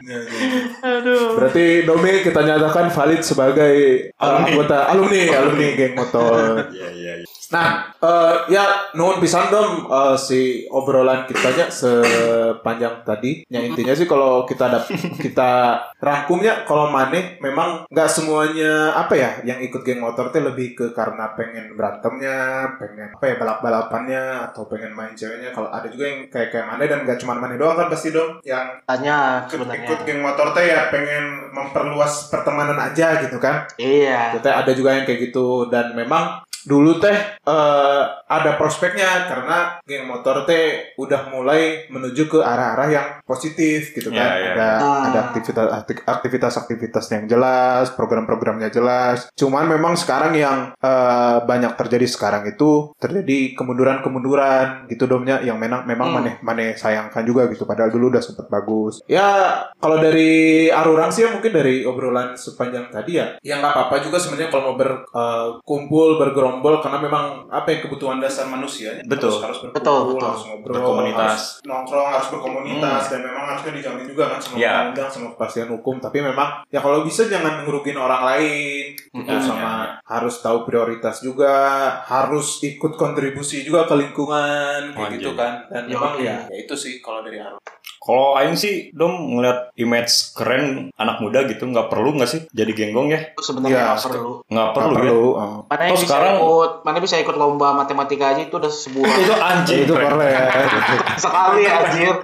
Aduh. 1.04 1.36
Berarti 1.36 1.84
Domi 1.84 2.24
kita 2.24 2.40
nyatakan 2.40 2.88
valid 2.88 3.20
sebagai 3.20 3.74
uh, 4.16 4.40
anggota 4.40 4.88
alumni 4.88 5.20
alumni 5.36 5.68
geng 5.76 5.92
motor. 5.92 6.32
Iya 6.74 6.88
iya 6.90 7.12
iya. 7.22 7.26
Nah, 7.52 7.92
eh, 8.00 8.34
ya 8.50 8.90
nuhun 8.96 9.20
pisan 9.20 9.52
dong 9.52 9.86
eh, 9.86 10.16
si 10.16 10.64
obrolan 10.72 11.28
kitanya 11.28 11.68
sepanjang 11.68 13.04
tadi. 13.04 13.44
Yang 13.46 13.64
intinya 13.74 13.94
sih 13.94 14.08
kalau 14.08 14.48
kita 14.48 14.72
ada 14.72 14.80
kita 15.24 15.78
rangkumnya 16.00 16.64
kalau 16.64 16.88
maneh 16.88 17.36
memang 17.38 17.84
nggak 17.92 18.10
semuanya 18.10 18.96
apa 18.96 19.14
ya 19.14 19.30
yang 19.44 19.60
ikut 19.60 19.84
geng 19.84 20.00
motor 20.00 20.32
teh 20.32 20.40
lebih 20.40 20.72
ke 20.72 20.86
karena 20.96 21.36
pengen 21.36 21.76
berantemnya, 21.76 22.66
pengen 22.80 23.12
apa 23.12 23.24
ya 23.28 23.34
balap-balapannya 23.36 24.24
atau 24.50 24.64
pengen 24.66 24.96
main 24.96 25.12
ceweknya. 25.12 25.52
Kalau 25.52 25.68
ada 25.68 25.86
juga 25.86 26.08
yang 26.08 26.26
kayak 26.32 26.48
kayak 26.48 26.66
maneh 26.66 26.86
dan 26.88 27.04
nggak 27.04 27.20
cuma 27.20 27.36
maneh 27.36 27.60
doang 27.60 27.76
kan 27.76 27.92
pasti 27.92 28.10
dong 28.10 28.40
yang 28.42 28.66
Tanya 28.88 29.46
ikut, 29.46 29.68
ikut 29.68 30.00
geng 30.08 30.24
motor 30.24 30.54
teh 30.56 30.70
ya 30.70 30.88
pengen 30.94 31.50
memperluas 31.50 32.30
pertemanan 32.30 32.78
aja 32.78 33.18
gitu 33.18 33.42
kan. 33.42 33.66
Iya. 33.74 34.38
Teh 34.38 34.54
ada 34.54 34.70
juga 34.70 34.94
yang 34.94 35.02
kayak 35.02 35.34
gitu 35.34 35.66
dan 35.66 35.90
memang 35.98 36.46
dulu 36.64 36.96
teh 36.96 37.12
eh, 37.44 38.02
ada 38.24 38.56
prospeknya 38.56 39.28
karena 39.28 39.76
geng 39.84 40.08
motor 40.08 40.48
teh 40.48 40.96
udah 40.96 41.28
mulai 41.28 41.84
menuju 41.92 42.24
ke 42.24 42.40
arah-arah 42.40 42.88
yang 42.88 43.08
positif 43.28 43.92
gitu 43.92 44.08
kan. 44.08 44.16
Ya, 44.16 44.32
ya, 44.40 44.50
ada 44.56 44.68
ya. 44.80 44.88
ada 45.12 45.18
aktivitas 45.28 45.66
aktivitas 46.08 46.52
aktivitas 46.56 47.04
yang 47.12 47.24
jelas, 47.28 47.92
program-programnya 47.92 48.72
jelas. 48.72 49.28
Cuman 49.36 49.68
memang 49.68 49.92
sekarang 50.00 50.32
yang 50.32 50.72
eh, 50.80 51.36
banyak 51.44 51.76
terjadi 51.76 52.08
sekarang 52.08 52.48
itu 52.48 52.96
terjadi 52.96 53.52
kemunduran-kemunduran 53.52 54.88
gitu 54.88 55.04
domnya 55.04 55.44
yang 55.44 55.60
memang 55.60 55.84
memang 55.84 56.06
Hmm. 56.08 56.16
maneh 56.20 56.34
maneh 56.40 56.70
sayangkan 56.80 57.28
juga 57.28 57.44
gitu 57.52 57.68
padahal 57.68 57.92
dulu 57.92 58.08
udah 58.08 58.24
sempet 58.24 58.48
bagus. 58.48 59.04
Ya 59.04 59.68
kalau 59.76 60.00
dari 60.00 60.72
Arurang 60.84 61.08
sih 61.08 61.24
ya 61.24 61.30
mungkin 61.30 61.50
dari 61.50 61.82
obrolan 61.82 62.32
sepanjang 62.34 62.86
tadi 62.88 63.16
ya 63.16 63.26
ya 63.40 63.56
nggak 63.56 63.72
apa-apa 63.72 63.96
juga 63.98 64.16
sebenarnya 64.16 64.48
kalau 64.48 64.64
mau 64.66 64.76
berkumpul 64.76 66.16
bergerombol 66.16 66.78
karena 66.78 66.98
memang 67.00 67.24
apa 67.48 67.68
ya 67.68 67.78
kebutuhan 67.80 68.18
dasar 68.18 68.46
manusia 68.46 68.92
Betul. 69.02 69.32
harus, 69.32 69.40
harus 69.42 69.58
berkumpul 69.62 69.80
Betul, 69.80 70.00
betul. 70.12 70.28
harus 70.28 70.42
ngobrol 70.44 70.74
Berkomunitas. 70.74 71.24
harus 71.24 71.46
nongkrong 71.64 72.08
harus 72.10 72.28
berkomunitas 72.28 73.02
dan 73.08 73.20
memang 73.22 73.44
harusnya 73.46 73.72
dijamin 73.72 74.04
juga 74.04 74.24
kan 74.28 74.38
sama 74.38 74.56
Ya. 74.56 74.74
undang 74.86 75.08
sama 75.08 75.26
kepastian 75.32 75.68
hukum 75.70 75.96
tapi 75.98 76.18
memang 76.20 76.48
ya 76.68 76.78
kalau 76.78 77.00
bisa 77.00 77.24
jangan 77.24 77.64
ngerugin 77.64 77.96
orang 77.96 78.22
lain 78.24 78.84
gitu 78.94 79.24
Mm-mm. 79.26 79.40
sama 79.40 79.98
harus 80.00 80.34
tahu 80.38 80.62
prioritas 80.62 81.18
juga 81.18 81.54
harus 82.02 82.60
ikut 82.60 82.92
kontribusi 82.94 83.62
juga 83.62 83.84
ke 83.84 83.94
lingkungan 83.94 84.92
kayak 84.92 85.10
gitu 85.14 85.32
kan 85.32 85.64
dan 85.66 85.86
Yo, 85.86 85.96
memang 85.96 86.18
ya, 86.18 86.36
ya 86.44 86.56
itu 86.56 86.74
sih 86.74 86.98
kalau 86.98 87.20
dari 87.20 87.38
Arul 87.38 87.56
Kalau 88.04 88.36
Aing 88.36 88.52
sih 88.52 88.92
dom 88.92 89.08
ngeliat 89.32 89.72
image 89.74 90.12
keren 90.30 90.64
anak 90.94 91.18
muda 91.18 91.40
gitu 91.42 91.64
nggak 91.64 91.88
perlu 91.88 92.12
nggak 92.12 92.28
sih 92.28 92.40
jadi 92.50 92.68
genggong 92.70 93.08
ya? 93.08 93.32
Itu 93.32 93.40
sebenarnya 93.42 93.72
Iya, 93.72 93.84
nggak 93.90 94.04
perlu. 94.04 94.32
Nggak 94.44 94.68
perlu, 94.70 94.84
Nggak 94.84 94.92
ya? 94.92 95.00
perlu 95.00 95.24
oh. 95.32 95.52
Mana 95.64 95.72
Toh 95.72 95.80
yang 95.80 95.94
bisa 95.94 96.04
sekarang- 96.06 96.36
ikut, 96.36 96.72
mana 96.82 96.98
bisa 97.00 97.16
ikut 97.16 97.34
lomba 97.34 97.68
matematika 97.72 98.24
aja 98.28 98.42
itu 98.42 98.54
udah 98.54 98.68
sebuah 98.70 99.08
Itu 99.08 99.34
anjing. 99.34 99.80
itu 99.82 99.94
keren. 99.94 100.36
sekali 101.24 101.62
anjir. 101.64 102.14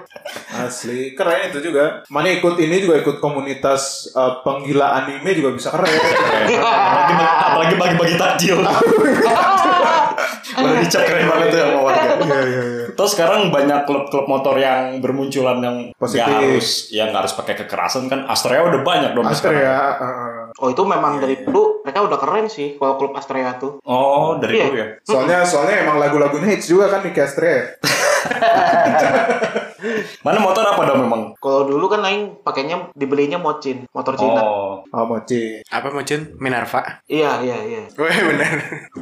asli 0.52 1.16
keren 1.16 1.48
itu 1.48 1.58
juga 1.64 2.04
mana 2.06 2.28
ikut 2.30 2.54
ini 2.54 2.76
juga 2.78 3.00
ikut 3.00 3.16
komunitas 3.18 3.80
eh, 4.12 4.32
penggila 4.40 4.94
anime 4.96 5.32
juga 5.32 5.50
bisa 5.50 5.68
keren 5.70 5.88
Keren. 5.88 6.60
Apalagi, 6.60 7.14
apalagi 7.16 7.74
bagi-bagi 7.74 8.14
takjil. 8.16 8.58
Udah 10.62 10.78
dicap 10.78 11.02
keren 11.02 11.24
banget 11.26 11.46
tuh 11.48 11.58
sama 11.60 11.80
warga. 11.82 12.08
iya 12.20 12.40
iya 12.42 12.62
iya 12.62 12.86
Terus 12.90 13.10
sekarang 13.12 13.48
banyak 13.48 13.80
klub-klub 13.82 14.26
motor 14.26 14.54
yang 14.54 15.00
bermunculan 15.00 15.58
yang 15.58 15.76
Positif. 15.94 16.20
nggak 16.20 16.28
harus 16.28 16.68
yang 16.90 17.06
nggak 17.08 17.22
harus 17.24 17.34
pakai 17.34 17.54
kekerasan 17.56 18.04
kan. 18.06 18.24
Astrea 18.24 18.60
udah 18.62 18.80
banyak 18.80 19.10
dong 19.12 19.24
Astrea 19.24 19.76
uh, 19.96 20.52
Oh 20.54 20.68
itu 20.68 20.82
memang 20.82 21.16
dari 21.16 21.40
dulu 21.40 21.80
mereka 21.80 22.02
udah 22.02 22.18
keren 22.18 22.46
sih 22.46 22.74
kalau 22.74 22.94
klub 22.94 23.12
Astrea 23.12 23.56
tuh. 23.56 23.80
Oh, 23.82 24.36
dari 24.36 24.54
Iya. 24.54 24.64
dulu 24.66 24.76
ya. 24.76 24.86
Soalnya 25.00 25.38
soalnya 25.42 25.80
emang 25.80 25.96
lagu-lagunya 25.96 26.50
hits 26.50 26.66
juga 26.66 26.88
kan 26.88 27.00
di 27.00 27.10
Castre. 27.10 27.80
Mana 30.20 30.38
motor 30.38 30.60
apa 30.62 30.84
dong 30.84 31.00
memang? 31.02 31.22
Kalau 31.40 31.64
dulu 31.64 31.88
kan 31.88 32.04
Aing 32.04 32.36
pakainya 32.44 32.92
dibelinya 32.92 33.40
Mocin, 33.40 33.88
motor 33.90 34.12
Cina. 34.12 34.36
Oh, 34.36 34.84
Oh, 34.92 35.04
mochi. 35.08 35.64
Apa 35.66 35.88
Mocin? 35.88 36.36
Minerva. 36.36 37.00
Iya, 37.08 37.40
iya, 37.40 37.58
iya. 37.64 37.82
Wah 37.96 38.12
benar. 38.12 38.54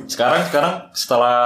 sekarang 0.07 0.41
sekarang 0.47 0.73
setelah 0.93 1.37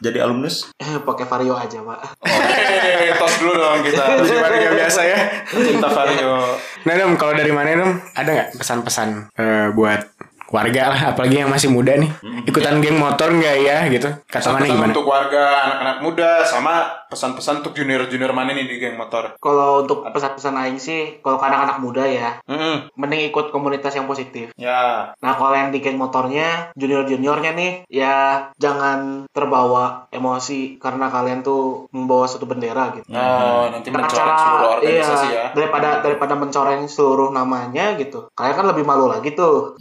jadi 0.00 0.24
alumnus 0.24 0.72
Eh, 0.76 0.98
pakai 0.98 1.24
Vario 1.24 1.54
aja, 1.54 1.78
Pak. 1.78 1.98
Hehehe, 2.24 3.12
tos 3.14 3.34
dulu 3.36 3.52
dong 3.52 3.80
kita. 3.84 4.02
Warga 4.44 4.68
biasa 4.72 5.00
ya. 5.04 5.18
Cinta 5.50 5.88
Vario. 5.88 6.56
Nah 6.84 6.92
Dom, 6.94 7.16
kalau 7.16 7.32
dari 7.32 7.48
mana 7.48 7.72
Dom? 7.74 7.96
Ada 8.12 8.30
nggak 8.30 8.48
pesan-pesan 8.56 9.08
eh, 9.34 9.66
buat 9.72 10.13
warga 10.46 10.82
lah, 10.88 11.00
apalagi 11.10 11.40
yang 11.40 11.48
masih 11.48 11.68
muda 11.68 11.94
nih, 11.94 12.10
ikutan 12.44 12.78
geng 12.78 12.96
motor 12.96 13.30
nggak 13.30 13.56
ya 13.60 13.78
gitu? 13.88 14.08
Kata 14.24 14.52
mana 14.52 14.66
gimana? 14.66 14.90
untuk 14.90 15.04
warga 15.04 15.44
anak-anak 15.64 15.96
muda 16.00 16.30
sama 16.42 16.84
pesan-pesan 17.06 17.62
untuk 17.62 17.74
junior-junior 17.74 18.30
mana 18.30 18.50
nih 18.50 18.66
di 18.66 18.76
geng 18.76 18.94
motor. 18.94 19.34
Kalau 19.36 19.82
untuk 19.82 20.02
pesan-pesan 20.04 20.54
Aing 20.54 20.78
sih, 20.78 21.18
kalau 21.20 21.38
ke 21.38 21.44
anak-anak 21.44 21.78
muda 21.78 22.02
ya, 22.02 22.38
Hmm, 22.44 22.90
mending 22.94 23.30
ikut 23.30 23.50
komunitas 23.50 23.92
yang 23.92 24.04
positif. 24.04 24.50
ya. 24.54 25.10
Nah, 25.14 25.32
kalau 25.34 25.54
yang 25.54 25.70
di 25.70 25.78
geng 25.78 25.96
motornya, 25.96 26.70
junior-juniornya 26.74 27.52
nih, 27.52 27.72
ya 27.86 28.14
jangan 28.56 29.26
terbawa 29.30 30.06
emosi 30.10 30.76
karena 30.76 31.06
kalian 31.06 31.40
tuh 31.40 31.86
membawa 31.90 32.26
satu 32.26 32.44
bendera 32.44 32.90
gitu. 32.92 33.06
Oh, 33.10 33.66
nanti 33.68 33.88
Dengan 33.88 34.06
mencoreng 34.06 34.36
seluruh 34.36 34.70
organisasi 34.78 35.26
iya, 35.28 35.38
ya. 35.38 35.46
daripada 35.52 35.88
daripada 36.00 36.34
mencoreng 36.34 36.82
seluruh 36.84 37.30
namanya 37.30 37.94
gitu. 37.94 38.26
Kalian 38.32 38.54
kan 38.54 38.66
lebih 38.68 38.84
malu 38.84 39.06
lagi 39.06 39.32
tuh. 39.32 39.74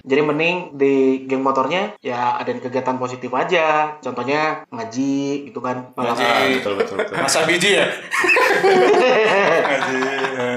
Jadi 0.00 0.20
mending 0.24 0.56
di 0.80 0.94
geng 1.28 1.44
motornya 1.44 1.92
ya 2.00 2.40
ada 2.40 2.48
kegiatan 2.56 2.96
positif 2.96 3.28
aja. 3.36 3.98
Contohnya 4.00 4.64
ngaji 4.72 5.48
gitu 5.52 5.60
kan. 5.60 5.92
Ngaji. 5.92 6.24
betul 6.62 6.74
betul 6.80 6.96
betul 7.04 7.14
Masa 7.20 7.44
biji 7.44 7.76
ya? 7.76 7.86
Ngaji. 9.68 10.00
Ya 10.32 10.51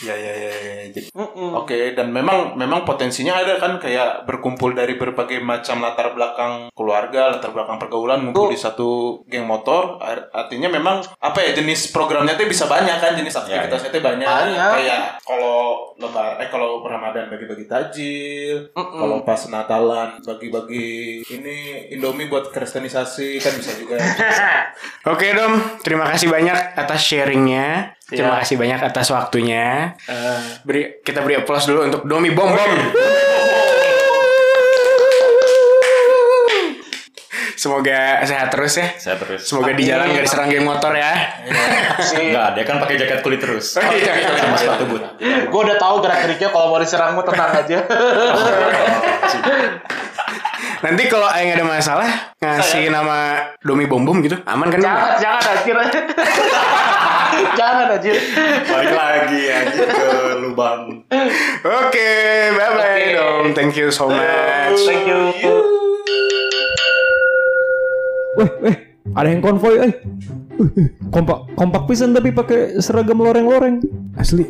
ya 0.00 0.14
ya. 0.14 0.32
ya. 0.34 0.52
Jadi- 0.88 1.10
Oke, 1.54 1.92
dan 1.92 2.08
memang 2.08 2.54
memang 2.54 2.82
potensinya 2.82 3.36
ada 3.36 3.56
kan 3.56 3.76
kayak 3.76 4.24
berkumpul 4.24 4.72
dari 4.72 4.94
berbagai 4.94 5.38
macam 5.38 5.78
latar 5.78 6.12
belakang 6.12 6.68
keluarga, 6.72 7.30
latar 7.30 7.50
belakang 7.50 7.76
pergaulan 7.76 8.22
ngumpul 8.22 8.48
di 8.48 8.56
satu 8.56 8.88
geng 9.26 9.44
motor. 9.44 9.98
Ar- 9.98 10.28
Artinya 10.32 10.68
memang 10.68 11.00
apa 11.16 11.38
ya 11.40 11.52
jenis 11.52 11.90
programnya 11.90 12.34
tuh 12.34 12.44
bisa 12.44 12.66
banyak 12.66 12.96
kan 12.96 13.12
jenis 13.12 13.34
aktivitasnya 13.36 13.90
tuh 13.90 14.02
banyak. 14.02 14.26
Banyak. 14.26 14.70
Kayak 14.74 15.00
kalau 15.22 15.58
lebar 15.94 16.36
eh 16.36 16.48
kalau 16.48 16.82
Ramadan 16.82 17.28
bagi-bagi 17.28 17.64
tajil, 17.64 18.72
kalau 18.74 19.22
pas 19.22 19.38
Natalan 19.46 20.18
bagi-bagi 20.20 20.88
ini 21.22 21.56
Indomie 21.90 22.26
buat 22.26 22.48
kristenisasi 22.48 23.38
kan 23.38 23.52
bisa 23.54 23.72
juga. 23.74 23.96
Oke 25.12 25.30
Dom, 25.30 25.54
terima 25.80 26.06
kasih 26.06 26.28
banyak 26.28 26.54
atas 26.74 27.00
sharingnya. 27.02 27.94
Terima 28.12 28.36
kasih 28.38 28.56
banyak 28.56 28.80
atas 28.82 29.08
waktunya. 29.08 29.96
Eh, 30.04 30.38
beri 30.62 31.00
kita 31.00 31.20
beri 31.20 31.40
aplaus 31.40 31.64
dulu 31.64 31.80
untuk 31.82 32.04
Domi 32.04 32.30
Bom 32.30 32.48
Bom. 32.48 32.72
Semoga 37.54 38.18
sehat 38.26 38.50
terus 38.50 38.74
ya. 38.74 38.90
saya 38.98 39.14
terus 39.14 39.46
Semoga 39.46 39.70
di 39.70 39.86
jalan 39.86 40.10
gak 40.10 40.24
diserang 40.26 40.50
geng 40.50 40.66
motor 40.66 40.90
ya. 40.92 41.14
enggak 42.10 42.58
dia 42.58 42.64
kan 42.66 42.82
pakai 42.82 42.98
jaket 42.98 43.22
kulit 43.22 43.38
terus 43.38 43.78
Oh, 43.78 43.92
iya. 43.94 44.18
sama 44.34 44.56
sepatu 44.58 44.84
boot 44.88 45.02
Gue 45.22 45.60
udah 45.62 45.78
tahu 45.78 46.02
gerak-geriknya 46.02 46.50
kalau 46.50 46.74
mau 46.74 46.82
diserang 46.82 47.14
mau 47.14 47.22
tenang 47.22 47.54
aja. 47.54 47.78
Nanti 50.82 51.06
kalau 51.06 51.30
Aing 51.30 51.54
ada 51.54 51.62
masalah 51.62 52.10
ngasih 52.42 52.90
nama 52.90 53.38
Domi 53.62 53.86
Bom 53.86 54.02
Bom 54.02 54.18
gitu, 54.18 54.34
aman 54.42 54.66
kan? 54.66 54.82
Jangan, 54.82 55.10
jangan 55.22 55.42
anjir. 55.78 56.02
jangan 57.58 57.86
anjir. 57.98 58.16
balik 58.66 58.92
lagi 58.94 59.40
aja 59.48 59.82
ke 59.88 60.08
lubang 60.40 61.04
Oke, 61.62 62.10
bye 62.56 62.70
bye 62.76 62.82
Oke. 62.82 63.16
Dom. 63.16 63.44
Thank 63.54 63.74
you 63.78 63.88
so 63.92 64.08
much. 64.08 64.80
Thank 64.84 65.06
you. 65.06 65.20
Weh, 68.32 68.50
weh, 68.64 68.76
ada 69.12 69.28
yang 69.28 69.44
konvoy, 69.44 69.76
eh. 69.76 69.92
Kompak, 71.12 71.52
kompak 71.52 71.84
pisan 71.84 72.16
tapi 72.16 72.32
pakai 72.32 72.80
seragam 72.80 73.20
loreng-loreng. 73.20 73.84
Asli. 74.16 74.48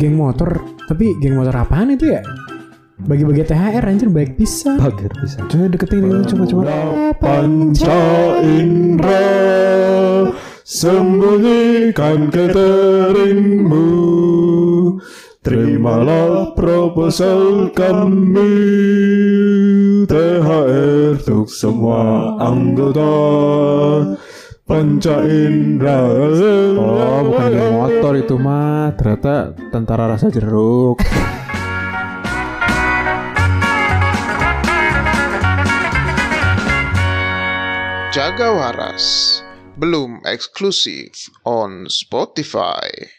Geng 0.00 0.16
motor, 0.16 0.64
tapi 0.88 1.12
geng 1.20 1.36
motor 1.36 1.52
apaan 1.52 1.92
itu 1.92 2.16
ya? 2.16 2.24
Bagi-bagi 2.96 3.44
THR 3.44 3.84
anjir 3.84 4.08
baik 4.08 4.40
bisa. 4.40 4.72
Bager 4.80 5.12
pisan. 5.20 5.44
Coba 5.52 5.68
deketin 5.68 6.00
dulu 6.00 6.22
coba 6.24 6.44
coba. 6.48 6.64
Panca 7.20 8.00
indra 8.40 9.24
Sembunyikan 10.66 12.26
cateringmu 12.26 13.86
Terimalah 15.38 16.58
proposal 16.58 17.70
kami 17.70 18.58
THR 20.10 21.22
untuk 21.22 21.46
semua 21.46 22.34
anggota 22.42 23.14
Panca 24.66 25.22
indra 25.22 26.02
Oh, 26.74 27.22
bukan 27.30 27.46
geng 27.54 27.70
motor 27.70 28.18
itu 28.18 28.34
mah. 28.34 28.90
Ternyata 28.98 29.54
tentara 29.70 30.10
rasa 30.10 30.34
jeruk. 30.34 30.98
Jaga 38.10 38.48
waras 38.50 39.35
belum 39.76 40.20
eksklusif 40.24 41.28
on 41.44 41.86
Spotify. 41.88 43.12